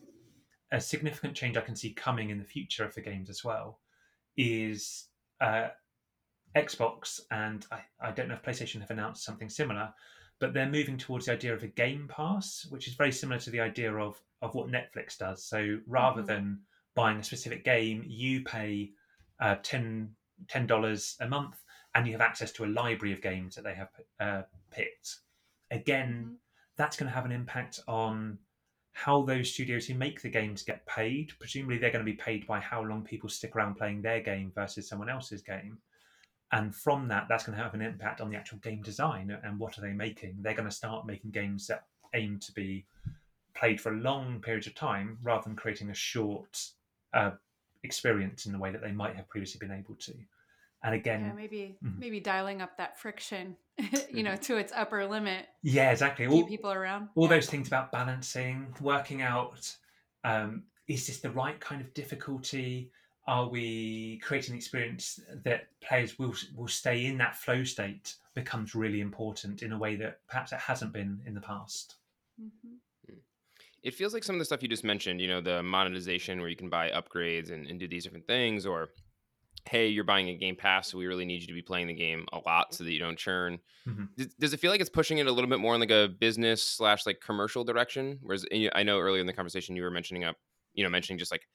A 0.73 0.81
significant 0.81 1.35
change 1.35 1.57
I 1.57 1.63
can 1.63 1.77
see 1.77 1.93
coming 1.93 2.31
in 2.31 2.39
the 2.39 2.45
future 2.45 2.89
for 2.91 3.01
games 3.01 3.31
as 3.31 3.45
well 3.45 3.81
is 4.37 5.07
uh, 5.41 5.69
Xbox, 6.57 7.21
and 7.31 7.67
I, 7.71 7.81
I 8.01 8.11
don't 8.13 8.29
know 8.29 8.35
if 8.35 8.43
PlayStation 8.43 8.81
have 8.81 8.91
announced 8.91 9.25
something 9.25 9.49
similar, 9.51 9.93
but 10.39 10.53
they're 10.55 10.69
moving 10.71 10.97
towards 10.99 11.27
the 11.27 11.33
idea 11.33 11.55
of 11.55 11.63
a 11.63 11.69
Game 11.69 12.09
Pass, 12.09 12.67
which 12.71 12.89
is 12.89 12.95
very 12.95 13.13
similar 13.13 13.39
to 13.41 13.51
the 13.51 13.61
idea 13.61 13.95
of, 13.95 14.21
of 14.43 14.55
what 14.55 14.69
Netflix 14.69 15.17
does. 15.19 15.45
So 15.45 15.79
rather 15.87 16.23
Mhm. 16.23 16.27
than 16.27 16.61
buying 16.95 17.19
a 17.19 17.25
specific 17.25 17.65
game, 17.65 18.03
you 18.07 18.43
pay 18.43 18.93
uh, 19.39 19.57
10 19.63 20.17
dollars 20.67 21.17
a 21.21 21.29
month, 21.29 21.63
and 21.95 22.07
you 22.07 22.13
have 22.13 22.21
access 22.23 22.53
to 22.53 22.65
a 22.65 22.67
library 22.67 23.13
of 23.13 23.21
games 23.21 23.55
that 23.55 23.65
they 23.65 23.75
have 23.75 23.91
uh, 24.21 24.43
picked. 24.71 25.17
Again, 25.71 26.25
Mhm. 26.25 26.37
that's 26.77 26.97
going 26.97 27.09
to 27.09 27.15
have 27.15 27.27
an 27.27 27.33
impact 27.33 27.81
on 27.87 28.39
how 28.93 29.23
those 29.23 29.53
studios 29.53 29.87
who 29.87 29.95
make 29.95 30.23
the 30.23 30.31
games 30.31 30.63
get 30.63 30.87
paid. 30.87 31.33
Presumably, 31.39 31.77
they're 31.77 31.91
going 31.91 32.05
to 32.05 32.11
be 32.11 32.17
paid 32.17 32.47
by 32.47 32.61
how 32.61 32.83
long 32.83 33.05
people 33.05 33.29
stick 33.29 33.55
around 33.55 33.75
playing 33.75 34.01
their 34.01 34.21
game 34.23 34.51
versus 34.53 34.89
someone 34.89 35.11
else's 35.11 35.43
game. 35.43 35.79
And 36.53 36.75
from 36.75 37.09
that, 37.09 37.27
that's 37.29 37.45
going 37.45 37.57
to 37.59 37.63
have 37.65 37.75
an 37.75 37.83
impact 37.83 38.21
on 38.21 38.31
the 38.31 38.37
actual 38.37 38.59
game 38.59 38.83
design 38.83 39.37
and 39.43 39.59
what 39.59 39.77
are 39.79 39.81
they 39.81 39.93
making. 39.93 40.37
They're 40.41 40.55
going 40.55 40.69
to 40.69 40.75
start 40.75 41.07
making 41.07 41.33
games 41.33 41.67
that 41.67 41.85
aim 42.15 42.39
to 42.41 42.53
be 42.53 42.87
played 43.55 43.81
for 43.81 43.93
long 43.93 44.41
periods 44.41 44.67
of 44.67 44.75
time 44.75 45.19
rather 45.23 45.43
than 45.45 45.57
creating 45.57 45.91
a 45.91 45.95
short 45.95 46.63
uh, 47.15 47.33
experience 47.83 48.47
in 48.47 48.53
the 48.53 48.59
way 48.59 48.71
that 48.71 48.83
they 48.83 48.93
might 48.93 49.17
have 49.17 49.29
previously 49.29 49.59
been 49.67 49.77
able 49.77 49.95
to. 49.97 50.15
And 50.85 50.95
again, 50.95 51.23
Yeah, 51.23 51.33
maybe 51.33 51.79
Mhm. 51.83 51.99
maybe 51.99 52.21
dialing 52.21 52.63
up 52.63 52.77
that 52.77 52.99
friction, 52.99 53.57
you 54.11 54.23
know, 54.23 54.37
to 54.37 54.57
its 54.57 54.73
upper 54.73 55.05
limit, 55.07 55.49
yeah, 55.63 55.91
exactly. 55.91 56.27
All, 56.27 56.47
people 56.47 56.71
around. 56.71 57.09
all 57.17 57.25
Yeah. 57.25 57.31
those 57.31 57.51
things 57.51 57.67
about 57.67 57.91
balancing, 57.91 58.73
working 58.81 59.23
out 59.23 59.77
um, 60.23 60.65
is 60.87 61.07
this 61.07 61.21
the 61.21 61.31
right 61.31 61.59
kind 61.61 61.81
of 61.81 61.93
difficulty? 61.95 62.93
Are 63.27 63.49
we 63.49 64.19
creating 64.19 64.53
an 64.53 64.59
experience 64.59 65.19
that 65.45 65.69
players 65.81 66.19
will 66.19 66.35
will 66.55 66.69
stay 66.69 67.07
in 67.07 67.19
that 67.19 67.37
flow 67.37 67.65
state 67.65 68.17
becomes 68.35 68.75
really 68.75 69.01
important 69.01 69.63
in 69.63 69.73
a 69.73 69.79
way 69.79 69.97
that 69.97 70.21
perhaps 70.29 70.53
it 70.53 70.61
hasn't 70.61 70.93
been 70.93 71.23
in 71.27 71.35
the 71.35 71.41
past. 71.41 71.97
Mhm. 72.41 72.79
It 73.83 73.95
feels 73.95 74.13
like 74.13 74.25
some 74.25 74.35
of 74.35 74.41
the 74.41 74.45
stuff 74.45 74.63
you 74.63 74.69
just 74.69 74.85
mentioned, 74.85 75.21
you 75.21 75.29
know, 75.29 75.41
the 75.41 75.63
monetization 75.63 76.41
where 76.41 76.49
you 76.49 76.57
can 76.57 76.69
buy 76.69 76.91
upgrades 76.91 77.51
and, 77.51 77.67
and 77.67 77.79
do 77.79 77.87
these 77.87 78.05
different 78.05 78.27
things, 78.27 78.67
or 78.67 78.91
hey, 79.69 79.89
you're 79.89 80.05
buying 80.05 80.29
a 80.29 80.37
game 80.37 80.57
pass, 80.57 80.89
so 80.89 80.99
we 80.99 81.07
really 81.07 81.25
need 81.25 81.41
you 81.41 81.47
to 81.47 81.53
be 81.53 81.63
playing 81.63 81.87
the 81.87 81.95
game 81.95 82.27
a 82.33 82.39
lot 82.47 82.75
so 82.75 82.85
that 82.85 82.93
you 82.93 82.99
don't 82.99 83.19
churn. 83.19 83.59
Mhm. 83.87 84.09
Does, 84.17 84.35
does 84.35 84.53
it 84.55 84.61
feel 84.61 84.71
like 84.71 84.81
it's 84.81 84.91
pushing 84.91 85.19
it 85.19 85.27
a 85.27 85.33
little 85.33 85.51
bit 85.51 85.61
more 85.61 85.75
in 85.75 85.81
like 85.81 85.91
a 85.91 86.09
business 86.09 86.63
slash 86.63 87.07
like 87.07 87.21
commercial 87.21 87.65
direction? 87.65 88.19
Whereas 88.23 88.45
I 88.75 88.83
know 88.83 88.99
earlier 88.99 89.21
in 89.21 89.27
the 89.27 89.33
conversation 89.33 89.77
you 89.77 89.83
were 89.83 89.91
mentioning 89.91 90.25
up, 90.25 90.37
you 90.75 90.85
know, 90.85 90.91
mentioning 90.91 91.19
just 91.19 91.33
like 91.33 91.49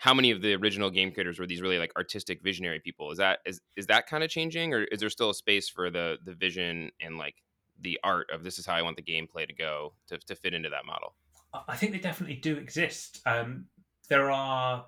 how 0.00 0.14
many 0.14 0.30
of 0.30 0.40
the 0.40 0.54
original 0.54 0.88
game 0.88 1.12
creators 1.12 1.38
were 1.38 1.46
these 1.46 1.60
really 1.60 1.78
like 1.78 1.92
artistic 1.94 2.42
visionary 2.42 2.80
people? 2.80 3.10
Is 3.10 3.18
that 3.18 3.40
is 3.44 3.60
is 3.76 3.86
that 3.88 4.06
kind 4.06 4.24
of 4.24 4.30
changing, 4.30 4.72
or 4.72 4.84
is 4.84 5.00
there 5.00 5.10
still 5.10 5.28
a 5.28 5.34
space 5.34 5.68
for 5.68 5.90
the 5.90 6.16
the 6.24 6.32
vision 6.32 6.90
and 7.02 7.18
like 7.18 7.34
the 7.78 8.00
art 8.02 8.30
of 8.32 8.42
this 8.42 8.58
is 8.58 8.64
how 8.64 8.74
I 8.74 8.80
want 8.80 8.96
the 8.96 9.02
gameplay 9.02 9.46
to 9.46 9.52
go 9.52 9.92
to, 10.08 10.16
to 10.16 10.34
fit 10.34 10.54
into 10.54 10.70
that 10.70 10.86
model? 10.86 11.14
I- 11.52 11.76
think 11.76 11.92
they 11.92 11.98
definitely 11.98 12.36
do 12.36 12.56
exist. 12.56 13.20
Um, 13.26 13.66
there 14.08 14.30
are 14.30 14.86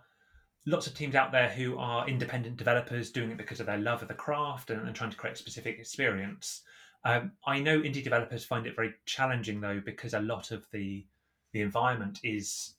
lots 0.65 0.87
of 0.87 0.95
teams 0.95 1.15
out 1.15 1.31
there 1.31 1.51
who 1.51 1.77
are 1.77 2.09
independent 2.09 2.57
developers 2.57 3.11
doing 3.11 3.33
it 3.33 3.37
because 3.37 3.61
of 3.61 3.67
their 3.67 3.79
love 3.79 4.01
of 4.01 4.09
the 4.09 4.15
craft 4.15 4.71
and, 4.71 4.87
and 4.87 4.97
trying 4.97 5.11
to 5.11 5.17
create 5.17 5.35
a 5.35 5.39
specific 5.39 5.79
experience. 5.79 6.63
Um, 7.05 7.33
I 7.47 7.61
know 7.61 7.81
indie 7.81 8.03
developers 8.03 8.47
find 8.47 8.67
it 8.67 8.77
very 8.77 8.95
challenging 9.05 9.61
though 9.61 9.83
because 9.85 10.15
a 10.15 10.21
lot 10.21 10.53
of 10.53 10.65
the 10.73 11.05
the 11.53 11.61
environment 11.61 12.19
is 12.23 12.77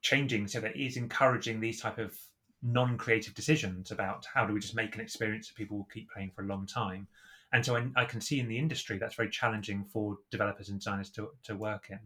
changing, 0.00 0.48
so 0.48 0.60
that 0.60 0.74
that 0.74 0.80
is 0.80 0.96
encouraging 0.96 1.60
these 1.60 1.80
type 1.80 1.98
of 1.98 2.16
non-creative 2.62 3.34
decisions 3.34 3.90
about 3.90 4.26
how 4.32 4.44
do 4.44 4.52
we 4.52 4.60
just 4.60 4.74
make 4.74 4.94
an 4.94 5.00
experience 5.00 5.48
that 5.48 5.56
people 5.56 5.76
will 5.76 5.88
keep 5.92 6.10
playing 6.10 6.30
for 6.34 6.42
a 6.42 6.46
long 6.46 6.66
time. 6.66 7.06
And 7.52 7.64
so 7.64 7.76
I, 7.76 7.88
I 7.96 8.04
can 8.04 8.20
see 8.20 8.40
in 8.40 8.48
the 8.48 8.58
industry 8.58 8.98
that's 8.98 9.14
very 9.14 9.30
challenging 9.30 9.84
for 9.84 10.18
developers 10.30 10.68
and 10.68 10.78
designers 10.78 11.10
to, 11.10 11.30
to 11.44 11.56
work 11.56 11.86
in. 11.90 12.00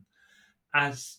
As 0.75 1.19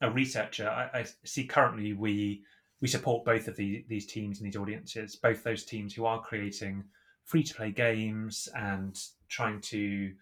a 0.00 0.10
researcher, 0.10 0.68
I, 0.68 1.00
I 1.00 1.04
see 1.24 1.44
currently 1.44 1.92
we 1.92 2.42
we 2.80 2.88
support 2.88 3.26
both 3.26 3.46
of 3.46 3.56
the, 3.56 3.84
these 3.88 4.06
teams 4.06 4.40
and 4.40 4.46
these 4.46 4.56
audiences, 4.56 5.14
both 5.14 5.44
those 5.44 5.64
teams 5.64 5.94
who 5.94 6.06
are 6.06 6.22
creating 6.22 6.82
free 7.24 7.42
to 7.42 7.54
play 7.54 7.70
games 7.70 8.48
and 8.56 8.98
trying 9.28 9.60
to 9.60 10.12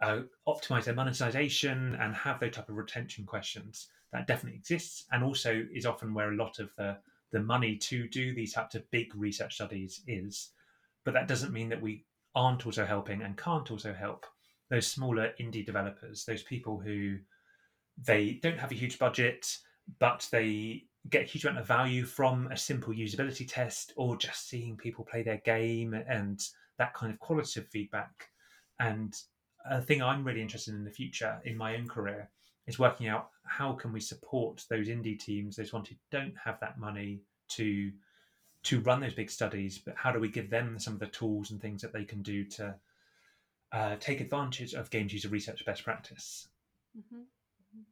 uh, 0.00 0.20
optimize 0.48 0.84
their 0.84 0.94
monetization 0.94 1.94
and 2.00 2.14
have 2.14 2.40
those 2.40 2.52
type 2.52 2.70
of 2.70 2.76
retention 2.76 3.26
questions. 3.26 3.88
That 4.12 4.26
definitely 4.26 4.58
exists, 4.58 5.06
and 5.12 5.22
also 5.22 5.66
is 5.72 5.86
often 5.86 6.14
where 6.14 6.32
a 6.32 6.36
lot 6.36 6.58
of 6.58 6.74
the 6.76 6.98
the 7.32 7.40
money 7.40 7.76
to 7.76 8.08
do 8.08 8.34
these 8.34 8.52
types 8.52 8.74
of 8.74 8.90
big 8.90 9.14
research 9.14 9.54
studies 9.54 10.02
is. 10.08 10.50
But 11.04 11.14
that 11.14 11.28
doesn't 11.28 11.52
mean 11.52 11.68
that 11.68 11.80
we 11.80 12.04
aren't 12.34 12.66
also 12.66 12.84
helping 12.84 13.22
and 13.22 13.36
can't 13.36 13.70
also 13.70 13.92
help 13.92 14.26
those 14.68 14.86
smaller 14.86 15.32
indie 15.40 15.64
developers, 15.64 16.24
those 16.24 16.42
people 16.42 16.78
who 16.78 17.18
they 18.04 18.40
don't 18.42 18.58
have 18.58 18.72
a 18.72 18.76
huge 18.76 18.98
budget, 18.98 19.58
but 19.98 20.28
they 20.30 20.84
get 21.08 21.22
a 21.22 21.26
huge 21.26 21.44
amount 21.44 21.58
of 21.58 21.66
value 21.66 22.04
from 22.04 22.46
a 22.48 22.56
simple 22.56 22.92
usability 22.92 23.46
test 23.48 23.92
or 23.96 24.16
just 24.16 24.48
seeing 24.48 24.76
people 24.76 25.04
play 25.04 25.22
their 25.22 25.40
game 25.44 25.94
and 25.94 26.40
that 26.78 26.94
kind 26.94 27.12
of 27.12 27.18
qualitative 27.18 27.68
feedback. 27.68 28.28
And 28.78 29.14
a 29.68 29.80
thing 29.80 30.02
I'm 30.02 30.24
really 30.24 30.42
interested 30.42 30.74
in 30.74 30.84
the 30.84 30.90
future 30.90 31.40
in 31.44 31.56
my 31.56 31.76
own 31.76 31.88
career 31.88 32.30
is 32.70 32.78
working 32.78 33.08
out 33.08 33.30
how 33.44 33.72
can 33.72 33.92
we 33.92 34.00
support 34.00 34.64
those 34.70 34.88
indie 34.88 35.18
teams, 35.18 35.56
those 35.56 35.72
ones 35.72 35.88
who 35.88 35.96
don't 36.10 36.34
have 36.42 36.58
that 36.60 36.78
money 36.78 37.20
to 37.48 37.92
to 38.62 38.80
run 38.80 39.00
those 39.00 39.14
big 39.14 39.30
studies, 39.30 39.78
but 39.78 39.96
how 39.96 40.12
do 40.12 40.18
we 40.20 40.28
give 40.28 40.50
them 40.50 40.78
some 40.78 40.92
of 40.92 41.00
the 41.00 41.06
tools 41.06 41.50
and 41.50 41.60
things 41.62 41.80
that 41.80 41.92
they 41.94 42.04
can 42.04 42.22
do 42.22 42.44
to 42.44 42.74
uh, 43.72 43.96
take 44.00 44.20
advantage 44.20 44.74
of 44.74 44.90
games 44.90 45.12
user 45.12 45.28
research 45.28 45.64
best 45.64 45.82
practice? 45.82 46.48
Mhm. 46.96 47.24
Mhm. 47.74 47.84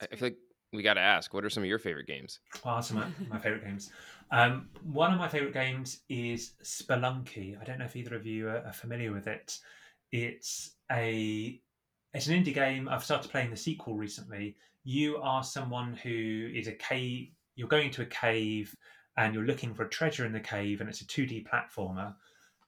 I 0.00 0.06
That's 0.10 0.12
I 0.12 0.16
feel 0.16 0.26
like 0.28 0.38
we 0.72 0.82
got 0.82 0.94
to 0.94 1.00
ask, 1.00 1.32
what 1.32 1.44
are 1.44 1.50
some 1.50 1.62
of 1.62 1.68
your 1.68 1.78
favorite 1.78 2.06
games? 2.06 2.40
Well, 2.64 2.74
are 2.74 2.82
some 2.82 2.98
of 2.98 3.20
my, 3.20 3.26
my 3.36 3.38
favorite 3.38 3.64
games. 3.64 3.90
Um, 4.30 4.68
one 4.82 5.12
of 5.12 5.18
my 5.18 5.28
favorite 5.28 5.54
games 5.54 6.00
is 6.08 6.52
Spelunky. 6.62 7.60
I 7.60 7.64
don't 7.64 7.78
know 7.78 7.86
if 7.86 7.96
either 7.96 8.16
of 8.16 8.26
you 8.26 8.48
are, 8.48 8.66
are 8.66 8.72
familiar 8.72 9.12
with 9.12 9.26
it. 9.26 9.58
It's 10.12 10.72
a 10.90 11.60
it's 12.14 12.26
an 12.26 12.42
indie 12.42 12.54
game. 12.54 12.88
I've 12.88 13.04
started 13.04 13.30
playing 13.30 13.50
the 13.50 13.56
sequel 13.56 13.96
recently. 13.96 14.56
You 14.84 15.18
are 15.18 15.44
someone 15.44 15.94
who 15.94 16.50
is 16.54 16.66
a 16.66 16.72
cave. 16.72 17.28
You're 17.54 17.68
going 17.68 17.90
to 17.92 18.02
a 18.02 18.06
cave 18.06 18.74
and 19.18 19.34
you're 19.34 19.44
looking 19.44 19.74
for 19.74 19.82
a 19.82 19.88
treasure 19.88 20.24
in 20.24 20.32
the 20.32 20.40
cave, 20.40 20.80
and 20.80 20.88
it's 20.88 21.00
a 21.00 21.06
2D 21.06 21.44
platformer. 21.44 22.14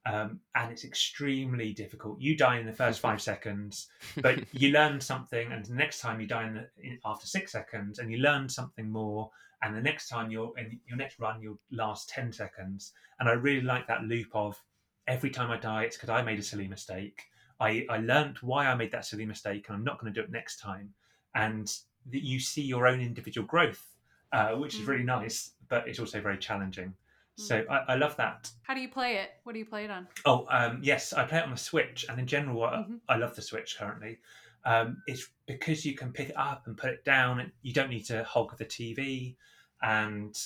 Um, 0.07 0.41
and 0.57 0.73
it's 0.73 0.85
extremely 0.85 1.73
difficult. 1.73 2.21
You 2.21 2.37
die 2.37 2.59
in 2.59 2.67
the 2.67 2.73
first 2.73 3.01
five 3.07 3.23
seconds, 3.23 3.89
but 4.17 4.43
you 4.53 4.71
learn 4.73 5.01
something, 5.01 5.53
and 5.53 5.65
the 5.65 5.75
next 5.75 6.01
time 6.01 6.21
you 6.21 6.27
die 6.27 6.49
in 6.49 6.55
the, 6.55 6.69
in, 6.83 6.99
after 7.05 7.27
six 7.27 7.53
seconds, 7.53 8.01
and 8.01 8.11
you 8.11 8.19
learn 8.19 8.49
something 8.49 8.91
more, 8.91 9.31
and 9.63 9.77
the 9.77 9.81
next 9.81 10.09
time 10.09 10.31
you're 10.31 10.53
in 10.59 10.81
your 10.89 10.97
next 10.97 11.21
run, 11.21 11.41
you'll 11.41 11.61
last 11.71 12.09
ten 12.09 12.33
seconds. 12.33 12.93
And 13.21 13.29
I 13.29 13.33
really 13.33 13.63
like 13.63 13.87
that 13.87 14.03
loop 14.03 14.29
of 14.35 14.61
every 15.07 15.31
time 15.31 15.51
I 15.51 15.57
die, 15.57 15.85
it's 15.85 15.97
because 15.97 16.09
I 16.09 16.23
made 16.23 16.41
a 16.41 16.43
silly 16.43 16.67
mistake. 16.67 17.23
I 17.61 17.87
I 17.89 17.99
learned 17.99 18.39
why 18.39 18.67
I 18.67 18.75
made 18.75 18.91
that 18.93 19.05
silly 19.07 19.27
mistake, 19.27 19.69
and 19.69 19.77
I'm 19.77 19.85
not 19.85 20.01
going 20.01 20.13
to 20.13 20.21
do 20.21 20.25
it 20.25 20.31
next 20.31 20.59
time. 20.61 20.93
And 21.35 21.73
that 22.07 22.25
you 22.25 22.41
see 22.41 22.63
your 22.63 22.87
own 22.87 23.01
individual 23.01 23.47
growth, 23.47 23.87
uh, 24.33 24.53
which 24.53 24.81
is 24.81 24.87
really 24.87 25.05
nice, 25.05 25.53
but 25.69 25.87
it's 25.87 25.99
also 25.99 26.21
very 26.21 26.39
challenging. 26.39 26.95
So 27.37 27.65
I, 27.71 27.93
I 27.93 27.95
love 27.95 28.17
that. 28.17 28.51
How 28.63 28.75
do 28.75 28.81
you 28.81 28.89
play 28.89 29.17
it? 29.17 29.31
What 29.45 29.53
do 29.53 29.59
you 29.59 29.65
play 29.65 29.85
it 29.85 29.91
on? 29.91 30.09
Oh, 30.25 30.47
um, 30.51 30.81
yes, 30.83 31.13
I 31.13 31.25
play 31.25 31.39
it 31.39 31.45
on 31.45 31.51
the 31.51 31.57
Switch, 31.57 32.05
and 32.09 32.19
in 32.19 32.27
general, 32.27 32.65
I, 32.65 32.77
Mhm. 32.79 33.01
I 33.09 33.17
love 33.17 33.35
the 33.35 33.43
Switch 33.43 33.77
currently. 33.79 34.19
Um, 34.65 35.03
it's 35.07 35.29
because 35.47 35.87
you 35.87 35.95
can 35.95 36.13
pick 36.13 36.29
it 36.31 36.37
up 36.37 36.67
and 36.67 36.77
put 36.77 36.91
it 36.91 37.05
down, 37.05 37.41
and 37.41 37.53
you 37.63 37.73
don't 37.73 37.89
need 37.91 38.05
to 38.07 38.25
hog 38.25 38.57
the 38.59 38.65
TV, 38.67 39.37
and 39.83 40.39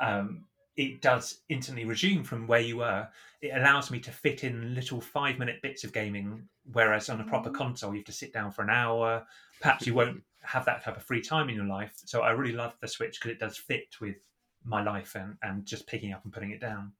um, 0.00 0.44
it 0.78 1.02
does 1.02 1.42
instantly 1.50 1.84
resume 1.84 2.22
from 2.24 2.46
where 2.46 2.60
you 2.60 2.78
were. 2.78 3.06
It 3.42 3.50
allows 3.54 3.90
me 3.90 4.00
to 4.00 4.10
fit 4.10 4.44
in 4.44 4.74
little 4.74 5.00
five-minute 5.00 5.60
bits 5.60 5.84
of 5.84 5.92
gaming, 5.92 6.48
whereas 6.72 7.10
on 7.10 7.20
a 7.20 7.24
proper 7.24 7.50
Mhm. 7.50 7.54
console, 7.56 7.92
you 7.92 7.98
have 7.98 8.06
to 8.06 8.12
sit 8.12 8.32
down 8.32 8.52
for 8.52 8.62
an 8.62 8.70
hour. 8.70 9.26
Perhaps 9.60 9.86
you 9.86 9.94
won't 9.94 10.22
have 10.42 10.64
that 10.64 10.82
type 10.84 10.96
of 10.96 11.02
free 11.04 11.20
time 11.20 11.48
in 11.50 11.56
your 11.56 11.66
life. 11.66 11.92
So 12.06 12.22
I 12.22 12.30
really 12.30 12.54
love 12.54 12.76
the 12.80 12.88
Switch 12.88 13.18
because 13.20 13.32
it 13.32 13.40
does 13.40 13.58
fit 13.58 13.96
with 14.00 14.16
my 14.64 14.82
life 14.82 15.14
and, 15.16 15.36
and 15.42 15.66
just 15.66 15.86
picking 15.86 16.12
up 16.12 16.24
and 16.24 16.32
putting 16.32 16.52
it 16.52 16.60
down. 16.60 16.92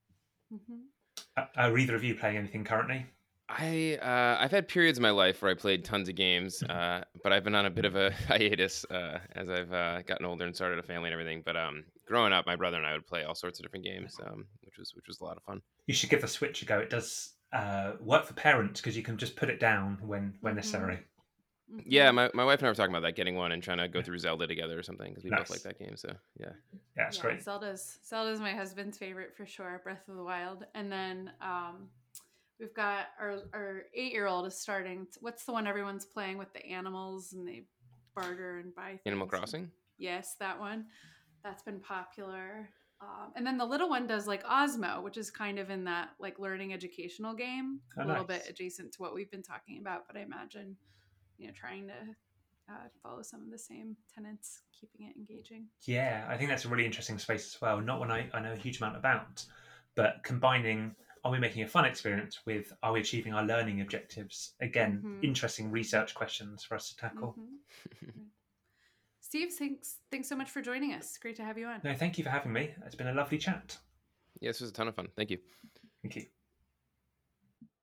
Mhm. 0.52 0.86
Are- 1.36 1.50
Are 1.56 1.78
either 1.78 1.94
of 1.94 2.04
you 2.04 2.14
playing 2.16 2.36
anything 2.36 2.64
currently? 2.64 3.06
I 3.48 3.96
uh, 4.02 4.36
I've 4.42 4.50
had 4.50 4.68
periods 4.68 4.98
in 4.98 5.02
my 5.02 5.10
life 5.10 5.40
where 5.40 5.50
I 5.50 5.54
played 5.54 5.84
tons 5.84 6.08
of 6.08 6.14
games, 6.16 6.62
uh, 6.64 7.04
but 7.22 7.32
I've 7.32 7.44
been 7.44 7.54
on 7.54 7.64
a 7.64 7.70
bit 7.70 7.86
of 7.86 7.96
a 7.96 8.10
hiatus 8.28 8.84
uh, 8.90 9.20
as 9.32 9.48
I've 9.48 9.72
uh, 9.72 10.02
gotten 10.02 10.26
older 10.26 10.44
and 10.44 10.54
started 10.54 10.78
a 10.78 10.82
family 10.82 11.08
and 11.08 11.14
everything. 11.14 11.42
But 11.46 11.56
um, 11.56 11.84
growing 12.08 12.32
up, 12.32 12.46
my 12.46 12.56
brother 12.56 12.76
and 12.78 12.86
I 12.86 12.92
would 12.94 13.06
play 13.06 13.22
all 13.24 13.34
sorts 13.34 13.58
of 13.58 13.64
different 13.64 13.84
games, 13.84 14.16
um, 14.26 14.46
which 14.62 14.78
was 14.78 14.92
which 14.94 15.06
was 15.06 15.20
a 15.20 15.24
lot 15.24 15.36
of 15.36 15.42
fun. 15.44 15.62
You 15.86 15.94
should 15.94 16.10
give 16.10 16.22
the 16.22 16.28
Switch 16.28 16.62
a 16.62 16.64
go. 16.64 16.78
It 16.78 16.90
does 16.90 17.34
uh, 17.52 17.92
work 18.00 18.24
for 18.26 18.34
parents 18.34 18.80
because 18.80 18.96
you 18.96 19.02
can 19.02 19.16
just 19.16 19.36
put 19.36 19.48
it 19.50 19.60
down 19.60 19.98
when 20.02 20.34
when 20.40 20.54
Mhm. 20.54 20.56
necessary. 20.56 20.98
Yeah, 21.84 22.10
Mhm. 22.10 22.14
my, 22.14 22.30
my 22.32 22.44
wife 22.44 22.60
and 22.60 22.66
I 22.66 22.70
were 22.70 22.74
talking 22.74 22.94
about 22.94 23.02
that, 23.06 23.14
getting 23.14 23.34
one 23.36 23.52
and 23.52 23.62
trying 23.62 23.76
to 23.78 23.88
go 23.88 24.00
through 24.02 24.18
Zelda 24.18 24.46
together 24.46 24.78
or 24.78 24.82
something 24.82 25.10
because 25.10 25.22
we 25.24 25.28
both 25.30 25.50
like 25.50 25.62
that 25.62 25.78
game. 25.78 25.96
So 25.98 26.08
yeah, 26.38 26.52
Yeah, 26.96 27.08
it's 27.08 27.16
yeah, 27.18 27.22
great. 27.22 27.42
Zelda's 27.42 27.98
Zelda's 28.04 28.40
my 28.40 28.54
husband's 28.54 28.96
favorite 28.98 29.36
for 29.36 29.44
sure. 29.46 29.80
Breath 29.84 30.08
of 30.08 30.16
the 30.16 30.24
Wild, 30.24 30.64
and 30.74 30.90
then 30.90 31.30
um, 31.42 31.90
we've 32.58 32.72
got 32.74 33.08
our 33.20 33.42
our 33.52 33.82
eight 33.94 34.12
year 34.12 34.26
old 34.26 34.46
is 34.46 34.56
starting. 34.58 35.06
t- 35.12 35.18
what's 35.20 35.44
the 35.44 35.52
one 35.52 35.66
everyone's 35.66 36.06
playing 36.06 36.38
with 36.38 36.52
the 36.54 36.64
animals 36.66 37.32
and 37.34 37.46
they 37.46 37.64
barter 38.14 38.58
and 38.58 38.74
buy 38.74 38.98
Animal 39.06 39.26
things? 39.28 39.38
Crossing. 39.38 39.70
Yes, 39.98 40.36
that 40.40 40.58
one. 40.58 40.86
That's 41.44 41.62
been 41.62 41.80
popular. 41.80 42.68
Um, 43.00 43.32
and 43.36 43.46
then 43.46 43.58
the 43.58 43.64
little 43.66 43.88
one 43.88 44.06
does 44.06 44.26
like 44.26 44.42
Osmo, 44.44 45.02
which 45.02 45.16
is 45.16 45.30
kind 45.30 45.58
of 45.58 45.70
in 45.70 45.84
that 45.84 46.10
like 46.18 46.38
learning 46.38 46.72
educational 46.72 47.34
game, 47.34 47.80
Oh, 47.98 48.02
a 48.02 48.06
little 48.06 48.24
nice. 48.24 48.26
bit 48.26 48.44
adjacent 48.48 48.92
to 48.94 49.02
what 49.02 49.14
we've 49.14 49.30
been 49.30 49.42
talking 49.42 49.78
about. 49.78 50.02
But 50.08 50.16
I 50.16 50.20
imagine, 50.22 50.76
you 51.38 51.46
know, 51.46 51.52
trying 51.56 51.88
to 51.88 52.16
uh, 52.72 52.88
follow 53.02 53.22
some 53.22 53.42
of 53.42 53.50
the 53.50 53.58
same 53.58 53.96
tenets, 54.12 54.62
keeping 54.78 55.06
it 55.06 55.16
engaging. 55.16 55.68
Yeah, 55.86 56.26
I 56.28 56.36
think 56.36 56.50
that's 56.50 56.64
a 56.64 56.68
really 56.68 56.84
interesting 56.84 57.18
space 57.18 57.54
as 57.54 57.60
well. 57.60 57.80
Not 57.80 58.00
one 58.00 58.10
I, 58.10 58.28
I 58.34 58.40
know 58.40 58.52
a 58.52 58.56
huge 58.56 58.78
amount 58.80 58.96
about, 58.96 59.44
but 59.94 60.22
combining 60.24 60.96
are 61.24 61.32
we 61.32 61.38
making 61.38 61.62
a 61.62 61.68
fun 61.68 61.84
experience 61.84 62.44
with 62.46 62.72
are 62.82 62.92
we 62.92 63.00
achieving 63.00 63.34
our 63.34 63.44
learning 63.44 63.80
objectives? 63.80 64.54
Again, 64.60 65.04
Mhm. 65.04 65.18
interesting 65.20 65.70
research 65.70 66.14
questions 66.14 66.64
for 66.64 66.74
us 66.74 66.88
to 66.90 66.96
tackle. 66.96 67.38
Mhm. 67.38 67.60
Steve, 69.28 69.52
thanks 69.52 69.96
thanks 70.10 70.26
so 70.26 70.34
much 70.34 70.48
for 70.48 70.62
joining 70.62 70.94
us. 70.94 71.18
Great 71.18 71.36
to 71.36 71.44
have 71.44 71.58
you 71.58 71.66
on. 71.66 71.82
No, 71.84 71.92
thank 71.92 72.16
you 72.16 72.24
for 72.24 72.30
having 72.30 72.50
me. 72.50 72.70
It's 72.86 72.94
been 72.94 73.08
a 73.08 73.12
lovely 73.12 73.36
chat. 73.36 73.76
Yeah, 74.40 74.48
this 74.48 74.62
was 74.62 74.70
a 74.70 74.72
ton 74.72 74.88
of 74.88 74.94
fun. 74.94 75.08
Thank 75.16 75.30
you. 75.30 75.38
Thank 76.02 76.16
you. 76.16 76.24